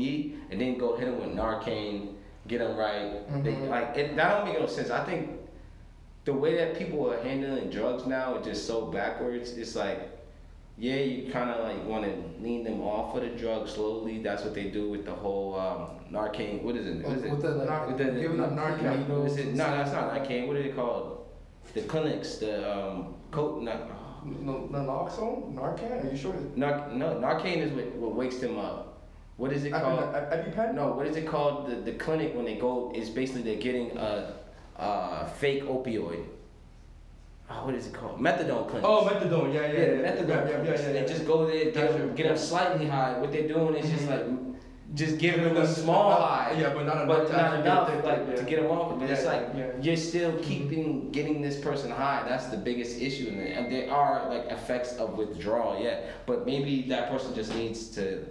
and 0.50 0.60
then 0.60 0.76
go 0.78 0.96
hit 0.96 1.06
them 1.06 1.18
with 1.20 1.36
Narcan, 1.36 2.14
get 2.46 2.58
them 2.58 2.76
right. 2.76 3.42
They, 3.42 3.52
Mhm. 3.52 3.68
like 3.68 3.96
it, 3.96 4.16
that 4.16 4.28
don't 4.36 4.44
make 4.48 4.58
no 4.60 4.66
sense. 4.66 4.90
I 4.90 5.02
think 5.04 5.30
the 6.24 6.32
way 6.32 6.56
that 6.56 6.76
people 6.78 7.10
are 7.10 7.22
handling 7.22 7.70
drugs 7.70 8.06
now 8.06 8.36
is 8.36 8.44
just 8.46 8.66
so 8.66 8.86
backwards. 8.86 9.52
It's 9.56 9.76
like, 9.76 10.10
yeah, 10.76 10.96
you 10.96 11.30
kind 11.32 11.50
of 11.50 11.62
like 11.64 11.84
want 11.86 12.04
to 12.04 12.42
lean 12.42 12.64
them 12.64 12.80
off 12.82 13.14
of 13.14 13.22
the 13.22 13.28
drug 13.28 13.68
slowly. 13.68 14.18
That's 14.22 14.42
what 14.44 14.54
they 14.54 14.64
do 14.70 14.90
with 14.90 15.04
the 15.04 15.12
whole 15.14 15.54
um, 15.58 15.88
Narcan. 16.12 16.62
What 16.62 16.76
is 16.76 16.86
it? 16.86 17.04
What 17.04 17.16
is 17.16 17.24
it? 17.24 17.30
With 17.30 17.42
the 17.42 17.50
like, 17.50 17.86
With 17.88 17.98
the- 17.98 18.20
giving 18.20 18.38
them 18.38 18.56
Narcan 18.56 18.82
no, 18.82 18.96
needles. 18.96 19.32
is 19.32 19.38
it, 19.46 19.54
no, 19.54 19.64
that's 19.70 19.92
not. 19.92 20.12
Narcan. 20.12 20.46
What 20.48 20.56
are 20.56 20.62
they 20.62 20.70
called? 20.70 21.26
The 21.74 21.82
clinics, 21.82 22.36
the 22.36 22.70
um, 22.76 23.14
coat. 23.30 23.62
Not, 23.62 23.88
No, 24.26 24.68
naloxone, 24.72 25.54
Narcan. 25.54 26.04
Are 26.04 26.10
you 26.10 26.16
sure? 26.16 26.34
Nar- 26.56 26.90
no, 26.92 27.14
Narcan 27.16 27.58
is 27.58 27.72
what, 27.72 27.94
what 27.96 28.14
wakes 28.14 28.38
them 28.38 28.58
up. 28.58 29.02
What 29.36 29.52
is 29.52 29.64
it 29.64 29.72
called? 29.72 30.14
Epi- 30.14 30.50
EpiPen. 30.50 30.74
No, 30.74 30.92
what 30.92 31.06
is 31.06 31.16
it 31.16 31.26
called? 31.26 31.68
The 31.70 31.76
the 31.76 31.92
clinic 31.92 32.34
when 32.34 32.44
they 32.44 32.56
go 32.56 32.92
is 32.94 33.10
basically 33.10 33.42
they're 33.42 33.60
getting 33.62 33.96
a, 33.96 34.34
a 34.76 35.26
fake 35.38 35.62
opioid. 35.64 36.24
Oh, 37.50 37.66
what 37.66 37.74
is 37.74 37.86
it 37.86 37.92
called? 37.92 38.18
Methadone 38.18 38.68
clinic. 38.68 38.84
Oh, 38.88 39.06
methadone. 39.06 39.52
Yeah, 39.52 39.60
yeah, 39.60 39.72
yeah, 39.72 39.80
yeah. 39.80 40.10
methadone 40.12 40.28
Yeah, 40.28 40.34
yeah, 40.34 40.50
yeah, 40.50 40.56
clinics. 40.62 40.82
yeah, 40.82 40.92
They 40.92 41.04
just 41.06 41.26
go 41.26 41.46
there, 41.46 41.64
get 41.66 41.74
Gotcha. 41.74 41.92
them, 41.98 42.14
get 42.14 42.28
them 42.28 42.38
slightly 42.38 42.86
high. 42.86 43.18
What 43.18 43.32
they're 43.32 43.48
doing 43.48 43.74
is 43.74 43.90
just 43.90 44.06
Mhm. 44.06 44.10
like 44.10 44.54
just 44.94 45.18
giving 45.18 45.42
them 45.42 45.56
a 45.56 45.66
small 45.66 46.12
high. 46.12 46.54
Yeah, 46.58 46.72
but 46.72 46.86
not 46.86 47.02
enough. 47.02 47.08
But 47.08 47.32
not 47.32 47.60
enough, 47.60 48.04
like 48.04 48.22
yeah. 48.28 48.34
to 48.36 48.42
get 48.44 48.62
them 48.62 48.70
off. 48.70 48.98
But 48.98 49.10
it's 49.10 49.26
like 49.26 49.48
yeah. 49.56 49.66
you're 49.80 49.96
still 49.96 50.32
keeping 50.38 51.10
getting 51.10 51.42
this 51.42 51.58
person 51.60 51.90
high. 51.90 52.24
That's 52.28 52.46
the 52.46 52.56
biggest 52.56 53.00
issue, 53.00 53.28
and 53.28 53.70
there 53.70 53.90
are 53.90 54.28
like 54.28 54.46
effects 54.50 54.96
of 54.96 55.16
withdrawal, 55.18 55.82
yeah. 55.82 56.00
But 56.26 56.46
maybe 56.46 56.82
that 56.88 57.10
person 57.10 57.34
just 57.34 57.54
needs 57.54 57.88
to 57.96 58.24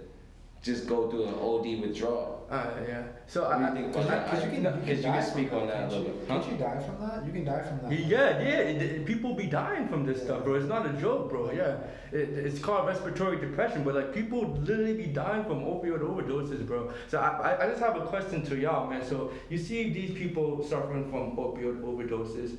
just 0.64 0.86
go 0.88 1.10
through 1.10 1.24
an 1.26 1.34
OD 1.34 1.80
withdrawal. 1.82 2.46
Uh, 2.50 2.66
yeah. 2.88 3.02
So 3.26 3.42
What 3.42 3.58
do 3.58 3.64
I, 3.64 3.68
you 3.68 3.74
think 3.74 3.94
Cause, 3.94 4.04
about 4.06 4.14
you- 4.14 4.20
that? 4.24 4.30
cause 4.30 4.44
you 4.44 4.50
can, 4.50 4.62
No, 4.62 4.72
can 4.72 4.86
you 4.96 5.02
can 5.02 5.22
speak 5.22 5.52
on 5.52 5.66
that 5.66 5.74
a 5.74 5.78
can't 5.78 5.90
little 5.92 6.06
you? 6.06 6.12
bit. 6.12 6.28
Can't 6.28 6.44
Huh? 6.44 6.50
you 6.52 6.56
die 6.58 6.80
from 6.86 6.96
that? 7.08 7.26
You 7.26 7.32
can 7.32 7.44
die 7.44 7.62
from 7.62 7.78
that. 7.82 7.92
Yeah, 7.92 8.40
yeah. 8.40 8.70
it- 8.70 8.82
it- 8.82 9.06
people 9.06 9.34
be 9.34 9.46
dying 9.46 9.88
from 9.88 10.06
this 10.06 10.22
stuff, 10.22 10.44
bro. 10.44 10.54
It's 10.54 10.66
not 10.66 10.86
a 10.86 10.92
joke, 10.94 11.28
bro. 11.30 11.50
Yeah, 11.52 11.76
it, 12.12 12.28
it's 12.46 12.58
called 12.60 12.86
respiratory 12.86 13.38
depression, 13.40 13.82
but 13.84 13.94
like 13.94 14.14
people 14.14 14.40
literally 14.68 14.94
be 14.94 15.06
dying 15.06 15.44
from 15.44 15.60
opioid 15.72 16.00
overdoses, 16.00 16.66
bro. 16.66 16.90
So 17.08 17.18
I, 17.18 17.28
I, 17.48 17.64
I 17.64 17.66
just 17.68 17.80
have 17.80 17.96
a 17.96 18.06
question 18.06 18.42
to 18.46 18.56
y'all, 18.56 18.88
man. 18.88 19.04
So 19.04 19.32
you 19.50 19.58
see 19.58 19.90
these 19.92 20.12
people 20.16 20.62
suffering 20.64 21.10
from 21.10 21.36
opioid 21.36 21.80
overdoses, 21.82 22.56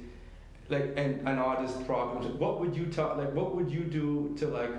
like 0.70 0.94
and, 0.98 1.28
and 1.28 1.40
all 1.40 1.60
these 1.62 1.76
problems. 1.90 2.28
What 2.40 2.60
would 2.60 2.76
you 2.76 2.86
tell? 2.88 3.16
Like, 3.18 3.34
what 3.34 3.56
would 3.56 3.70
you 3.72 3.82
do 4.00 4.36
to 4.40 4.48
like? 4.48 4.72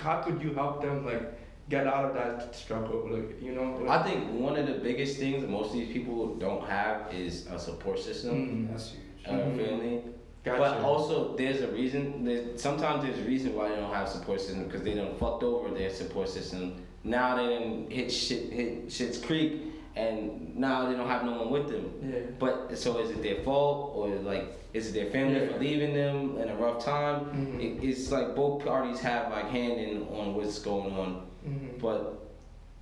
How 0.00 0.22
could 0.22 0.42
you 0.42 0.52
help 0.54 0.82
them 0.82 1.04
like 1.06 1.22
get 1.68 1.86
out 1.86 2.04
of 2.04 2.14
that 2.14 2.54
struggle? 2.54 3.08
Like, 3.10 3.42
you 3.42 3.52
know? 3.52 3.86
I 3.88 4.02
think 4.02 4.32
one 4.32 4.56
of 4.56 4.66
the 4.66 4.74
biggest 4.74 5.18
things 5.18 5.42
that 5.42 5.50
most 5.50 5.68
of 5.68 5.72
these 5.74 5.92
people 5.92 6.34
don't 6.36 6.64
have 6.68 7.12
is 7.12 7.46
a 7.46 7.58
support 7.58 7.98
system, 7.98 8.34
Mm. 8.34 8.70
That's 8.70 8.92
huge. 8.92 9.02
a 9.26 9.30
Mhm. 9.30 9.56
family. 9.66 10.02
Gotcha. 10.44 10.58
But 10.60 10.78
also, 10.84 11.34
there's 11.36 11.60
a 11.62 11.66
reason. 11.68 12.24
There's, 12.24 12.60
sometimes 12.62 13.02
there's 13.02 13.18
a 13.18 13.28
reason 13.28 13.56
why 13.56 13.68
they 13.70 13.76
don't 13.76 13.92
have 13.92 14.08
support 14.08 14.40
system 14.40 14.64
because 14.64 14.82
they 14.82 14.94
done 14.94 15.14
fucked 15.18 15.42
over 15.42 15.70
their 15.74 15.90
support 15.90 16.28
system. 16.28 16.74
Now 17.02 17.34
they 17.36 17.58
done 17.58 17.86
hit 17.90 18.12
shit, 18.12 18.52
hit 18.52 18.92
shit's 18.92 19.18
creek, 19.18 19.60
and 19.96 20.54
now 20.56 20.86
they 20.88 20.94
don't 20.94 21.08
have 21.08 21.24
no 21.24 21.32
one 21.32 21.50
with 21.50 21.68
them. 21.68 21.90
yeah. 22.02 22.18
But 22.38 22.76
so 22.76 22.98
is 22.98 23.10
it 23.10 23.22
their 23.22 23.36
fault 23.42 23.92
or 23.96 24.08
like 24.16 24.52
is 24.74 24.88
it 24.88 24.92
their 24.94 25.10
family 25.10 25.40
Yeah. 25.40 25.52
for 25.52 25.58
leaving 25.58 25.94
them 25.94 26.36
in 26.38 26.48
a 26.50 26.56
rough 26.56 26.84
time? 26.84 27.24
Mhm. 27.26 27.60
It, 27.60 27.88
it's 27.88 28.12
like 28.12 28.36
both 28.36 28.64
parties 28.64 29.00
have 29.00 29.30
like 29.32 29.46
hand 29.46 29.80
in 29.80 30.02
on 30.08 30.34
what's 30.34 30.58
going 30.58 30.92
on. 30.94 31.26
Mhm. 31.48 31.80
But 31.80 32.18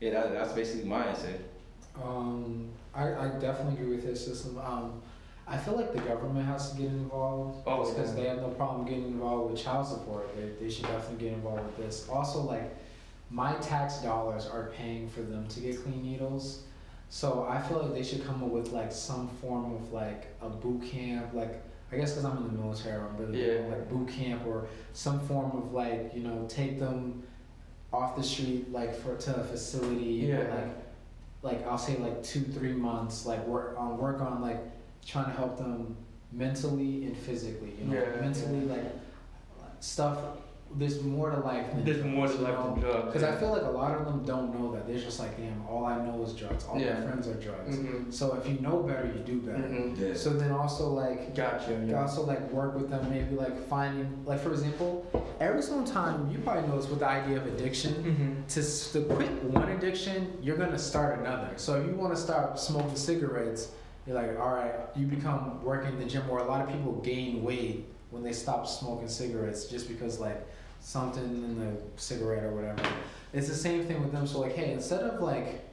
yeah, 0.00 0.10
that, 0.10 0.32
that's 0.32 0.52
basically 0.52 0.88
my 0.88 1.06
answer. 1.06 1.34
Um, 2.02 2.68
I, 2.94 3.14
I 3.14 3.28
definitely 3.38 3.74
agree 3.80 3.94
with 3.96 4.04
his 4.04 4.24
system. 4.24 4.58
Um, 4.58 5.00
I 5.46 5.56
feel 5.56 5.76
like 5.76 5.92
the 5.92 6.00
government 6.00 6.46
has 6.46 6.72
to 6.72 6.78
get 6.78 6.86
involved 6.86 7.62
Oh, 7.66 7.88
because 7.88 8.10
yeah. 8.10 8.22
they 8.22 8.28
have 8.28 8.38
no 8.38 8.48
problem 8.48 8.86
getting 8.86 9.04
involved 9.06 9.52
with 9.52 9.62
child 9.62 9.86
support. 9.86 10.34
They, 10.36 10.64
they 10.64 10.70
should 10.72 10.86
definitely 10.86 11.24
get 11.28 11.34
involved 11.34 11.64
with 11.66 11.76
this. 11.76 12.08
Also, 12.08 12.40
like 12.40 12.74
my 13.30 13.54
tax 13.56 13.98
dollars 13.98 14.46
are 14.46 14.70
paying 14.76 15.08
for 15.08 15.20
them 15.22 15.46
to 15.48 15.60
get 15.60 15.80
clean 15.82 16.02
needles, 16.02 16.62
so 17.08 17.46
I 17.48 17.60
feel 17.60 17.78
like 17.82 17.94
they 17.94 18.02
should 18.02 18.24
come 18.26 18.42
up 18.42 18.50
with 18.50 18.72
like 18.72 18.90
some 18.92 19.28
form 19.40 19.74
of 19.74 19.92
like 19.92 20.34
a 20.42 20.48
boot 20.48 20.82
camp. 20.82 21.32
Like 21.34 21.62
I 21.92 21.96
guess 21.96 22.12
because 22.12 22.24
I'm 22.24 22.38
in 22.38 22.44
the 22.44 22.62
military, 22.62 23.00
I'm 23.00 23.16
really 23.16 23.54
Yeah. 23.56 23.66
like 23.68 23.88
boot 23.88 24.08
camp 24.08 24.46
or 24.46 24.66
some 24.92 25.20
form 25.26 25.52
of 25.56 25.72
like 25.72 26.12
you 26.14 26.22
know 26.22 26.44
take 26.48 26.78
them 26.80 27.22
off 27.92 28.16
the 28.16 28.22
street 28.22 28.72
like 28.72 28.94
for 28.94 29.16
to 29.16 29.36
a 29.36 29.44
facility 29.44 30.26
Yeah. 30.28 30.38
like 30.38 30.76
like 31.42 31.66
I'll 31.68 31.78
say 31.78 31.96
like 31.98 32.22
two 32.24 32.40
three 32.40 32.72
months 32.72 33.26
like 33.26 33.46
work 33.46 33.76
on 33.78 33.98
work 33.98 34.20
on 34.20 34.40
like 34.42 34.58
trying 35.06 35.26
to 35.26 35.30
help 35.32 35.56
them 35.58 35.94
mentally 36.32 37.04
and 37.04 37.16
physically 37.16 37.74
you 37.78 37.84
know 37.86 37.94
Yeah, 37.94 38.20
mentally 38.20 38.62
like 38.62 38.84
stuff 39.78 40.18
there's 40.76 41.02
more 41.02 41.30
to 41.30 41.38
life 41.40 41.70
than 41.72 41.84
There's 41.84 42.02
more 42.04 42.26
to 42.26 42.34
life 42.34 42.56
than 42.64 42.80
drugs. 42.80 43.06
because 43.06 43.22
I 43.22 43.36
feel 43.36 43.50
like 43.52 43.62
a 43.62 43.70
lot 43.70 43.96
of 43.96 44.04
them 44.06 44.24
don't 44.24 44.58
know 44.58 44.72
that 44.72 44.86
they're 44.86 44.98
just 44.98 45.20
like 45.20 45.36
damn 45.36 45.64
all 45.68 45.84
I 45.84 46.04
know 46.04 46.22
is 46.24 46.32
drugs 46.34 46.64
all 46.64 46.78
Yeah. 46.78 46.98
my 47.00 47.06
friends 47.06 47.28
are 47.28 47.34
drugs 47.34 47.76
Mhm. 47.76 48.12
so 48.12 48.34
if 48.34 48.48
you 48.48 48.58
know 48.60 48.82
better 48.82 49.06
you 49.06 49.20
do 49.24 49.40
better 49.40 49.62
Mhm. 49.62 50.16
so 50.16 50.30
then 50.30 50.50
also 50.50 50.88
like 50.90 51.34
Gotcha. 51.34 51.72
you 51.72 51.90
Yeah. 51.92 52.02
also 52.02 52.24
like 52.26 52.50
work 52.52 52.74
with 52.74 52.90
them, 52.90 53.08
maybe 53.10 53.36
like 53.36 53.56
finding, 53.68 54.08
like 54.26 54.40
for 54.40 54.50
example, 54.50 55.06
every 55.40 55.62
single 55.62 55.86
time 55.86 56.28
you 56.30 56.38
probably 56.38 56.62
know 56.62 56.74
notice 56.74 56.88
with 56.90 56.98
the 56.98 57.08
idea 57.08 57.36
of 57.36 57.46
addiction, 57.46 57.92
Mhm. 57.94 58.52
to, 58.54 58.92
to 59.06 59.14
quit 59.14 59.44
one 59.44 59.68
addiction, 59.70 60.36
you're 60.42 60.56
gonna 60.56 60.78
start 60.78 61.20
another. 61.20 61.50
So 61.56 61.80
if 61.80 61.86
you 61.86 61.94
want 61.94 62.14
to 62.14 62.20
start 62.20 62.58
smoking 62.58 62.96
cigarettes, 62.96 63.70
you're 64.06 64.16
like, 64.16 64.38
all 64.40 64.52
right, 64.54 64.74
you 64.96 65.06
become 65.06 65.62
working 65.64 65.92
in 65.92 65.98
the 66.00 66.04
gym, 66.04 66.22
or 66.28 66.38
a 66.40 66.44
lot 66.44 66.60
of 66.62 66.68
people 66.68 66.92
gain 67.02 67.42
weight 67.44 67.86
when 68.10 68.22
they 68.22 68.32
stop 68.32 68.66
smoking 68.66 69.08
cigarettes 69.08 69.66
just 69.66 69.88
because 69.88 70.18
like 70.20 70.46
something 70.84 71.24
in 71.24 71.58
the 71.58 71.72
cigarette 71.96 72.44
or 72.44 72.50
whatever. 72.52 72.82
It's 73.32 73.48
the 73.48 73.54
same 73.54 73.84
thing 73.84 74.00
with 74.02 74.12
them. 74.12 74.26
So 74.26 74.40
like, 74.40 74.54
hey, 74.54 74.72
instead 74.72 75.00
of 75.00 75.20
like 75.20 75.64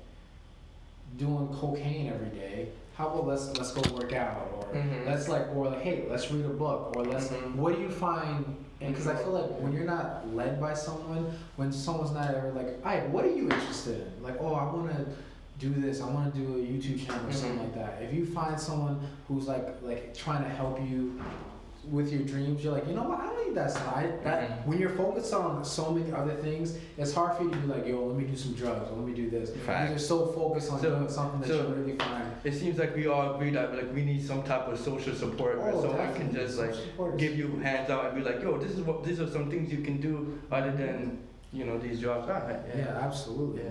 doing 1.17 1.49
cocaine 1.49 2.07
every 2.11 2.29
day, 2.29 2.69
how 2.95 3.07
about 3.09 3.27
let's 3.27 3.47
let's 3.57 3.71
go 3.73 3.81
work 3.95 4.13
out 4.13 4.49
or 4.55 4.63
Mhm. 4.73 5.05
let's 5.05 5.27
like 5.27 5.47
or 5.55 5.69
like 5.69 5.81
hey 5.81 6.05
let's 6.09 6.31
read 6.31 6.45
a 6.45 6.49
book 6.49 6.93
or 6.95 7.03
let's 7.03 7.27
Mhm. 7.27 7.55
what 7.55 7.75
do 7.75 7.81
you 7.81 7.89
find 7.89 8.45
and 8.79 8.93
because 8.93 9.07
I 9.07 9.15
feel 9.15 9.31
like 9.33 9.49
when 9.59 9.73
you're 9.73 9.85
not 9.85 10.33
led 10.35 10.59
by 10.61 10.73
someone 10.73 11.31
when 11.57 11.71
someone's 11.71 12.11
not 12.11 12.33
ever 12.33 12.51
like 12.51 12.67
all 12.85 12.91
right 12.93 13.09
what 13.09 13.25
are 13.25 13.31
you 13.31 13.43
interested 13.43 14.07
in 14.17 14.23
like 14.23 14.37
oh 14.39 14.53
I 14.53 14.63
want 14.71 14.91
to 14.91 15.05
do 15.59 15.73
this 15.81 16.01
I 16.01 16.09
want 16.09 16.33
to 16.33 16.39
do 16.39 16.53
a 16.55 16.57
YouTube 16.57 17.05
channel 17.05 17.27
or 17.27 17.31
something 17.33 17.57
Mhm. 17.59 17.63
like 17.63 17.75
that 17.75 18.01
if 18.03 18.13
you 18.13 18.25
find 18.25 18.59
someone 18.59 18.99
who's 19.27 19.47
like 19.47 19.67
like 19.83 20.13
trying 20.13 20.43
to 20.43 20.49
help 20.49 20.79
you 20.81 21.19
with 21.89 22.11
your 22.13 22.21
dreams 22.21 22.63
you're 22.63 22.73
like 22.73 22.87
you 22.87 22.93
know 22.93 23.03
what 23.03 23.19
I 23.19 23.25
don't 23.25 23.47
need 23.47 23.55
that 23.55 23.71
side 23.71 24.23
that 24.23 24.41
Mhm. 24.49 24.65
when 24.67 24.77
you're 24.79 24.91
focused 24.91 25.33
on 25.33 25.65
so 25.65 25.91
many 25.91 26.11
other 26.13 26.35
things 26.35 26.77
it's 26.97 27.11
hard 27.13 27.35
for 27.37 27.43
you 27.43 27.49
to 27.49 27.57
be 27.57 27.67
like 27.67 27.87
yo 27.87 28.05
let 28.05 28.15
me 28.17 28.25
do 28.25 28.35
some 28.37 28.53
drugs 28.53 28.89
or 28.91 28.97
let 28.97 29.05
me 29.07 29.13
do 29.13 29.29
this 29.31 29.49
Fact. 29.65 29.89
you're 29.89 29.97
so 29.97 30.27
focused 30.27 30.71
on 30.71 30.79
So- 30.79 30.89
doing 30.95 31.09
something 31.09 31.41
that 31.41 31.47
so- 31.49 31.67
you 31.67 31.73
really 31.73 31.97
find 31.97 32.25
It 32.43 32.53
seems 32.53 32.77
like 32.79 32.95
we 32.95 33.07
all 33.07 33.35
agree 33.35 33.51
that 33.51 33.73
like 33.75 33.93
we 33.93 34.03
need 34.03 34.21
some 34.25 34.43
type 34.43 34.67
of 34.67 34.79
social 34.79 35.13
support 35.15 35.59
where 35.59 35.73
Oh, 35.73 35.81
someone 35.81 36.13
can 36.15 36.33
just 36.33 36.57
like 36.59 36.73
give 37.17 37.35
you 37.37 37.47
hands 37.61 37.89
out 37.89 38.05
and 38.05 38.15
be 38.15 38.23
like, 38.29 38.41
yo, 38.41 38.57
this 38.57 38.71
is 38.71 38.81
what 38.81 39.03
these 39.03 39.19
are 39.19 39.27
some 39.29 39.49
things 39.49 39.71
you 39.71 39.81
can 39.83 39.97
do 40.01 40.39
other 40.51 40.71
than 40.71 41.19
you 41.53 41.65
know 41.65 41.77
these 41.77 41.99
jobs. 41.99 42.27
Ah, 42.31 42.41
Yeah, 42.75 42.97
absolutely, 43.05 43.63
Yeah. 43.63 43.69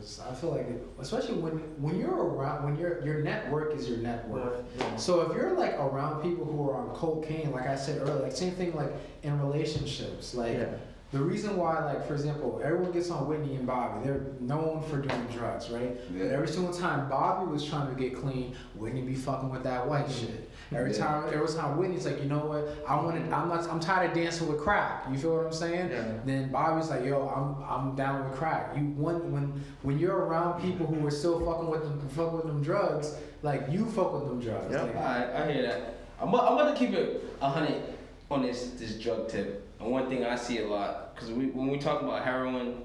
Because 0.00 0.20
I 0.20 0.34
feel 0.34 0.50
like, 0.52 0.62
it, 0.62 0.86
especially 0.98 1.34
when 1.34 1.52
when 1.82 1.98
you're 1.98 2.10
around, 2.10 2.64
when 2.64 2.78
your 2.78 3.04
your 3.04 3.22
network 3.22 3.74
is 3.74 3.88
your 3.88 3.98
net 3.98 4.26
worth. 4.28 4.64
Yeah. 4.78 4.96
So 4.96 5.20
if 5.20 5.36
you're 5.36 5.52
like 5.52 5.74
around 5.74 6.22
people 6.22 6.46
who 6.46 6.70
are 6.70 6.76
on 6.76 6.94
cocaine, 6.94 7.52
like 7.52 7.66
I 7.66 7.76
said 7.76 8.00
earlier, 8.00 8.22
like 8.22 8.32
same 8.32 8.52
thing 8.52 8.74
like 8.74 8.92
in 9.22 9.38
relationships, 9.40 10.34
like. 10.34 10.54
yeah. 10.54 10.74
The 11.12 11.18
reason 11.18 11.56
why, 11.56 11.84
like 11.84 12.06
for 12.06 12.14
example, 12.14 12.60
everyone 12.62 12.92
gets 12.92 13.10
on 13.10 13.26
Whitney 13.26 13.56
and 13.56 13.66
Bobby, 13.66 14.04
they're 14.04 14.26
known 14.38 14.80
for 14.84 14.98
doing 14.98 15.26
drugs, 15.32 15.68
right? 15.68 15.98
But 16.16 16.28
every 16.28 16.46
single 16.46 16.72
time 16.72 17.08
Bobby 17.08 17.50
was 17.50 17.64
trying 17.64 17.92
to 17.92 18.00
get 18.00 18.16
clean, 18.16 18.54
Whitney 18.76 19.02
be 19.02 19.16
fucking 19.16 19.50
with 19.50 19.64
that 19.64 19.88
white 19.88 20.06
mm-hmm. 20.06 20.26
shit. 20.26 20.49
Every 20.72 20.92
Yeah. 20.92 20.98
time, 20.98 21.24
every 21.32 21.48
time 21.48 21.76
Whitney's 21.78 22.06
like, 22.06 22.22
you 22.22 22.28
know 22.28 22.38
what? 22.46 22.68
I 22.86 22.94
want 23.02 23.16
to. 23.16 23.34
I'm 23.36 23.48
not. 23.48 23.68
I'm 23.68 23.80
tired 23.80 24.10
of 24.10 24.16
dancing 24.16 24.46
with 24.48 24.60
crack. 24.60 25.04
You 25.10 25.18
feel 25.18 25.36
what 25.36 25.46
I'm 25.46 25.52
saying? 25.52 25.90
Yeah. 25.90 26.12
Then 26.24 26.52
Bobby's 26.52 26.90
like, 26.90 27.04
yo, 27.04 27.26
I'm 27.28 27.62
I'm 27.68 27.96
down 27.96 28.22
with 28.28 28.38
crack. 28.38 28.76
You 28.76 28.82
when 28.96 29.32
when 29.32 29.64
when 29.82 29.98
you're 29.98 30.16
around 30.16 30.60
people 30.62 30.86
who 30.86 31.04
are 31.06 31.10
still 31.10 31.44
fucking 31.44 31.68
with 31.68 31.82
them 31.82 32.08
fucking 32.10 32.36
with 32.36 32.46
them 32.46 32.62
drugs, 32.62 33.16
like 33.42 33.66
you 33.68 33.84
fuck 33.86 34.12
with 34.12 34.28
them 34.28 34.40
drugs. 34.40 34.72
Yep. 34.72 34.82
Like, 34.82 34.96
Alright, 34.96 35.30
I 35.30 35.52
hear 35.52 35.62
that. 35.62 35.94
I'm, 36.20 36.28
I'm 36.28 36.54
about 36.54 36.72
to 36.72 36.78
keep 36.78 36.94
it 36.94 37.24
a 37.40 37.48
hundred 37.50 37.82
on 38.30 38.42
this 38.42 38.70
this 38.78 38.94
drug 38.96 39.28
tip. 39.28 39.66
And 39.80 39.90
one 39.90 40.08
thing 40.08 40.24
I 40.24 40.36
see 40.36 40.58
a 40.60 40.66
lot, 40.68 41.14
because 41.14 41.32
we, 41.32 41.46
when 41.46 41.66
we 41.68 41.78
talk 41.78 42.02
about 42.02 42.22
heroin, 42.22 42.82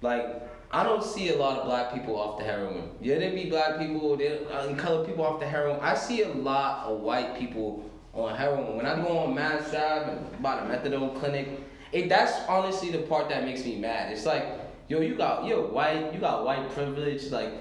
like 0.00 0.42
I 0.74 0.82
don't 0.82 1.04
see 1.04 1.28
a 1.28 1.36
lot 1.36 1.56
of 1.58 1.66
black 1.66 1.94
people 1.94 2.18
off 2.18 2.36
the 2.36 2.44
heroin. 2.44 2.90
Yeah, 3.00 3.20
there 3.20 3.30
be 3.30 3.48
black 3.48 3.78
people, 3.78 4.16
there 4.16 4.40
uh, 4.52 4.66
and 4.66 4.76
colored 4.76 5.06
people 5.06 5.24
off 5.24 5.38
the 5.38 5.46
heroin. 5.46 5.78
I 5.80 5.94
see 5.94 6.22
a 6.22 6.28
lot 6.28 6.86
of 6.86 6.98
white 6.98 7.38
people 7.38 7.88
on 8.12 8.34
heroin. 8.34 8.76
When 8.76 8.84
I 8.84 9.00
go 9.00 9.18
on 9.18 9.36
Mass 9.36 9.70
Drive 9.70 10.08
and 10.08 10.42
by 10.42 10.56
the 10.56 10.62
methadone 10.62 11.16
clinic, 11.20 11.48
it 11.92 12.08
that's 12.08 12.32
honestly 12.48 12.90
the 12.90 12.98
part 12.98 13.28
that 13.28 13.44
makes 13.44 13.64
me 13.64 13.76
mad. 13.76 14.10
It's 14.10 14.26
like, 14.26 14.46
yo, 14.88 15.00
you 15.00 15.14
got 15.14 15.46
you're 15.46 15.62
white, 15.62 16.12
you 16.12 16.18
got 16.18 16.44
white 16.44 16.68
privilege, 16.72 17.30
like 17.30 17.52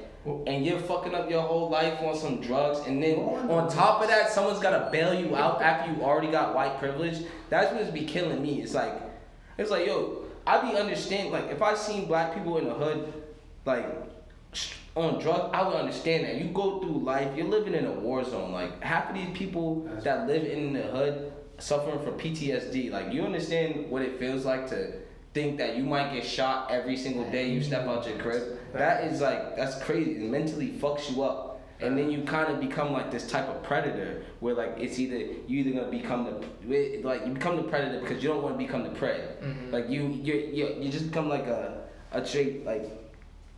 and 0.47 0.65
you're 0.65 0.79
fucking 0.79 1.13
up 1.13 1.29
your 1.29 1.43
whole 1.43 1.69
life 1.69 2.01
on 2.01 2.17
some 2.17 2.41
drugs, 2.41 2.79
and 2.87 3.03
then 3.03 3.19
on 3.19 3.69
top 3.69 4.01
of 4.01 4.07
that, 4.07 4.31
someone's 4.31 4.59
gotta 4.59 4.89
bail 4.91 5.13
you 5.13 5.35
out 5.35 5.61
after 5.61 5.91
you 5.91 6.01
already 6.01 6.31
got 6.31 6.55
white 6.55 6.79
privilege. 6.79 7.19
That's 7.49 7.71
what's 7.75 7.91
be 7.91 8.05
killing 8.05 8.41
me. 8.41 8.63
It's 8.63 8.73
like, 8.73 8.93
it's 9.59 9.69
like, 9.69 9.85
yo, 9.85 10.22
I 10.45 10.69
be 10.69 10.77
understand. 10.77 11.31
Like, 11.31 11.45
if 11.49 11.61
I 11.61 11.75
seen 11.75 12.05
black 12.05 12.33
people 12.33 12.57
in 12.57 12.65
the 12.65 12.73
hood, 12.73 13.13
like 13.65 13.85
on 14.95 15.19
drugs, 15.19 15.49
I 15.53 15.67
would 15.67 15.75
understand 15.75 16.25
that. 16.25 16.35
You 16.35 16.45
go 16.51 16.79
through 16.79 16.99
life, 16.99 17.35
you're 17.35 17.47
living 17.47 17.73
in 17.73 17.85
a 17.85 17.91
war 17.91 18.23
zone. 18.23 18.51
Like 18.51 18.81
half 18.83 19.09
of 19.09 19.15
these 19.15 19.35
people 19.35 19.89
that 20.03 20.27
live 20.27 20.43
in 20.45 20.73
the 20.73 20.83
hood 20.83 21.33
suffering 21.57 21.99
from 22.03 22.19
PTSD. 22.19 22.91
Like 22.91 23.11
you 23.11 23.23
understand 23.23 23.89
what 23.89 24.01
it 24.01 24.19
feels 24.19 24.45
like 24.45 24.67
to 24.69 24.93
think 25.33 25.57
that 25.57 25.77
you 25.77 25.83
might 25.83 26.13
get 26.13 26.23
shot 26.23 26.69
every 26.69 26.95
single 26.95 27.29
day 27.31 27.49
you 27.49 27.63
step 27.63 27.87
out 27.87 28.07
your 28.07 28.17
crib. 28.19 28.59
That 28.73 29.05
is 29.05 29.21
like 29.21 29.55
that's 29.55 29.81
crazy. 29.83 30.15
It 30.15 30.29
mentally 30.29 30.69
fucks 30.69 31.11
you 31.11 31.23
up. 31.23 31.52
And 31.83 31.97
then 31.97 32.09
you 32.09 32.23
kind 32.23 32.51
of 32.51 32.59
become 32.59 32.93
like 32.93 33.11
this 33.11 33.29
type 33.29 33.47
of 33.49 33.61
predator, 33.63 34.23
where 34.39 34.55
like 34.55 34.75
it's 34.77 34.99
either 34.99 35.17
you 35.17 35.59
either 35.59 35.71
gonna 35.71 35.91
become 35.91 36.25
the 36.25 37.01
like 37.03 37.25
you 37.25 37.33
become 37.33 37.57
the 37.57 37.63
predator 37.63 37.99
because 37.99 38.23
you 38.23 38.29
don't 38.29 38.41
want 38.41 38.57
to 38.57 38.65
become 38.65 38.83
the 38.83 38.91
prey. 38.91 39.21
Like 39.71 39.89
you 39.89 40.07
you 40.07 40.33
you 40.33 40.75
you 40.79 40.91
just 40.91 41.07
become 41.07 41.29
like 41.29 41.47
a 41.47 41.83
a 42.11 42.21
trait 42.21 42.65
like 42.65 42.89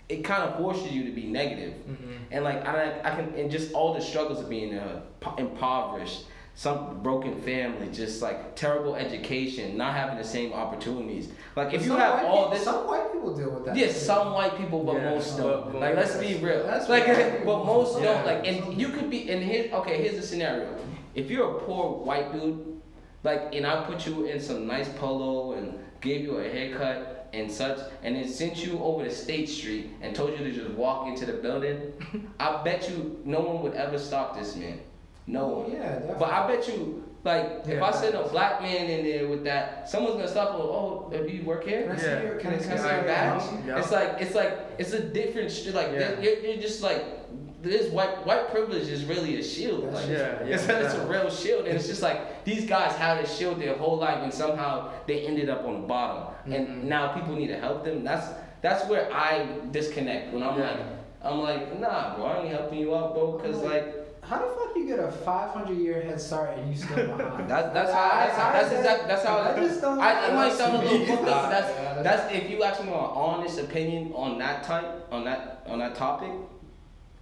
it 0.07 0.23
kind 0.23 0.43
of 0.43 0.57
forces 0.57 0.91
you 0.91 1.03
to 1.03 1.11
be 1.11 1.25
negative. 1.25 1.73
Mm-hmm. 1.73 2.13
And 2.31 2.43
like 2.43 2.65
I, 2.67 2.99
I 3.03 3.11
can 3.15 3.33
and 3.35 3.49
just 3.49 3.73
all 3.73 3.93
the 3.93 4.01
struggles 4.01 4.39
of 4.39 4.49
being 4.49 4.75
uh, 4.75 5.01
impoverished, 5.37 6.25
some 6.57 7.01
broken 7.03 7.35
family, 7.41 7.89
just 7.91 8.21
like 8.21 8.55
terrible 8.55 8.95
education, 8.95 9.75
not 9.77 9.93
having 9.93 10.17
the 10.17 10.23
same 10.23 10.53
opportunities. 10.53 11.29
Like 11.55 11.73
if 11.73 11.85
you 11.85 11.93
have 11.97 12.23
all 12.23 12.43
people- 12.45 12.49
this, 12.51 12.63
some 12.63 12.87
white 12.87 13.11
people 13.11 13.35
deal 13.35 13.51
with 13.51 13.65
that. 13.65 13.75
yeah, 13.75 13.91
some 13.91 14.33
white 14.33 14.57
people, 14.57 14.83
but 14.83 14.95
Yeah, 14.95 15.09
most 15.09 15.37
don't. 15.37 15.71
but- 15.73 15.81
like 15.81 15.95
let's 15.95 16.15
be 16.15 16.35
real. 16.35 16.63
That's 16.65 16.87
like, 16.87 17.07
what 17.07 17.45
but 17.45 17.65
most 17.65 17.97
do. 17.97 18.03
don't. 18.03 18.25
Like, 18.25 18.47
and 18.47 18.79
you 18.79 18.87
could 18.89 19.09
be. 19.09 19.29
And 19.29 19.43
here, 19.43 19.69
okay, 19.73 20.01
here's 20.01 20.15
the 20.15 20.25
scenario. 20.25 20.73
If 21.13 21.29
you're 21.29 21.57
a 21.57 21.59
poor 21.59 22.03
white 22.05 22.31
dude, 22.31 22.81
like, 23.23 23.53
and 23.53 23.65
I 23.67 23.83
put 23.85 24.05
you 24.07 24.25
in 24.25 24.39
some 24.39 24.65
nice 24.65 24.87
polo 24.97 25.53
and 25.53 25.77
gave 25.99 26.21
you 26.21 26.37
a 26.37 26.43
haircut 26.49 27.29
and 27.33 27.51
such, 27.51 27.79
and 28.03 28.15
then 28.15 28.29
sent 28.29 28.65
you 28.65 28.79
over 28.81 29.03
to 29.03 29.11
State 29.11 29.49
Street 29.49 29.89
and 30.01 30.15
told 30.15 30.31
you 30.31 30.37
to 30.37 30.51
just 30.53 30.69
walk 30.71 31.07
into 31.07 31.25
the 31.25 31.33
building, 31.33 31.91
I 32.39 32.61
bet 32.63 32.89
you 32.89 33.19
no 33.25 33.41
one 33.41 33.61
would 33.63 33.73
ever 33.73 33.97
stop 33.97 34.37
this 34.37 34.55
man. 34.55 34.79
No 35.27 35.47
one. 35.47 35.71
Yeah, 35.71 35.79
definitely. 35.93 36.15
But 36.19 36.29
I 36.31 36.47
bet 36.47 36.67
you, 36.67 37.03
like, 37.23 37.67
if 37.67 37.81
I 37.81 37.91
send 37.91 38.13
a 38.15 38.27
black 38.29 38.61
man 38.61 38.87
in 38.89 39.03
there 39.05 39.27
with 39.27 39.43
that, 39.45 39.89
someone's 39.89 40.15
gonna 40.15 40.27
stop. 40.27 40.49
and 40.51 40.57
go, 40.59 40.63
Oh, 40.63 41.09
do 41.11 41.27
you 41.27 41.43
work 41.43 41.63
here? 41.65 41.83
Can 41.83 41.91
I 41.91 41.97
see 41.97 42.05
Yeah. 42.07 42.21
your, 42.23 42.35
can 42.35 42.53
I 42.53 42.57
see 42.59 42.67
Can 42.67 42.77
your 42.77 43.03
badge? 43.03 43.43
Yeah. 43.65 43.79
It's 43.79 43.91
like 43.91 44.17
it's 44.19 44.35
like 44.35 44.53
it's 44.77 44.93
a 44.93 45.01
different 45.01 45.51
sh- 45.51 45.67
like 45.73 45.87
Yeah. 45.93 45.99
there- 45.99 46.21
you're, 46.21 46.37
you're 46.39 46.61
just 46.61 46.83
like 46.83 47.03
this 47.63 47.91
white 47.91 48.23
white 48.27 48.51
privilege 48.51 48.87
is 48.89 49.05
really 49.05 49.39
a 49.39 49.43
shield. 49.43 49.85
That's 49.85 49.95
Like, 49.95 50.09
Yeah, 50.09 50.43
yeah, 50.45 50.53
it's, 50.55 50.67
it's 50.69 50.93
a 50.93 51.07
real 51.07 51.31
shield, 51.31 51.65
and 51.65 51.75
it's 51.75 51.87
just 51.87 52.03
like 52.03 52.45
these 52.45 52.65
guys 52.69 52.95
had 52.95 53.17
a 53.23 53.27
shield 53.27 53.59
their 53.59 53.75
whole 53.75 53.97
life, 53.97 54.19
and 54.21 54.31
somehow 54.31 54.91
they 55.07 55.21
ended 55.25 55.49
up 55.49 55.65
on 55.65 55.81
the 55.81 55.87
bottom, 55.87 56.35
and 56.53 56.67
Mhm. 56.67 56.83
now 56.83 57.07
people 57.13 57.33
need 57.33 57.47
to 57.47 57.57
help 57.57 57.83
them. 57.83 58.03
That's 58.03 58.27
that's 58.61 58.87
where 58.87 59.11
I 59.11 59.47
disconnect 59.71 60.31
when 60.31 60.43
I'm 60.43 60.59
Yeah. 60.59 60.67
like 60.69 60.79
I'm 61.23 61.39
like 61.41 61.79
nah, 61.79 62.15
bro, 62.15 62.25
I 62.25 62.37
ain't 62.41 62.49
helping 62.49 62.77
you 62.77 62.95
out, 62.95 63.15
bro, 63.15 63.31
because 63.31 63.57
like. 63.63 64.04
How 64.27 64.39
the 64.39 64.53
fuck 64.55 64.75
you 64.75 64.87
get 64.87 64.99
a 64.99 65.11
500 65.11 65.77
year 65.77 66.01
head 66.01 66.19
start 66.19 66.57
and 66.57 66.69
you 66.69 66.75
still 66.75 66.95
behind? 67.17 67.49
That's 67.49 67.73
that's 67.73 67.93
how 67.93 68.09
I- 68.11 68.25
that's, 68.27 68.39
I- 68.39 68.51
that's 68.53 68.71
exactly 68.73 69.07
that's 69.07 69.25
how 69.25 69.37
I 69.39 69.55
just 69.55 69.81
don't. 69.81 69.99
I, 69.99 70.27
it 70.29 70.33
might 70.33 70.53
sound 70.53 70.75
a 70.75 70.89
little 70.89 71.05
fucked 71.15 71.27
up, 71.27 71.49
that's 71.51 71.69
yeah, 71.69 72.01
that's 72.01 72.33
if 72.33 72.49
you 72.49 72.63
ask 72.63 72.83
me 72.83 72.89
my 72.89 72.95
honest 72.95 73.59
opinion 73.59 74.13
on 74.15 74.37
that 74.39 74.63
type 74.63 75.07
on 75.11 75.25
that 75.25 75.63
on 75.67 75.79
that 75.79 75.95
topic. 75.95 76.31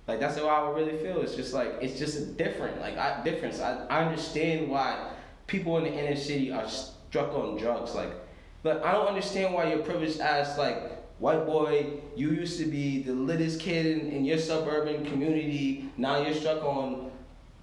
Like 0.07 0.19
that's 0.19 0.37
how 0.37 0.47
I 0.47 0.67
would 0.67 0.75
really 0.77 0.97
feel. 0.97 1.21
It's 1.21 1.35
just 1.35 1.53
like 1.53 1.75
it's 1.81 1.97
just 1.99 2.17
a 2.17 2.25
different 2.25 2.79
like 2.81 2.97
I 2.97 3.21
difference. 3.23 3.59
I, 3.61 3.85
I 3.87 4.03
understand 4.05 4.69
why 4.69 5.11
people 5.47 5.77
in 5.77 5.83
the 5.85 5.93
inner 5.93 6.15
city 6.15 6.51
are 6.51 6.67
struck 6.69 7.33
on 7.33 7.57
drugs. 7.57 7.95
Like, 7.95 8.11
but 8.63 8.83
I 8.83 8.91
don't 8.91 9.07
understand 9.07 9.53
why 9.53 9.69
you're 9.69 9.83
privileged 9.83 10.19
as 10.19 10.57
like 10.57 10.77
white 11.23 11.45
boy. 11.45 11.85
You 12.17 12.31
used 12.31 12.59
to 12.59 12.65
be 12.65 13.01
the 13.01 13.13
littest 13.13 13.61
kid 13.61 13.85
in, 13.85 14.11
in 14.11 14.25
your 14.25 14.37
suburban 14.37 15.05
community. 15.05 15.89
Now 15.95 16.21
you're 16.21 16.33
stuck 16.33 16.61
on 16.63 17.11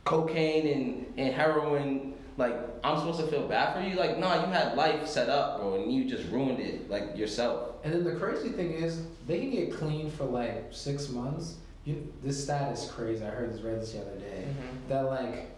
cocaine 0.05 0.67
and, 0.67 1.19
and 1.19 1.35
heroin. 1.35 2.15
Like 2.39 2.55
I'm 2.83 2.97
supposed 2.97 3.21
to 3.21 3.27
feel 3.27 3.47
bad 3.47 3.75
for 3.75 3.87
you? 3.87 3.97
Like 3.97 4.19
nah, 4.19 4.47
you 4.47 4.51
had 4.51 4.79
life 4.79 5.07
set 5.07 5.29
up, 5.29 5.59
bro, 5.59 5.75
and 5.75 5.93
you 5.93 6.07
just 6.07 6.27
ruined 6.31 6.59
it 6.59 6.89
like 6.89 7.19
yourself. 7.19 7.75
And 7.85 7.93
then 7.93 8.03
the 8.03 8.17
crazy 8.17 8.49
thing 8.49 8.73
is, 8.73 9.03
they 9.27 9.41
can 9.41 9.51
get 9.51 9.75
clean 9.75 10.11
for 10.11 10.25
like 10.25 10.69
six 10.71 11.11
months. 11.11 11.57
You, 11.85 12.11
this 12.25 12.43
stat 12.43 12.73
is 12.73 12.91
crazy. 12.91 13.23
I 13.23 13.29
heard 13.29 13.53
this 13.53 13.61
read 13.61 13.81
this 13.83 13.93
the 13.93 14.01
other 14.01 14.19
day. 14.19 14.47
That 14.89 15.03
like 15.03 15.51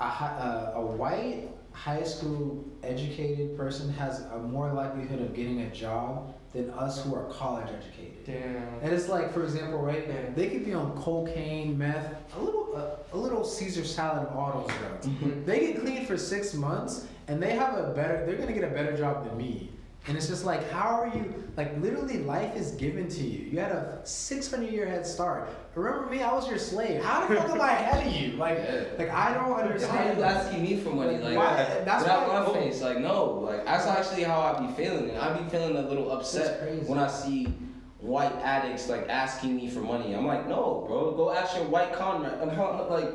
a 0.00 0.08
hi- 0.08 0.38
uh, 0.38 0.72
a 0.76 0.80
white 0.80 1.48
high 1.72 2.02
school 2.02 2.64
educated 2.82 3.56
person 3.56 3.92
has 3.92 4.20
a 4.32 4.38
more 4.38 4.72
likelihood 4.72 5.20
of 5.20 5.34
getting 5.34 5.62
a 5.62 5.70
job 5.70 6.34
than 6.52 6.70
us 6.70 7.02
who 7.02 7.14
are 7.14 7.24
college 7.24 7.68
educated. 7.68 8.24
Damn. 8.24 8.80
And 8.82 8.92
it's 8.92 9.08
like, 9.08 9.32
for 9.32 9.42
example, 9.42 9.78
right? 9.78 10.06
Yeah. 10.06 10.30
They 10.34 10.48
could 10.48 10.64
be 10.64 10.74
on 10.74 10.96
cocaine, 10.96 11.78
meth, 11.78 12.14
a 12.36 12.40
little, 12.40 12.76
uh, 12.76 13.16
a 13.16 13.16
little 13.16 13.44
Caesar 13.44 13.84
salad 13.84 14.28
of 14.28 14.36
all 14.36 14.60
those 14.60 14.76
drugs. 14.78 15.06
Mm-hmm. 15.06 15.44
They 15.44 15.60
get 15.60 15.80
clean 15.80 16.06
for 16.06 16.18
six 16.18 16.54
months, 16.54 17.06
and 17.28 17.42
they 17.42 17.54
have 17.54 17.78
a 17.78 17.92
better. 17.94 18.24
They're 18.26 18.36
gonna 18.36 18.52
get 18.52 18.64
a 18.64 18.74
better 18.74 18.96
job 18.96 19.26
than 19.26 19.36
me. 19.38 19.70
And 20.08 20.16
it's 20.16 20.26
just 20.26 20.44
like, 20.44 20.68
how 20.70 21.00
are 21.00 21.06
you? 21.14 21.32
Like, 21.56 21.80
literally, 21.80 22.18
life 22.18 22.56
is 22.56 22.72
given 22.72 23.08
to 23.08 23.22
you. 23.22 23.50
You 23.50 23.60
had 23.60 23.70
a 23.70 24.00
600 24.02 24.68
year 24.68 24.84
head 24.84 25.06
start. 25.06 25.48
Remember 25.76 26.10
me? 26.10 26.20
I 26.22 26.32
was 26.32 26.48
your 26.48 26.58
slave. 26.58 27.00
How 27.02 27.24
the 27.28 27.36
fuck 27.36 27.50
am 27.50 27.60
I 27.60 27.72
ahead 27.72 28.06
of 28.08 28.12
you? 28.12 28.32
Like, 28.36 28.58
Yeah. 28.58 28.84
like 28.98 29.10
I 29.10 29.32
don't 29.34 29.50
Why 29.50 29.60
are 29.60 29.64
understand. 29.64 30.18
you 30.18 30.24
asking 30.24 30.62
me 30.62 30.76
for 30.78 30.90
money? 30.90 31.18
Like, 31.18 31.36
Why? 31.36 31.82
That's 31.84 32.02
without 32.02 32.28
why- 32.28 32.40
my 32.52 32.52
face. 32.60 32.82
Like, 32.82 32.98
no. 32.98 33.34
Like, 33.46 33.64
that's 33.64 33.86
actually 33.86 34.24
how 34.24 34.40
I 34.40 34.66
be 34.66 34.72
feeling. 34.72 35.10
And 35.10 35.18
I 35.18 35.38
be 35.38 35.48
feeling 35.50 35.76
a 35.76 35.82
little 35.82 36.10
upset 36.10 36.88
when 36.88 36.98
I 36.98 37.06
see 37.06 37.54
white 38.00 38.34
addicts 38.42 38.88
like 38.88 39.08
asking 39.08 39.54
me 39.54 39.68
for 39.70 39.80
money. 39.80 40.14
I'm 40.14 40.26
like, 40.26 40.48
no, 40.48 40.84
bro. 40.88 41.12
Go 41.12 41.30
ask 41.32 41.54
your 41.56 41.66
white 41.66 41.92
comrade. 41.92 42.32
Like, 42.90 43.12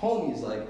homies. 0.00 0.40
Like, 0.40 0.66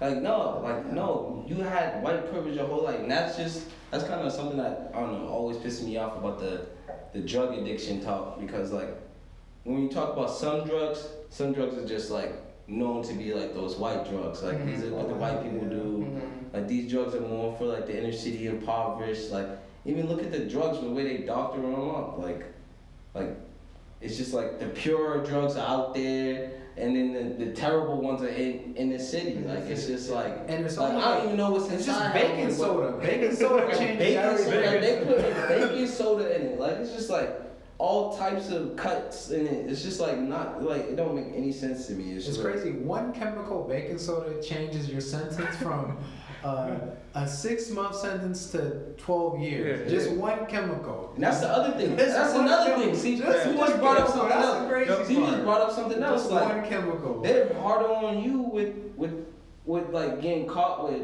like 0.00 0.22
no, 0.22 0.60
like 0.62 0.86
no. 0.92 1.44
You 1.48 1.56
had 1.56 2.00
white 2.04 2.30
privilege 2.30 2.54
your 2.54 2.66
whole 2.66 2.84
life, 2.84 3.00
and 3.00 3.10
that's 3.10 3.36
just 3.36 3.64
that's 3.90 4.04
kind 4.04 4.20
of 4.26 4.32
something 4.32 4.56
that 4.58 4.90
I 4.94 5.00
don't 5.00 5.12
know 5.12 5.28
always 5.28 5.56
pisses 5.56 5.84
me 5.84 5.96
off 5.96 6.16
about 6.16 6.38
the 6.38 6.66
the 7.12 7.20
drug 7.20 7.56
addiction 7.56 8.02
talk 8.02 8.38
because 8.40 8.70
like 8.72 8.90
when 9.64 9.82
you 9.82 9.88
talk 9.88 10.12
about 10.14 10.30
some 10.30 10.66
drugs, 10.66 11.06
some 11.30 11.52
drugs 11.52 11.76
are 11.76 11.86
just 11.86 12.10
like 12.10 12.32
known 12.66 13.02
to 13.02 13.14
be 13.14 13.32
like 13.32 13.54
those 13.54 13.76
white 13.76 14.08
drugs. 14.08 14.42
Like 14.42 14.64
these 14.66 14.82
are 14.84 14.90
what 14.90 15.08
the 15.08 15.14
white 15.14 15.42
people 15.42 15.66
do. 15.68 16.06
Mhm. 16.06 16.52
Like 16.54 16.68
these 16.68 16.90
drugs 16.90 17.14
are 17.14 17.20
more 17.20 17.56
for 17.56 17.64
like 17.64 17.86
the 17.86 17.98
inner 17.98 18.12
city 18.12 18.46
impoverished. 18.46 19.30
Like 19.30 19.48
even 19.84 20.06
look 20.08 20.22
at 20.22 20.30
the 20.30 20.40
drugs, 20.40 20.80
the 20.80 20.90
way 20.90 21.04
they 21.16 21.24
doctor 21.24 21.60
them 21.60 21.90
up. 21.90 22.18
Like, 22.18 22.44
like 23.14 23.36
it's 24.00 24.16
just 24.16 24.34
like 24.34 24.58
the 24.58 24.66
pure 24.66 25.24
drugs 25.24 25.56
are 25.56 25.66
out 25.66 25.94
there, 25.94 26.52
and 26.80 26.96
then 26.96 27.12
the, 27.38 27.44
the 27.46 27.52
terrible 27.52 28.00
ones 28.00 28.22
are 28.22 28.28
in 28.28 28.74
in 28.76 28.90
the 28.90 28.98
city. 28.98 29.38
Like 29.38 29.64
it's 29.64 29.86
just 29.86 30.10
like 30.10 30.32
And 30.48 30.64
it's 30.64 30.76
like, 30.76 30.92
only 30.92 31.02
I 31.02 31.08
don't 31.08 31.14
like- 31.16 31.24
even 31.24 31.36
know 31.36 31.50
what's 31.50 31.70
It's 31.70 31.86
just 31.86 31.98
inside 32.00 32.12
baking 32.14 32.36
heroin, 32.36 32.48
but- 32.48 32.56
soda. 32.56 32.98
Baking 33.02 33.36
soda 33.36 33.76
changes 33.76 33.98
baking 33.98 34.16
everything. 34.16 34.52
soda. 34.52 34.80
They 34.80 35.04
put 35.04 35.48
baking 35.48 35.86
soda 35.88 36.36
in 36.36 36.42
it. 36.48 36.60
Like 36.60 36.72
it's 36.78 36.92
just 36.92 37.10
like 37.10 37.30
all 37.78 38.16
types 38.16 38.50
of 38.50 38.74
cuts 38.76 39.30
in 39.30 39.46
it. 39.46 39.70
It's 39.70 39.82
just 39.82 40.00
like 40.00 40.18
not 40.18 40.62
like 40.62 40.82
it 40.82 40.96
don't 40.96 41.14
make 41.14 41.32
any 41.36 41.52
sense 41.52 41.86
to 41.86 41.92
me. 41.94 42.10
It's, 42.12 42.26
It's 42.26 42.36
just 42.36 42.44
like- 42.44 42.54
crazy. 42.54 42.72
One 42.72 43.12
chemical 43.12 43.64
baking 43.68 43.98
soda 43.98 44.42
changes 44.42 44.88
your 44.90 45.00
sentence 45.00 45.56
from 45.56 45.96
uh, 46.44 46.76
a 47.14 47.26
six 47.26 47.70
month 47.70 47.96
sentence 47.96 48.50
to 48.52 48.94
12 48.98 49.40
years. 49.40 49.90
Yeah. 49.92 49.98
Just 49.98 50.10
one 50.12 50.46
chemical. 50.46 51.12
And 51.14 51.24
that's 51.24 51.40
the 51.40 51.48
other 51.48 51.76
thing. 51.76 51.96
Just 51.96 52.14
That's 52.14 52.34
another 52.34 52.70
chemical. 52.70 52.92
thing. 52.92 53.00
See, 53.00 53.18
Just 53.18 53.46
you 53.50 53.56
one 53.56 53.68
just 53.68 53.80
brought 53.80 53.98
up 53.98 54.06
chemical. 54.08 54.28
something 54.28 54.40
That's 54.40 54.46
else. 54.58 54.68
crazy 54.70 55.04
See, 55.14 55.20
you 55.20 55.26
just 55.26 55.42
brought 55.42 55.60
up 55.62 55.72
something 55.72 56.02
else. 56.02 56.22
Just 56.22 56.32
Like 56.32 56.48
one 56.56 56.68
chemical. 56.68 57.20
they're 57.22 57.54
harder 57.54 57.88
on 57.88 58.22
you 58.22 58.38
with 58.40 58.74
with 58.96 59.26
with 59.64 59.90
like 59.90 60.22
getting 60.22 60.46
caught 60.46 60.88
with 60.90 61.02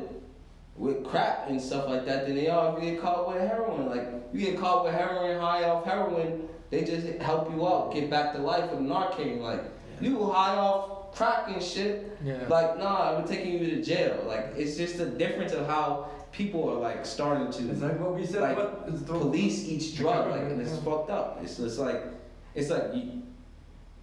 with 0.76 1.04
crack 1.04 1.44
and 1.48 1.60
stuff 1.60 1.88
like 1.88 2.04
that 2.06 2.26
than 2.26 2.34
they 2.36 2.48
are 2.48 2.76
if 2.76 2.82
you 2.84 2.92
get 2.92 3.00
caught 3.00 3.28
with 3.28 3.40
heroin. 3.40 3.86
Like 3.90 4.06
you 4.32 4.40
get 4.46 4.58
caught 4.58 4.84
with 4.84 4.94
heroin 4.94 5.40
high 5.40 5.64
off 5.64 5.84
heroin, 5.84 6.48
they 6.70 6.84
just 6.84 7.06
help 7.20 7.50
you 7.52 7.66
out, 7.66 7.92
get 7.92 8.08
back 8.10 8.32
to 8.34 8.38
life 8.38 8.70
with 8.70 8.80
Narcan. 8.80 9.40
Like 9.40 9.62
you 10.00 10.24
high 10.30 10.54
off 10.56 11.03
crack 11.14 11.48
and 11.48 11.62
shit. 11.62 12.16
Yeah. 12.24 12.46
Like 12.48 12.78
nah, 12.78 13.16
I'm 13.16 13.26
taking 13.26 13.52
you 13.52 13.76
to 13.76 13.82
jail. 13.82 14.24
Like 14.26 14.54
it's 14.56 14.76
just 14.76 14.98
the 14.98 15.06
difference 15.06 15.52
of 15.52 15.66
how 15.66 16.10
people 16.34 16.68
are 16.68 16.80
like 16.80 17.06
starting 17.06 17.50
to 17.52 17.70
It's 17.70 17.80
like 17.80 17.98
what 18.00 18.14
we 18.16 18.26
said. 18.26 18.42
like 18.42 18.56
what 18.56 18.84
is 18.88 19.04
the 19.04 19.12
police 19.12 19.68
each 19.68 19.96
drug, 19.96 20.30
like, 20.30 20.40
and 20.40 20.60
it's 20.60 20.76
fucked 20.78 21.10
up. 21.10 21.38
It's 21.42 21.56
just 21.58 21.78
like, 21.78 22.02
it's 22.54 22.70
like 22.70 22.94
you, 22.94 23.22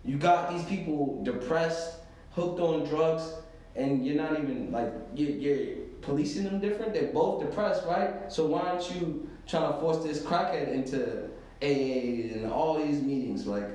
you 0.05 0.17
got 0.17 0.49
these 0.49 0.63
people 0.63 1.21
depressed, 1.23 1.97
hooked 2.31 2.59
on 2.59 2.85
drugs, 2.85 3.33
and 3.75 4.05
you're 4.05 4.15
not 4.15 4.39
even 4.39 4.71
like 4.71 4.93
you're, 5.13 5.31
you're 5.31 5.75
policing 6.01 6.45
them 6.45 6.59
different. 6.59 6.93
They're 6.93 7.11
both 7.11 7.41
depressed, 7.43 7.85
right? 7.85 8.31
So 8.31 8.47
why 8.47 8.61
aren't 8.61 8.89
you 8.95 9.29
trying 9.47 9.71
to 9.71 9.79
force 9.79 10.03
this 10.03 10.21
crackhead 10.21 10.69
into 10.69 11.25
AA 11.61 12.37
and 12.37 12.51
all 12.51 12.83
these 12.83 13.01
meetings? 13.01 13.45
Like, 13.45 13.69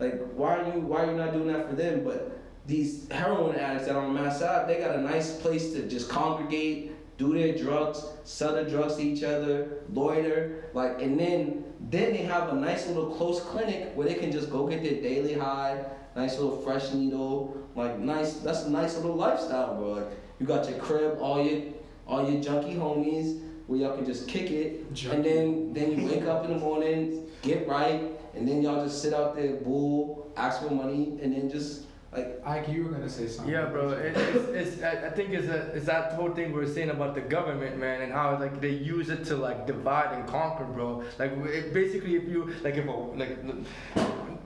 like 0.00 0.20
why 0.34 0.56
are 0.56 0.74
you 0.74 0.80
why 0.80 1.04
are 1.04 1.06
you 1.12 1.16
not 1.16 1.32
doing 1.32 1.46
that 1.48 1.70
for 1.70 1.76
them? 1.76 2.02
But 2.04 2.41
these 2.66 3.08
heroin 3.10 3.56
addicts 3.56 3.88
that 3.88 3.96
are 3.96 4.04
on 4.04 4.14
Mass 4.14 4.40
Ave, 4.42 4.72
they 4.72 4.80
got 4.80 4.94
a 4.94 5.00
nice 5.00 5.36
place 5.40 5.72
to 5.72 5.88
just 5.88 6.08
congregate, 6.08 6.92
do 7.18 7.34
their 7.34 7.56
drugs, 7.56 8.04
sell 8.24 8.54
their 8.54 8.68
drugs 8.68 8.96
to 8.96 9.02
each 9.02 9.22
other, 9.22 9.82
loiter, 9.92 10.64
like, 10.72 11.00
and 11.02 11.18
then 11.18 11.64
then 11.90 12.12
they 12.12 12.22
have 12.22 12.50
a 12.50 12.54
nice 12.54 12.86
little 12.86 13.06
close 13.06 13.40
clinic 13.40 13.90
where 13.94 14.06
they 14.06 14.14
can 14.14 14.30
just 14.30 14.50
go 14.50 14.66
get 14.66 14.82
their 14.82 15.02
daily 15.02 15.34
high, 15.34 15.84
nice 16.14 16.38
little 16.38 16.56
fresh 16.62 16.92
needle, 16.92 17.56
like 17.74 17.98
nice. 17.98 18.34
That's 18.34 18.64
a 18.64 18.70
nice 18.70 18.96
little 18.96 19.16
lifestyle, 19.16 19.76
bro. 19.76 19.88
Like 19.90 20.06
you 20.38 20.46
got 20.46 20.68
your 20.68 20.78
crib, 20.78 21.18
all 21.20 21.44
your 21.44 21.62
all 22.06 22.28
your 22.30 22.40
junkie 22.40 22.74
homies, 22.74 23.40
where 23.66 23.80
y'all 23.80 23.96
can 23.96 24.06
just 24.06 24.28
kick 24.28 24.50
it, 24.50 24.92
Junkie. 24.94 25.16
and 25.16 25.24
then 25.24 25.72
then 25.72 25.98
you 25.98 26.06
wake 26.06 26.26
up 26.26 26.44
in 26.44 26.52
the 26.52 26.58
morning, 26.58 27.26
get 27.42 27.66
right, 27.66 28.10
and 28.34 28.46
then 28.46 28.62
y'all 28.62 28.84
just 28.84 29.02
sit 29.02 29.12
out 29.12 29.34
there, 29.34 29.56
bull, 29.56 30.30
ask 30.36 30.62
for 30.62 30.70
money, 30.70 31.18
and 31.20 31.34
then 31.34 31.50
just 31.50 31.82
like 32.12 32.42
Ike, 32.44 32.68
you 32.68 32.84
were 32.84 32.90
gonna 32.90 33.08
say 33.08 33.26
something. 33.26 33.52
Yeah, 33.52 33.66
bro. 33.66 33.90
It, 33.90 34.14
it's, 34.16 34.76
it's, 34.76 34.82
I 34.82 35.08
think 35.10 35.30
it's, 35.30 35.48
a, 35.48 35.72
it's 35.74 35.86
that 35.86 36.12
whole 36.12 36.34
thing 36.34 36.52
we 36.52 36.60
we're 36.60 36.66
saying 36.66 36.90
about 36.90 37.14
the 37.14 37.22
government, 37.22 37.78
man, 37.78 38.02
and 38.02 38.12
how 38.12 38.38
like 38.38 38.60
they 38.60 38.70
use 38.70 39.08
it 39.08 39.24
to 39.26 39.36
like 39.36 39.66
divide 39.66 40.12
and 40.12 40.28
conquer, 40.28 40.64
bro. 40.64 41.04
Like 41.18 41.32
it, 41.32 41.72
basically, 41.72 42.16
if 42.16 42.24
you 42.24 42.52
like 42.62 42.76
if 42.76 42.86
a 42.86 42.90
like 42.90 43.38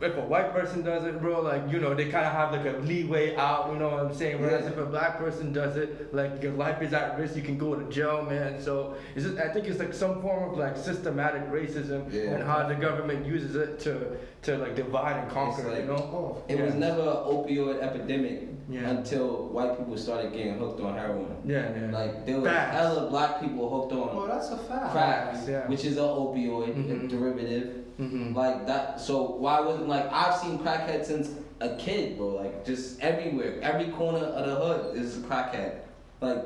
if 0.00 0.16
a 0.16 0.20
white 0.20 0.52
person 0.52 0.82
does 0.82 1.04
it, 1.04 1.20
bro, 1.20 1.40
like 1.40 1.62
you 1.70 1.78
know, 1.80 1.94
they 1.94 2.04
kind 2.10 2.26
of 2.26 2.32
have 2.32 2.52
like 2.52 2.66
a 2.66 2.78
leeway 2.80 3.34
out. 3.36 3.70
You 3.72 3.78
know 3.78 3.88
what 3.88 4.00
I'm 4.06 4.14
saying? 4.14 4.40
Whereas 4.40 4.64
Yeah. 4.64 4.70
if 4.72 4.78
a 4.78 4.86
black 4.86 5.18
person 5.18 5.52
does 5.52 5.76
it, 5.76 6.14
like 6.14 6.42
your 6.42 6.52
life 6.52 6.82
is 6.82 6.92
at 6.92 7.18
risk, 7.18 7.34
you 7.36 7.42
can 7.42 7.56
go 7.58 7.74
to 7.74 7.90
jail, 7.90 8.22
man. 8.28 8.60
So 8.60 8.94
it's 9.14 9.24
just, 9.24 9.38
I 9.38 9.48
think 9.48 9.66
it's 9.66 9.78
like 9.78 9.94
some 9.94 10.20
form 10.20 10.50
of 10.52 10.58
like 10.58 10.76
systematic 10.76 11.48
racism 11.50 12.12
Yeah. 12.12 12.32
and 12.34 12.44
how 12.44 12.66
the 12.68 12.74
government 12.74 13.24
uses 13.26 13.56
it 13.56 13.78
to 13.80 14.16
to 14.42 14.58
like 14.58 14.76
divide 14.76 15.16
and 15.22 15.30
conquer. 15.30 15.68
like- 15.68 15.80
you 15.80 15.86
know? 15.86 15.94
Oh, 15.96 16.42
It 16.48 16.60
was 16.60 16.74
never 16.74 17.00
an 17.00 17.24
opioid 17.34 17.82
epidemic 17.82 18.48
Yeah. 18.68 18.90
until 18.90 19.48
white 19.48 19.76
people 19.78 19.96
started 19.96 20.32
getting 20.32 20.58
hooked 20.58 20.80
on 20.80 20.94
heroin. 20.96 21.36
Yeah, 21.44 21.70
yeah. 21.74 21.90
Like 21.90 22.26
there 22.26 22.36
was 22.40 22.50
Facts. 22.50 22.76
hella 22.76 23.10
black 23.10 23.40
people 23.40 23.68
hooked 23.70 23.92
on. 23.92 23.98
well, 24.08 24.20
on 24.24 24.28
that's 24.28 24.50
a 24.50 24.58
fact. 24.58 24.92
crack, 24.92 25.36
yeah. 25.48 25.66
which 25.68 25.84
is 25.84 25.96
an 25.96 26.04
opioid 26.04 26.74
Mhm. 26.74 27.08
derivative. 27.08 27.85
Hmm 27.96 28.34
Like 28.34 28.66
that. 28.66 29.00
So 29.00 29.22
why 29.36 29.60
wasn't 29.60 29.88
like 29.88 30.10
I've 30.12 30.34
seen 30.36 30.58
crackhead 30.58 31.04
since 31.04 31.30
a 31.60 31.76
kid, 31.76 32.16
bro. 32.18 32.28
Like 32.28 32.64
just 32.66 33.00
everywhere, 33.00 33.58
every 33.62 33.88
corner 33.92 34.18
of 34.18 34.46
the 34.46 34.54
hood 34.56 34.96
is 34.96 35.16
a 35.18 35.20
crackhead. 35.20 35.78
Like 36.20 36.38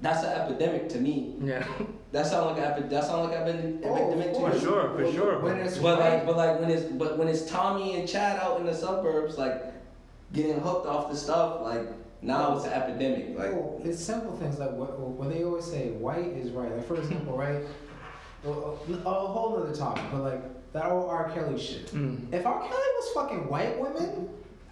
that's 0.00 0.22
an 0.24 0.30
epidemic 0.32 0.88
to 0.90 0.98
me. 1.00 1.34
Yeah. 1.42 1.66
That 2.12 2.26
sound 2.26 2.44
like 2.50 2.58
an 2.58 2.64
epi- 2.72 2.88
that 2.90 3.04
sound 3.04 3.30
like 3.30 3.38
an 3.40 3.48
epi- 3.48 3.86
Oh, 3.88 3.94
epidemic 3.96 4.28
of 4.28 4.34
to 4.34 4.38
For 4.38 4.44
you. 4.44 4.50
course. 4.50 4.62
sure, 4.62 4.88
for 4.90 5.02
When- 5.04 5.14
sure. 5.14 5.38
When 5.38 5.56
it's 5.60 5.78
But 5.78 5.98
like, 5.98 6.26
but 6.26 6.36
like 6.36 6.60
when 6.60 6.70
it's 6.70 6.84
but 6.84 7.16
when 7.16 7.26
it's 7.26 7.50
Tommy 7.50 7.98
and 7.98 8.06
Chad 8.06 8.38
out 8.38 8.60
in 8.60 8.66
the 8.66 8.74
suburbs, 8.74 9.38
like 9.38 9.72
getting 10.34 10.60
hooked 10.60 10.86
off 10.86 11.10
the 11.10 11.16
stuff, 11.16 11.62
like 11.62 11.88
now 12.20 12.54
it's 12.54 12.66
an 12.66 12.72
epidemic. 12.74 13.38
Like 13.38 13.52
Oh, 13.54 13.80
it's 13.82 13.98
simple 13.98 14.36
things 14.36 14.58
like 14.58 14.72
what 14.72 15.00
when 15.00 15.30
they 15.30 15.42
always 15.42 15.64
say 15.64 15.92
white 15.92 16.26
is 16.42 16.50
right. 16.50 16.70
Like 16.76 16.86
for 16.86 16.96
example, 16.96 17.34
right? 17.38 17.62
A, 18.44 18.48
a 18.50 18.52
whole 19.34 19.56
other 19.62 19.74
topic, 19.74 20.04
but 20.12 20.20
like 20.20 20.42
that 20.72 20.86
old 20.86 21.08
R. 21.08 21.30
Kelly 21.32 21.58
shit. 21.60 21.86
Mm. 21.88 22.32
If 22.32 22.46
R. 22.46 22.60
Kelly 22.60 22.70
was 22.72 23.10
fucking 23.14 23.48
white 23.48 23.78
women, 23.80 24.28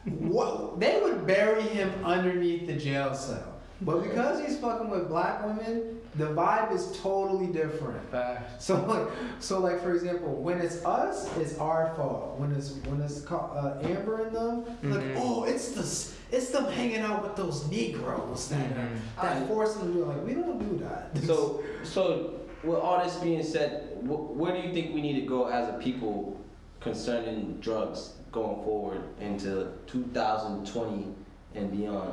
what 0.06 0.80
they 0.80 1.00
would 1.02 1.26
bury 1.26 1.62
him 1.62 1.92
underneath 2.04 2.66
the 2.66 2.74
jail 2.74 3.14
cell. 3.14 3.46
But 3.82 4.02
because 4.02 4.40
he's 4.46 4.58
fucking 4.58 4.90
with 4.90 5.08
black 5.08 5.44
women, 5.44 5.98
the 6.16 6.26
vibe 6.26 6.72
is 6.72 6.98
totally 7.00 7.46
different. 7.46 8.02
Facts. 8.10 8.64
So 8.66 8.76
like, 8.84 9.08
so 9.38 9.60
like 9.60 9.82
for 9.82 9.92
example, 9.94 10.34
when 10.34 10.58
it's 10.58 10.84
us, 10.84 11.34
it's 11.38 11.56
our 11.58 11.94
fault. 11.96 12.38
When 12.38 12.52
it's 12.52 12.72
when 12.86 13.00
it's 13.00 13.24
uh, 13.30 13.80
Amber 13.82 14.26
and 14.26 14.34
them, 14.36 14.64
like 14.82 15.02
Mhm. 15.04 15.14
oh, 15.18 15.44
it's 15.44 15.68
the 15.72 16.36
it's 16.36 16.50
them 16.50 16.64
hanging 16.66 16.98
out 16.98 17.22
with 17.22 17.36
those 17.36 17.70
Negroes 17.70 18.48
that 18.48 18.58
Mhm. 18.70 18.96
that 19.22 19.48
force 19.48 19.74
them 19.74 19.88
to 19.88 19.98
do 19.98 20.04
like 20.04 20.26
we 20.26 20.34
don't 20.34 20.58
do 20.58 20.84
that. 20.84 21.16
so 21.26 21.62
so 21.84 22.34
with 22.62 22.78
all 22.78 23.02
this 23.02 23.16
being 23.16 23.42
said, 23.42 23.96
wh- 24.02 24.36
where 24.36 24.52
do 24.52 24.66
you 24.66 24.72
think 24.72 24.94
we 24.94 25.00
need 25.00 25.20
to 25.20 25.26
go 25.26 25.46
as 25.48 25.68
a 25.68 25.72
people 25.74 26.38
concerning 26.80 27.58
drugs 27.60 28.14
going 28.32 28.62
forward 28.64 29.02
into 29.20 29.68
2020 29.86 31.06
and 31.54 31.70
beyond? 31.70 32.12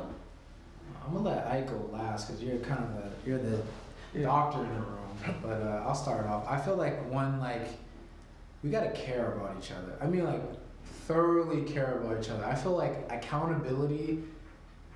I'm 1.06 1.12
gonna 1.14 1.28
let 1.28 1.46
Ike 1.46 1.68
go 1.68 1.88
last 1.92 2.26
because 2.28 2.42
you're 2.42 2.58
kind 2.58 2.84
of 2.84 2.94
the 2.96 3.28
you're 3.30 3.38
the 3.38 3.60
Yeah. 4.14 4.22
doctor 4.26 4.62
in 4.62 4.68
the 4.74 4.80
room. 4.80 4.94
But 5.42 5.62
uh, 5.62 5.84
I'll 5.86 5.94
start 5.94 6.26
off. 6.26 6.46
I 6.48 6.58
feel 6.58 6.76
like 6.76 7.10
one 7.10 7.40
like 7.40 7.66
we 8.62 8.70
gotta 8.70 8.90
care 8.90 9.32
about 9.32 9.56
each 9.58 9.70
other. 9.72 9.96
I 10.00 10.06
mean 10.06 10.24
like 10.24 10.42
thoroughly 11.06 11.62
care 11.62 11.98
about 11.98 12.22
each 12.22 12.30
other. 12.30 12.44
I 12.44 12.54
feel 12.54 12.72
like 12.76 13.10
accountability. 13.10 14.22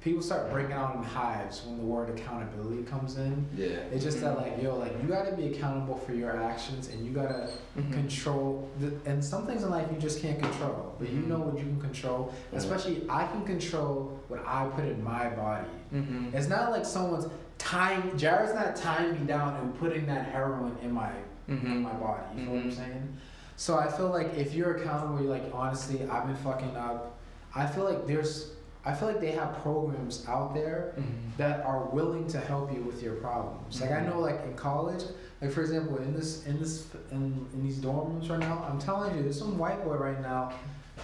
People 0.03 0.20
start 0.20 0.50
breaking 0.50 0.72
out 0.72 0.96
in 0.96 1.03
hives 1.05 1.64
when 1.64 1.76
the 1.76 1.84
word 1.84 2.11
accountability 2.11 2.82
comes 2.82 3.18
in. 3.18 3.46
Yeah. 3.57 3.68
It's 3.92 4.03
just 4.03 4.20
that 4.20 4.36
like 4.36 4.61
yo, 4.61 4.76
like 4.76 4.92
you 5.00 5.09
gotta 5.09 5.32
be 5.36 5.46
accountable 5.46 5.96
for 5.96 6.12
your 6.12 6.42
actions 6.42 6.88
and 6.88 7.07
you 7.07 7.12
gotta 7.12 7.48
Mhm. 7.78 7.92
control. 7.92 8.68
The, 8.80 8.92
and 9.09 9.24
some 9.24 9.46
things 9.46 9.62
in 9.62 9.70
life 9.70 9.86
you 9.92 9.98
just 9.98 10.20
can't 10.20 10.40
control, 10.42 10.96
but 10.98 11.09
you 11.09 11.20
Mhm. 11.22 11.26
know 11.28 11.38
what 11.38 11.55
you 11.57 11.64
can 11.64 11.80
control. 11.80 12.32
Mhm. 12.53 12.57
Especially 12.59 13.07
I 13.09 13.26
can 13.28 13.44
control 13.44 14.18
what 14.26 14.40
I 14.44 14.66
put 14.74 14.86
in 14.86 15.05
my 15.05 15.28
body. 15.30 15.68
Mhm. 15.94 16.34
It's 16.34 16.48
not 16.48 16.72
like 16.72 16.84
someone's 16.84 17.28
tying. 17.59 18.16
Jared's 18.18 18.55
not 18.55 18.74
tying 18.74 19.12
me 19.12 19.24
down 19.24 19.55
and 19.61 19.78
putting 19.78 20.07
that 20.07 20.26
heroin 20.26 20.76
in 20.82 20.90
my 20.92 21.11
in 21.46 21.59
Mhm. 21.61 21.82
my 21.82 21.92
body. 21.92 22.22
You 22.36 22.46
know 22.46 22.53
what 22.53 22.62
I'm 22.62 22.70
saying? 22.72 23.16
So 23.57 23.76
I 23.78 23.86
feel 23.86 24.09
like 24.09 24.36
if 24.36 24.53
you're 24.55 24.76
accountable, 24.78 25.20
you're 25.22 25.30
like 25.30 25.44
honestly, 25.53 26.05
I've 26.09 26.26
been 26.26 26.34
fucking 26.36 26.74
up. 26.76 27.14
I 27.55 27.66
feel 27.66 27.84
like 27.84 28.05
there's. 28.09 28.50
I 28.85 28.93
feel 28.93 29.09
like 29.09 29.20
they 29.20 29.30
have 29.33 29.59
programs 29.62 30.26
out 30.28 30.55
there 30.55 30.95
Mhm. 30.97 31.37
that 31.37 31.64
are 31.64 31.85
willing 31.85 32.26
to 32.28 32.39
help 32.39 32.72
you 32.74 32.83
with 32.83 33.03
your 33.03 33.14
problems. 33.14 33.80
Like 33.80 33.93
I 33.93 34.01
Mhm. 34.01 34.11
know, 34.11 34.20
like 34.20 34.43
in 34.45 34.55
college, 34.55 35.05
like 35.41 35.53
for 35.53 35.61
example, 35.61 35.99
in 35.99 36.12
this 36.14 36.45
in 36.47 36.59
this 36.59 36.89
in, 37.12 37.47
in 37.53 37.62
these 37.62 37.78
dorm 37.78 38.09
rooms 38.14 38.28
right 38.28 38.41
now, 38.41 38.64
I'm 38.68 38.78
telling 38.80 39.16
you, 39.16 39.22
there's 39.22 39.39
some 39.39 39.57
white 39.57 39.85
boy 39.85 39.95
right 39.97 40.20
now 40.20 40.51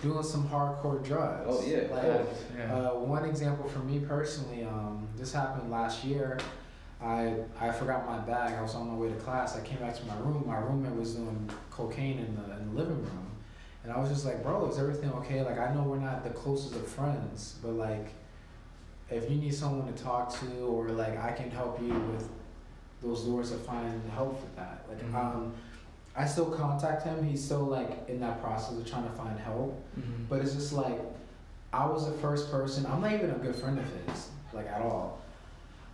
doing 0.02 0.22
some 0.22 0.46
hardcore 0.48 1.02
drugs. 1.02 1.46
Oh, 1.48 1.62
yeah, 1.66 1.78
of 1.78 1.90
Like. 1.92 2.26
Yeah. 2.56 2.74
uh, 2.74 2.94
one 2.98 3.24
example 3.24 3.68
for 3.68 3.78
me 3.80 4.00
personally, 4.00 4.64
um, 4.64 5.06
this 5.16 5.32
happened 5.32 5.70
last 5.70 6.04
year. 6.04 6.38
I 7.00 7.34
I 7.60 7.70
forgot 7.70 8.06
my 8.06 8.18
bag. 8.18 8.54
I 8.58 8.62
was 8.62 8.74
on 8.74 8.88
my 8.88 8.94
way 8.96 9.08
to 9.08 9.14
class. 9.14 9.56
I 9.56 9.60
came 9.60 9.78
back 9.78 9.94
to 9.94 10.04
my 10.06 10.16
room. 10.18 10.42
My 10.46 10.58
roommate 10.58 10.96
was 10.96 11.14
doing 11.14 11.48
cocaine 11.70 12.18
in 12.18 12.34
the 12.34 12.56
in 12.58 12.70
the 12.74 12.74
living 12.82 12.96
room, 12.96 13.27
and 13.88 13.96
I 13.96 14.00
was 14.00 14.10
just 14.10 14.26
like, 14.26 14.42
"Bro, 14.42 14.68
is 14.68 14.78
everything 14.78 15.10
okay?" 15.14 15.42
Like 15.42 15.58
I 15.58 15.72
know 15.72 15.82
we're 15.82 15.98
not 15.98 16.22
the 16.22 16.30
closest 16.30 16.74
of 16.74 16.86
friends, 16.86 17.54
but 17.62 17.72
like, 17.72 18.08
if 19.10 19.30
you 19.30 19.36
need 19.38 19.54
someone 19.54 19.90
to 19.90 20.02
talk 20.02 20.38
to, 20.40 20.46
or 20.66 20.90
like 20.90 21.16
I 21.18 21.32
can 21.32 21.50
help 21.50 21.80
you 21.80 21.94
with 21.94 22.28
those 23.02 23.24
doors 23.24 23.50
to 23.50 23.56
find 23.56 24.02
help 24.10 24.40
with 24.42 24.54
that. 24.56 24.84
Like 24.90 25.02
Mhm. 25.02 25.14
um, 25.14 25.54
I 26.14 26.26
still 26.26 26.50
contact 26.50 27.04
him. 27.04 27.24
He's 27.24 27.42
still 27.42 27.64
like 27.64 28.06
in 28.08 28.20
that 28.20 28.42
process 28.42 28.76
of 28.76 28.86
trying 28.86 29.04
to 29.04 29.10
find 29.16 29.38
help. 29.38 29.80
Mhm. 29.98 30.28
But 30.28 30.40
it's 30.42 30.52
just 30.52 30.74
like 30.74 31.00
I 31.72 31.86
was 31.86 32.04
the 32.06 32.12
first 32.18 32.50
person. 32.50 32.84
I'm 32.84 33.00
not 33.00 33.12
even 33.12 33.30
a 33.30 33.38
good 33.38 33.56
friend 33.56 33.78
of 33.78 33.84
his, 33.86 34.28
like 34.52 34.66
at 34.66 34.82
all. 34.82 35.18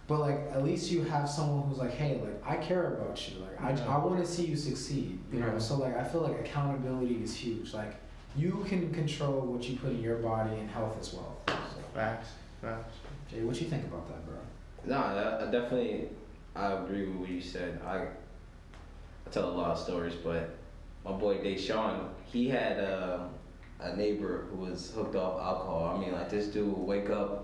But 0.06 0.20
like 0.20 0.38
at 0.52 0.62
least 0.64 0.90
you 0.90 1.02
have 1.04 1.28
someone 1.28 1.66
who's 1.68 1.78
like, 1.78 1.92
hey, 1.92 2.20
like 2.22 2.42
I 2.46 2.56
care 2.62 2.94
about 2.94 3.28
you. 3.28 3.40
Like 3.40 3.60
I, 3.60 3.72
Yeah. 3.72 3.94
I 3.94 4.04
want 4.04 4.20
to 4.20 4.26
see 4.30 4.44
you 4.46 4.56
succeed. 4.56 5.18
You 5.32 5.40
know. 5.40 5.58
So 5.58 5.76
like 5.76 5.96
I 5.96 6.04
feel 6.04 6.20
like 6.20 6.38
accountability 6.40 7.22
is 7.22 7.34
huge. 7.34 7.72
Like 7.72 7.94
you 8.36 8.64
can 8.68 8.92
control 8.92 9.40
what 9.42 9.62
you 9.68 9.76
put 9.76 9.90
in 9.92 10.02
your 10.02 10.16
body 10.16 10.56
and 10.56 10.68
health 10.68 10.96
as 11.00 11.14
well. 11.14 11.36
So, 11.46 11.54
Facts. 11.94 12.28
Facts. 12.60 12.94
Jay, 13.30 13.42
what 13.42 13.60
you 13.60 13.68
think 13.68 13.84
about 13.84 14.08
that, 14.08 14.26
bro? 14.26 14.36
No, 14.84 14.96
I, 14.96 15.46
I 15.46 15.50
definitely 15.50 16.08
I 16.56 16.72
agree 16.72 17.06
with 17.06 17.16
what 17.16 17.28
you 17.28 17.40
said. 17.40 17.80
I, 17.84 17.98
I 17.98 19.30
tell 19.30 19.48
a 19.48 19.52
lot 19.52 19.70
of 19.70 19.78
stories, 19.78 20.14
but 20.14 20.56
my 21.04 21.12
boy 21.12 21.38
Deshaun, 21.38 22.08
he 22.26 22.48
had 22.48 22.78
uh, 22.78 23.20
a 23.80 23.96
neighbor 23.96 24.46
who 24.50 24.58
was 24.58 24.92
hooked 24.94 25.16
off 25.16 25.40
alcohol. 25.40 25.96
I 25.96 26.00
mean, 26.00 26.12
like 26.12 26.28
this 26.30 26.48
dude 26.48 26.68
would 26.68 26.86
wake 26.86 27.10
up 27.10 27.43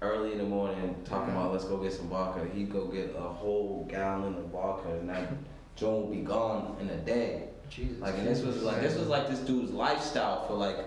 early 0.00 0.32
in 0.32 0.38
the 0.38 0.44
morning 0.44 0.94
talking 1.04 1.34
about 1.34 1.52
let's 1.52 1.64
go 1.64 1.76
get 1.78 1.92
some 1.92 2.08
vodka. 2.08 2.46
He'd 2.54 2.70
go 2.70 2.86
get 2.86 3.14
a 3.16 3.20
whole 3.20 3.86
gallon 3.90 4.34
of 4.36 4.46
vodka, 4.46 4.90
and 4.90 5.08
that 5.08 5.32
joint 5.76 6.06
would 6.06 6.16
be 6.16 6.22
gone 6.22 6.76
in 6.80 6.88
a 6.90 6.96
day. 6.98 7.48
Jesus. 7.70 7.98
Like, 8.00 8.14
and 8.14 8.26
this 8.26 8.42
was 8.42 8.62
like 8.62 8.80
this 8.80 8.96
was 8.96 9.08
like 9.08 9.28
this 9.28 9.40
dude's 9.40 9.72
lifestyle 9.72 10.46
for 10.46 10.54
like 10.54 10.78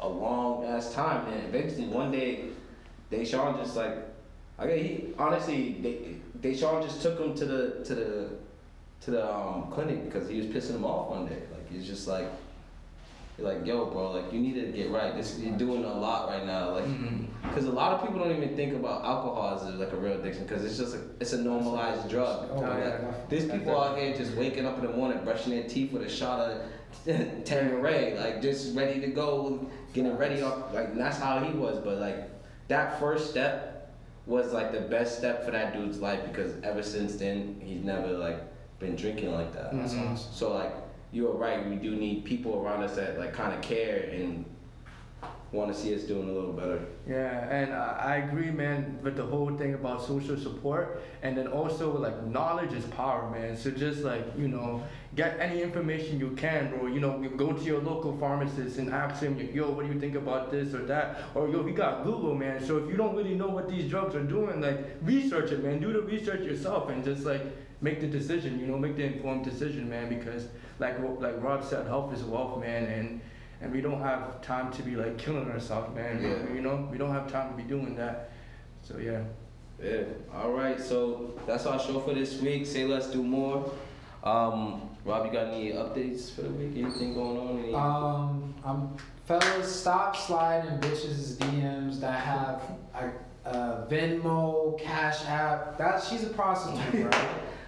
a 0.00 0.08
long 0.08 0.64
ass 0.64 0.94
time. 0.94 1.26
And 1.32 1.44
eventually, 1.44 1.86
one 1.86 2.10
day, 2.12 2.46
Deshaun 3.10 3.58
just 3.58 3.76
like, 3.76 3.96
okay, 4.60 4.82
he 4.82 5.14
honestly, 5.18 5.78
they 5.80 6.48
Deshaun 6.48 6.82
just 6.82 7.02
took 7.02 7.18
him 7.18 7.34
to 7.34 7.44
the 7.44 7.84
to 7.84 7.94
the 7.94 8.28
to 9.02 9.10
the 9.10 9.34
um, 9.34 9.70
clinic 9.70 10.04
because 10.04 10.28
he 10.28 10.36
was 10.38 10.46
pissing 10.46 10.76
him 10.76 10.84
off 10.84 11.10
one 11.10 11.26
day. 11.26 11.42
Like 11.52 11.70
he's 11.70 11.86
just 11.86 12.06
like, 12.06 12.28
you're 13.38 13.52
like, 13.52 13.66
yo, 13.66 13.86
bro, 13.86 14.12
like 14.12 14.32
you 14.32 14.38
need 14.38 14.54
to 14.54 14.66
get 14.72 14.90
right. 14.90 15.14
This 15.16 15.38
you're 15.38 15.56
doing 15.58 15.84
a 15.84 15.92
lot 15.92 16.28
right 16.28 16.46
now. 16.46 16.70
Like, 16.70 16.84
because 17.42 17.64
a 17.66 17.70
lot 17.72 17.92
of 17.92 18.06
people 18.06 18.20
don't 18.24 18.36
even 18.36 18.54
think 18.54 18.74
about 18.74 19.04
alcohol 19.04 19.58
as 19.60 19.74
like 19.74 19.92
a 19.92 19.96
real 19.96 20.20
addiction 20.20 20.44
because 20.46 20.64
it's 20.64 20.78
just 20.78 20.94
a, 20.94 21.00
it's 21.20 21.32
a 21.32 21.42
normalized 21.42 22.08
drug. 22.08 22.48
Oh, 22.52 22.60
Like, 22.60 22.78
yeah. 22.78 23.12
there's 23.28 23.46
people 23.50 23.80
out 23.80 23.98
here 23.98 24.16
just 24.16 24.34
waking 24.36 24.66
up 24.66 24.78
in 24.78 24.86
the 24.86 24.92
morning, 24.96 25.22
brushing 25.24 25.50
their 25.52 25.68
teeth 25.68 25.92
with 25.92 26.02
a 26.02 26.08
shot 26.08 26.38
of 26.40 26.62
Tanqueray, 27.44 28.16
like 28.18 28.40
just 28.40 28.76
ready 28.76 29.00
to 29.00 29.08
go, 29.08 29.66
getting 29.92 30.16
ready. 30.16 30.40
Off, 30.42 30.72
like 30.72 30.88
and 30.88 30.98
that's 31.00 31.18
how 31.18 31.40
he 31.40 31.52
was. 31.56 31.78
But 31.78 31.98
like 31.98 32.30
that 32.68 32.98
first 33.00 33.30
step 33.30 33.92
was 34.26 34.52
like 34.52 34.72
the 34.72 34.80
best 34.80 35.18
step 35.18 35.44
for 35.44 35.50
that 35.50 35.74
dude's 35.74 35.98
life 36.00 36.20
because 36.24 36.54
ever 36.62 36.82
since 36.82 37.16
then 37.16 37.60
he's 37.62 37.82
never 37.82 38.08
like 38.08 38.38
been 38.78 38.96
drinking 38.96 39.32
like 39.32 39.52
that. 39.54 39.72
Mhm. 39.72 40.16
So 40.18 40.52
like 40.54 40.72
you 41.14 41.24
were 41.24 41.36
right, 41.36 41.66
we 41.68 41.76
do 41.76 41.94
need 41.94 42.24
people 42.24 42.60
around 42.60 42.82
us 42.82 42.96
that 42.96 43.18
like 43.18 43.32
kind 43.32 43.54
of 43.54 43.62
care 43.62 44.10
and 44.12 44.44
want 45.52 45.72
to 45.72 45.80
see 45.80 45.94
us 45.94 46.02
doing 46.02 46.28
a 46.28 46.32
little 46.32 46.52
better. 46.52 46.84
Yeah, 47.08 47.48
and 47.48 47.72
I 47.72 48.14
I 48.14 48.16
agree, 48.16 48.50
man, 48.50 48.98
with 49.02 49.16
the 49.16 49.22
whole 49.22 49.56
thing 49.56 49.74
about 49.74 50.02
social 50.02 50.36
support, 50.36 51.02
and 51.22 51.38
then 51.38 51.46
also 51.46 51.96
like 51.96 52.26
knowledge 52.26 52.72
is 52.72 52.84
power, 52.86 53.30
man. 53.30 53.56
So 53.56 53.70
just 53.70 54.00
like 54.00 54.24
you 54.36 54.48
know, 54.48 54.82
get 55.14 55.38
any 55.38 55.62
information 55.62 56.18
you 56.18 56.30
can, 56.30 56.70
bro. 56.70 56.86
You 56.86 57.00
know, 57.00 57.22
you 57.22 57.30
go 57.30 57.52
to 57.52 57.62
your 57.62 57.80
local 57.80 58.16
pharmacist 58.18 58.78
and 58.78 58.90
ask 58.90 59.22
him, 59.22 59.38
yo, 59.54 59.70
what 59.70 59.86
do 59.86 59.92
you 59.92 60.00
think 60.00 60.16
about 60.16 60.50
this 60.50 60.74
or 60.74 60.84
that? 60.86 61.22
Or 61.34 61.48
yo, 61.48 61.62
we 61.62 61.72
got 61.72 62.04
Google, 62.04 62.34
man. 62.34 62.64
So 62.64 62.78
if 62.78 62.90
you 62.90 62.96
don't 62.96 63.14
really 63.14 63.34
know 63.34 63.48
what 63.48 63.68
these 63.68 63.88
drugs 63.88 64.14
are 64.16 64.24
doing, 64.24 64.60
like 64.60 64.78
research 65.02 65.52
it, 65.52 65.62
man. 65.62 65.80
Do 65.80 65.92
the 65.92 66.02
research 66.02 66.40
yourself 66.40 66.90
and 66.90 67.04
just 67.04 67.24
like 67.24 67.42
make 67.80 68.00
the 68.00 68.06
decision. 68.06 68.58
You 68.60 68.66
know, 68.66 68.78
make 68.78 68.96
the 68.96 69.04
informed 69.04 69.44
decision, 69.44 69.88
man. 69.88 70.08
Because 70.08 70.48
like 70.78 70.98
like 71.20 71.42
Rob 71.42 71.64
said, 71.64 71.86
health 71.86 72.12
is 72.14 72.22
wealth, 72.24 72.60
man, 72.60 72.84
and 72.84 73.20
and 73.60 73.72
we 73.72 73.80
don't 73.80 74.00
have 74.00 74.40
time 74.42 74.72
to 74.72 74.82
be 74.82 74.96
like 74.96 75.16
killing 75.18 75.50
ourselves, 75.50 75.94
man. 75.94 76.22
Yeah. 76.22 76.54
You 76.54 76.60
know, 76.60 76.88
we 76.90 76.98
don't 76.98 77.12
have 77.12 77.30
time 77.30 77.50
to 77.50 77.56
be 77.56 77.68
doing 77.68 77.94
that. 77.96 78.32
So 78.82 78.98
yeah. 78.98 79.22
Yeah. 79.82 80.02
All 80.34 80.52
right. 80.52 80.80
So 80.80 81.34
that's 81.46 81.66
our 81.66 81.78
show 81.80 82.00
for 82.00 82.14
this 82.14 82.40
week. 82.40 82.66
Say 82.66 82.84
let's 82.84 83.08
do 83.10 83.22
more. 83.22 83.72
Um, 84.22 84.88
Rob, 85.04 85.26
you 85.26 85.32
got 85.32 85.48
any 85.48 85.72
updates 85.72 86.30
for 86.34 86.42
the 86.42 86.48
week? 86.50 86.72
Anything 86.82 87.12
going 87.12 87.36
on? 87.36 87.58
Any- 87.58 87.74
Um, 87.74 88.54
um, 88.64 88.96
fellas, 89.26 89.80
stop 89.80 90.16
sliding 90.16 90.78
bitches' 90.78 91.36
DMs 91.36 92.00
that 92.00 92.20
have 92.20 92.62
a, 92.94 93.10
a 93.50 93.86
Venmo, 93.90 94.80
Cash 94.80 95.26
App. 95.26 95.76
That 95.76 96.02
she's 96.02 96.22
a 96.24 96.30
prostitute, 96.30 97.02
bro. 97.10 97.20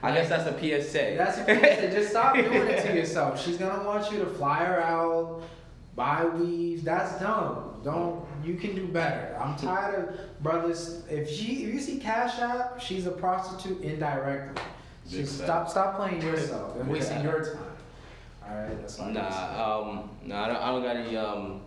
I 0.06 0.14
guess 0.14 0.28
that's 0.28 0.46
a 0.46 0.52
PSA. 0.52 1.14
That's 1.16 1.38
a 1.38 1.44
PSA. 1.44 1.90
Just 1.90 2.10
stop 2.10 2.34
doing 2.34 2.68
it 2.68 2.82
to 2.84 2.94
yourself. 2.94 3.44
She's 3.44 3.56
gonna 3.56 3.84
want 3.84 4.10
you 4.12 4.18
to 4.20 4.26
fly 4.26 4.64
her 4.64 4.80
out, 4.80 5.42
buy 5.94 6.24
weaves. 6.24 6.82
That's 6.82 7.18
dumb. 7.18 7.80
Don't. 7.82 8.24
You 8.44 8.54
can 8.54 8.76
do 8.76 8.86
better. 8.86 9.36
I'm 9.40 9.56
tired 9.56 10.08
of 10.08 10.42
brothers. 10.42 11.02
If 11.10 11.28
she, 11.28 11.64
if 11.64 11.74
you 11.74 11.80
see 11.80 11.98
Cash 11.98 12.38
App, 12.38 12.80
she's 12.80 13.06
a 13.06 13.10
prostitute 13.10 13.80
indirectly. 13.82 14.62
Stop, 15.24 15.68
stop 15.68 15.96
playing 15.96 16.22
yourself 16.22 16.76
and 16.76 16.88
wasting 16.92 17.22
your 17.22 17.44
time. 17.44 17.62
All 18.48 18.54
right, 18.54 18.80
that's 18.80 18.98
all. 19.00 19.10
Nah, 19.10 19.80
um, 19.80 20.10
nah, 20.24 20.44
I 20.44 20.46
don't, 20.48 20.56
I 20.56 20.70
don't 20.70 20.82
got 20.82 20.96
any 20.96 21.16
um 21.16 21.60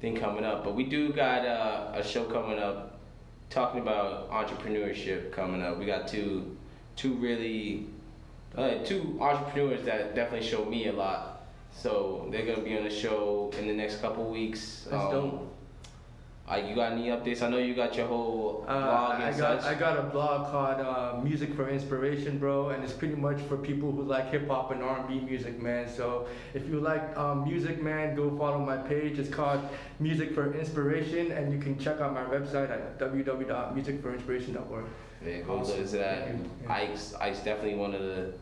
thing 0.00 0.16
coming 0.16 0.44
up, 0.44 0.64
but 0.64 0.74
we 0.74 0.84
do 0.84 1.12
got 1.12 1.46
uh, 1.46 1.92
a 1.94 2.02
show 2.02 2.24
coming 2.24 2.58
up 2.58 2.98
talking 3.50 3.80
about 3.80 4.30
entrepreneurship 4.30 5.32
coming 5.32 5.62
up. 5.62 5.78
We 5.78 5.86
got 5.86 6.08
two, 6.08 6.56
two 6.96 7.14
really, 7.14 7.86
uh, 8.56 8.76
two 8.84 9.16
entrepreneurs 9.20 9.84
that 9.84 10.14
definitely 10.14 10.46
showed 10.46 10.68
me 10.68 10.88
a 10.88 10.92
lot. 10.92 11.46
So 11.72 12.28
they're 12.30 12.46
gonna 12.46 12.62
be 12.62 12.76
on 12.76 12.84
the 12.84 12.90
show 12.90 13.50
in 13.58 13.66
the 13.66 13.74
next 13.74 14.00
couple 14.00 14.24
weeks. 14.30 14.86
That's 14.90 15.04
um, 15.04 15.10
dope. 15.10 15.50
Uh, 16.46 16.56
you 16.56 16.74
got 16.74 16.92
any 16.92 17.06
updates? 17.06 17.40
I 17.40 17.48
know 17.48 17.56
you 17.56 17.74
got 17.74 17.96
your 17.96 18.06
whole 18.06 18.66
Uh, 18.68 18.78
blog 18.78 19.20
I 19.22 19.28
and 19.30 19.38
got 19.38 19.62
such. 19.62 19.74
I 19.76 19.78
got 19.78 19.98
a 19.98 20.02
blog 20.02 20.50
called 20.50 20.78
uh, 20.78 21.18
Music 21.24 21.54
for 21.54 21.70
Inspiration, 21.70 22.36
bro, 22.38 22.68
and 22.68 22.84
it's 22.84 22.92
pretty 22.92 23.14
much 23.14 23.40
for 23.48 23.56
people 23.56 23.90
who 23.90 24.02
like 24.02 24.28
hip 24.30 24.46
hop 24.46 24.70
and 24.70 24.82
R&B 24.82 25.20
music, 25.20 25.58
man. 25.62 25.88
So 25.88 26.26
if 26.52 26.68
you 26.68 26.80
like 26.80 27.16
um, 27.16 27.44
music, 27.48 27.82
man, 27.82 28.14
go 28.14 28.28
follow 28.36 28.58
my 28.58 28.76
page. 28.76 29.18
It's 29.18 29.30
called 29.30 29.66
Music 30.00 30.34
for 30.34 30.52
Inspiration, 30.52 31.32
and 31.32 31.50
you 31.50 31.58
can 31.58 31.78
check 31.78 32.00
out 32.02 32.12
my 32.12 32.24
website 32.24 32.70
at 32.70 32.98
www.musicforinspiration.org. 32.98 34.84
Yeah, 35.26 35.38
go 35.40 35.58
Awesome. 35.60 35.84
to 35.86 35.96
that. 35.98 36.28
Yeah. 36.28 36.72
Ike's, 36.72 37.14
Ike's 37.20 37.40
definitely 37.40 37.76
one 37.76 37.94
of 37.94 38.02
the 38.02 38.32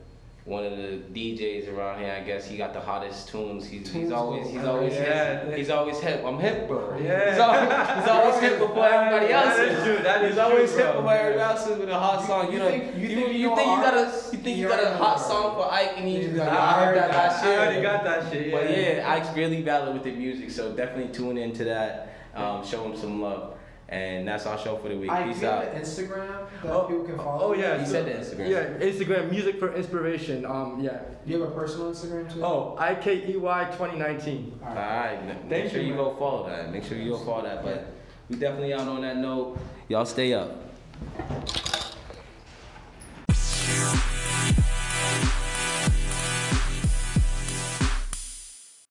one 0.44 0.64
of 0.64 0.76
the 0.76 0.98
DJs 1.14 1.72
around 1.72 2.00
here. 2.00 2.10
I 2.20 2.24
guess 2.24 2.48
he 2.48 2.56
got 2.56 2.72
the 2.74 2.80
hottest 2.80 3.28
tunes. 3.28 3.64
He's, 3.64 3.92
he's 3.92 4.10
always 4.10 4.48
he's 4.50 4.64
always 4.64 4.92
Yeah. 4.92 5.44
hip. 5.44 5.56
He's 5.56 5.70
always 5.70 6.00
hip. 6.00 6.24
I'm 6.26 6.40
hip, 6.40 6.66
bro. 6.66 6.98
Yeah. 7.00 7.30
He's 7.30 7.38
always, 7.38 7.98
he's 8.00 8.08
always 8.08 8.40
hip 8.50 8.58
before 8.58 8.84
everybody 8.86 9.32
else. 9.32 9.56
That 9.56 9.68
is 9.68 9.84
true, 9.84 10.02
that 10.02 10.22
he's 10.22 10.32
is 10.32 10.38
always 10.38 10.72
true, 10.72 10.82
hip 10.82 10.96
before 10.96 11.12
everybody 11.12 11.40
else 11.48 11.66
is 11.68 11.78
with 11.78 11.88
a 11.90 11.98
hot 11.98 12.26
song. 12.26 12.46
You, 12.46 12.52
you 12.54 12.58
know, 12.58 12.68
think- 12.70 12.96
you 12.96 13.00
you, 13.02 13.14
think 13.14 13.28
you 13.34 13.38
you 13.50 13.54
think 13.56 13.68
you 13.68 13.76
got 13.76 13.94
a 13.94 14.06
you 14.32 14.38
think 14.42 14.58
you 14.58 14.66
got 14.68 14.82
a 14.82 14.96
hot 14.96 15.20
song 15.20 15.54
for 15.54 15.72
Ike 15.72 15.92
and 15.98 16.08
he 16.08 16.14
Yeah, 16.16 16.22
just 16.26 16.36
like, 16.38 16.48
I 16.48 16.84
heard 16.86 16.96
that 16.96 17.10
that. 17.12 17.16
last 17.16 17.44
I 17.44 17.56
already 17.58 17.82
got 17.82 18.02
that 18.04 18.32
shit. 18.32 18.46
Yeah. 18.48 18.58
But 18.60 18.70
yeah, 18.76 19.12
Ike's 19.12 19.36
really 19.36 19.62
valid 19.62 19.94
with 19.94 20.02
the 20.02 20.10
music, 20.10 20.50
so 20.50 20.72
definitely 20.72 21.12
tune 21.14 21.38
into 21.38 21.62
that. 21.64 22.08
Um, 22.34 22.66
show 22.66 22.82
him 22.84 22.96
some 22.96 23.22
love, 23.22 23.54
and 23.88 24.26
that's 24.26 24.46
our 24.46 24.58
show 24.58 24.76
for 24.76 24.88
the 24.88 24.96
week. 24.96 25.10
I 25.10 25.24
Peace 25.24 25.42
out. 25.42 25.64
an 25.66 25.80
Instagram 25.82 26.46
that 26.62 26.72
Oh, 26.72 26.84
people 26.84 27.04
can 27.04 27.16
follow. 27.16 27.44
oh 27.48 27.52
yeah, 27.54 27.78
you 27.78 27.84
so- 27.86 27.92
said 27.92 28.06
the 28.06 28.12
Instagram. 28.12 28.48
Yeah, 28.48 28.64
Instagram 28.86 29.30
Music 29.30 29.58
for 29.58 29.74
Inspiration. 29.74 30.44
Um, 30.46 30.80
yeah. 30.80 31.00
Do 31.26 31.32
you 31.32 31.40
have 31.40 31.50
a 31.50 31.54
personal 31.54 31.92
Instagram 31.92 32.32
too? 32.32 32.42
Oh, 32.44 32.74
I 32.78 32.94
K 32.94 33.30
E 33.32 33.36
Y 33.36 33.64
2019. 33.72 34.60
All 34.62 34.68
All 34.68 34.74
right. 34.74 35.14
right, 35.14 35.26
make 35.26 35.48
Thank 35.50 35.72
sure 35.72 35.80
you, 35.80 35.88
you 35.88 35.94
man. 35.94 36.04
go 36.04 36.16
follow 36.16 36.48
that. 36.48 36.72
Make 36.72 36.84
sure 36.84 36.96
you 36.96 37.10
go 37.10 37.18
follow 37.18 37.42
that. 37.42 37.62
But 37.64 37.92
we 38.28 38.36
definitely 38.36 38.72
out 38.72 38.88
on 38.88 39.02
that 39.02 39.16
note. 39.18 39.58
Y'all 39.88 40.06
stay 40.06 40.32
up. 40.32 40.58